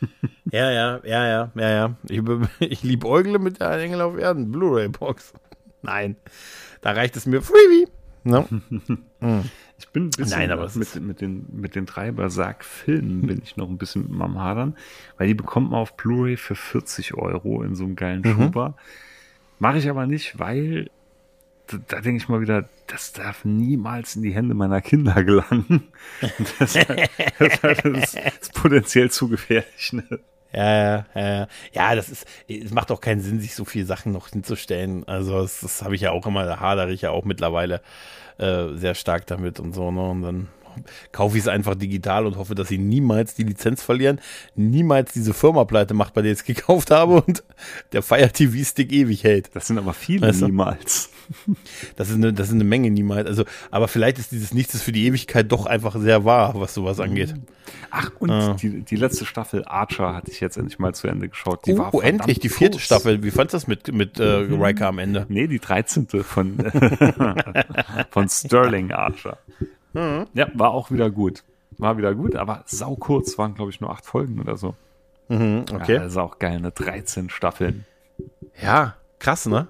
Ja, 0.50 0.70
ja, 0.70 1.00
ja, 1.04 1.26
ja, 1.26 1.50
ja, 1.54 1.68
ja. 1.70 1.94
Ich, 2.08 2.22
ich 2.60 2.82
liebäugle 2.82 3.38
mit 3.38 3.60
der 3.60 3.72
Engel 3.72 4.00
auf 4.00 4.16
Erden 4.18 4.50
Blu-ray-Box. 4.50 5.32
Nein, 5.82 6.16
da 6.80 6.92
reicht 6.92 7.16
es 7.16 7.26
mir 7.26 7.40
Freebie. 7.42 7.86
No? 8.24 8.48
Ich 9.80 9.88
bin 9.90 10.06
ein 10.06 10.10
bisschen 10.10 10.38
Nein, 10.38 10.50
aber 10.50 10.68
mit, 10.74 11.00
mit, 11.00 11.20
den, 11.20 11.46
mit 11.52 11.76
den 11.76 11.86
drei 11.86 12.10
Berserk-Filmen 12.10 13.22
bin 13.28 13.40
ich 13.44 13.56
noch 13.56 13.68
ein 13.68 13.78
bisschen 13.78 14.10
mit 14.10 14.20
am 14.20 14.40
Hadern, 14.40 14.74
weil 15.16 15.28
die 15.28 15.34
bekommt 15.34 15.70
man 15.70 15.78
auf 15.80 15.96
Blu-ray 15.96 16.36
für 16.36 16.56
40 16.56 17.14
Euro 17.14 17.62
in 17.62 17.76
so 17.76 17.84
einem 17.84 17.94
geilen 17.94 18.22
Mhm. 18.22 18.34
Schuber. 18.34 18.74
Mache 19.60 19.78
ich 19.78 19.88
aber 19.88 20.06
nicht, 20.06 20.38
weil 20.40 20.90
da, 21.88 22.00
denke 22.00 22.22
ich 22.22 22.28
mal 22.28 22.40
wieder, 22.40 22.68
das 22.86 23.12
darf 23.12 23.44
niemals 23.44 24.16
in 24.16 24.22
die 24.22 24.34
Hände 24.34 24.54
meiner 24.54 24.80
Kinder 24.80 25.22
gelangen. 25.24 25.84
Das, 26.58 26.72
das, 27.38 27.60
das 27.82 28.14
ist 28.14 28.54
potenziell 28.54 29.10
zu 29.10 29.28
gefährlich. 29.28 29.92
Ne? 29.92 30.04
Ja, 30.52 30.64
ja, 30.64 31.06
ja, 31.14 31.28
ja. 31.28 31.48
Ja, 31.72 31.94
das 31.94 32.08
ist, 32.08 32.26
es 32.48 32.72
macht 32.72 32.90
auch 32.90 33.00
keinen 33.00 33.20
Sinn, 33.20 33.40
sich 33.40 33.54
so 33.54 33.64
viele 33.64 33.84
Sachen 33.84 34.12
noch 34.12 34.28
hinzustellen. 34.28 35.06
Also, 35.06 35.42
das, 35.42 35.60
das 35.60 35.82
habe 35.82 35.94
ich 35.94 36.00
ja 36.00 36.10
auch 36.10 36.26
immer, 36.26 36.44
da 36.44 36.60
hadere 36.60 36.90
ich 36.90 37.02
ja 37.02 37.10
auch 37.10 37.24
mittlerweile 37.24 37.82
äh, 38.38 38.74
sehr 38.74 38.94
stark 38.94 39.26
damit 39.26 39.60
und 39.60 39.74
so, 39.74 39.90
ne? 39.90 40.08
Und 40.08 40.22
dann 40.22 40.48
kaufe 41.12 41.36
ich 41.36 41.44
es 41.44 41.48
einfach 41.48 41.74
digital 41.74 42.26
und 42.26 42.36
hoffe, 42.36 42.54
dass 42.54 42.68
sie 42.68 42.78
niemals 42.78 43.34
die 43.34 43.42
Lizenz 43.42 43.82
verlieren, 43.82 44.20
niemals 44.54 45.12
diese 45.12 45.34
Firma 45.34 45.64
pleite 45.64 45.94
macht, 45.94 46.14
bei 46.14 46.22
der 46.22 46.32
ich 46.32 46.38
es 46.38 46.44
gekauft 46.44 46.90
habe 46.90 47.22
und 47.22 47.42
der 47.92 48.02
Fire 48.02 48.30
TV 48.30 48.64
Stick 48.64 48.92
ewig 48.92 49.24
hält. 49.24 49.50
Das 49.54 49.66
sind 49.66 49.78
aber 49.78 49.92
viele 49.92 50.28
Weißt 50.28 50.42
du? 50.42 50.46
niemals. 50.46 51.10
Das 51.96 52.08
ist 52.10 52.16
eine, 52.16 52.32
das 52.32 52.48
ist 52.48 52.54
eine 52.54 52.64
Menge 52.64 52.90
niemals. 52.90 53.26
Also, 53.26 53.44
aber 53.70 53.88
vielleicht 53.88 54.18
ist 54.18 54.32
dieses 54.32 54.54
Nichts 54.54 54.74
ist 54.74 54.82
für 54.82 54.92
die 54.92 55.06
Ewigkeit 55.06 55.50
doch 55.52 55.66
einfach 55.66 55.96
sehr 55.98 56.24
wahr, 56.24 56.52
was 56.56 56.74
sowas 56.74 57.00
angeht. 57.00 57.34
Ach, 57.90 58.10
und 58.18 58.30
Ah. 58.30 58.54
die, 58.54 58.82
die 58.82 58.96
letzte 58.96 59.24
Staffel 59.26 59.64
Archer 59.66 60.14
hatte 60.14 60.30
ich 60.30 60.40
jetzt 60.40 60.56
endlich 60.56 60.78
mal 60.78 60.94
zu 60.94 61.08
Ende 61.08 61.28
geschaut. 61.28 61.66
Die 61.66 61.76
war 61.76 61.92
Oh, 61.94 62.00
endlich 62.00 62.38
die 62.38 62.48
vierte 62.48 62.76
kurz. 62.78 62.84
Staffel. 62.84 63.22
Wie 63.22 63.30
fandst 63.30 63.52
du 63.54 63.56
das 63.56 63.66
mit, 63.66 63.92
mit 63.92 64.18
äh, 64.20 64.42
Mhm. 64.44 64.62
Riker 64.62 64.88
am 64.88 64.98
Ende? 64.98 65.26
Nee, 65.28 65.46
die 65.46 65.58
13. 65.58 66.06
von, 66.22 66.56
von 68.10 68.28
Sterling 68.28 68.92
Archer. 68.92 69.38
Mhm. 69.92 70.26
Ja, 70.34 70.48
war 70.54 70.70
auch 70.70 70.90
wieder 70.90 71.10
gut. 71.10 71.42
War 71.78 71.96
wieder 71.96 72.14
gut, 72.14 72.34
aber 72.36 72.62
sau 72.66 72.96
kurz, 72.96 73.38
waren 73.38 73.54
glaube 73.54 73.70
ich 73.70 73.80
nur 73.80 73.90
acht 73.90 74.04
Folgen 74.04 74.40
oder 74.40 74.56
so. 74.56 74.74
Mhm, 75.28 75.64
okay. 75.72 75.94
Ja, 75.94 75.98
das 76.00 76.12
ist 76.12 76.16
auch 76.18 76.38
geil, 76.38 76.60
ne? 76.60 76.70
13 76.72 77.30
Staffeln. 77.30 77.84
Ja, 78.60 78.94
krass, 79.18 79.46
ne? 79.46 79.66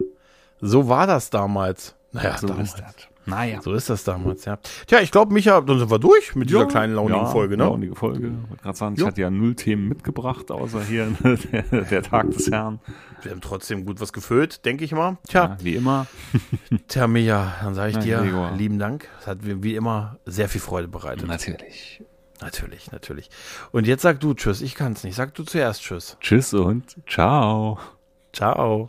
So 0.61 0.89
war 0.89 1.07
das 1.07 1.31
damals. 1.31 1.95
Naja, 2.13 2.37
so 2.39 2.47
damals. 2.49 2.71
ist 2.71 2.79
das. 2.81 2.95
Naja. 3.27 3.61
So 3.61 3.75
ist 3.75 3.91
das 3.91 4.05
damals, 4.05 4.47
ja. 4.47 4.59
Tja, 4.87 5.01
ich 5.01 5.11
glaube, 5.11 5.35
Micha, 5.35 5.61
dann 5.61 5.79
sind 5.79 5.91
wir 5.91 5.99
durch 5.99 6.35
mit 6.35 6.49
dieser 6.49 6.65
kleinen 6.65 6.95
launigen 6.95 7.25
ja, 7.25 7.27
Folge, 7.27 7.59
ne? 7.59 7.65
Launige 7.65 7.95
Folge. 7.95 8.29
Ich 8.29 8.49
wollte 8.49 8.63
gerade 8.63 8.79
sagen, 8.79 8.95
ich 8.95 9.03
Ja. 9.03 9.07
hatte 9.09 9.21
ja 9.21 9.29
null 9.29 9.55
Themen 9.55 9.87
mitgebracht, 9.87 10.51
außer 10.51 10.83
hier 10.83 11.09
der, 11.53 11.83
der 11.83 12.03
Tag 12.03 12.31
des 12.31 12.51
Herrn. 12.51 12.81
Wir 13.21 13.33
haben 13.33 13.43
trotzdem 13.43 13.85
gut 13.85 14.01
was 14.01 14.15
gefüllt, 14.15 14.65
denke 14.65 14.83
ich 14.87 14.93
mal. 14.93 15.19
Tja, 15.29 15.45
Ja, 15.45 15.57
wie 15.61 15.75
immer. 15.75 16.07
tja, 16.89 17.07
Micha, 17.07 17.53
dann 17.63 17.75
sage 17.75 17.91
ich 17.91 17.97
Ja, 17.97 18.03
dir 18.03 18.19
Gregor. 18.31 18.53
lieben 18.53 18.79
Dank. 18.79 19.07
Es 19.21 19.27
hat 19.27 19.43
mir 19.43 19.63
wie 19.63 19.75
immer 19.77 20.17
sehr 20.25 20.49
viel 20.49 20.63
Freude 20.63 20.89
bereitet. 20.89 21.27
Natürlich. 21.29 22.03
Natürlich, 22.41 22.91
natürlich. 22.93 23.29
Und 23.73 23.87
jetzt 23.87 24.01
sag 24.03 24.21
du 24.21 24.33
Tschüss. 24.33 24.63
Ich 24.63 24.75
kann's 24.75 25.05
nicht. 25.05 25.17
Sag 25.17 25.35
du 25.35 25.43
zuerst 25.43 25.83
Tschüss. 25.83 26.17
Tschüss 26.21 26.55
und 26.55 26.97
ciao. 27.07 27.79
Ciao. 28.33 28.89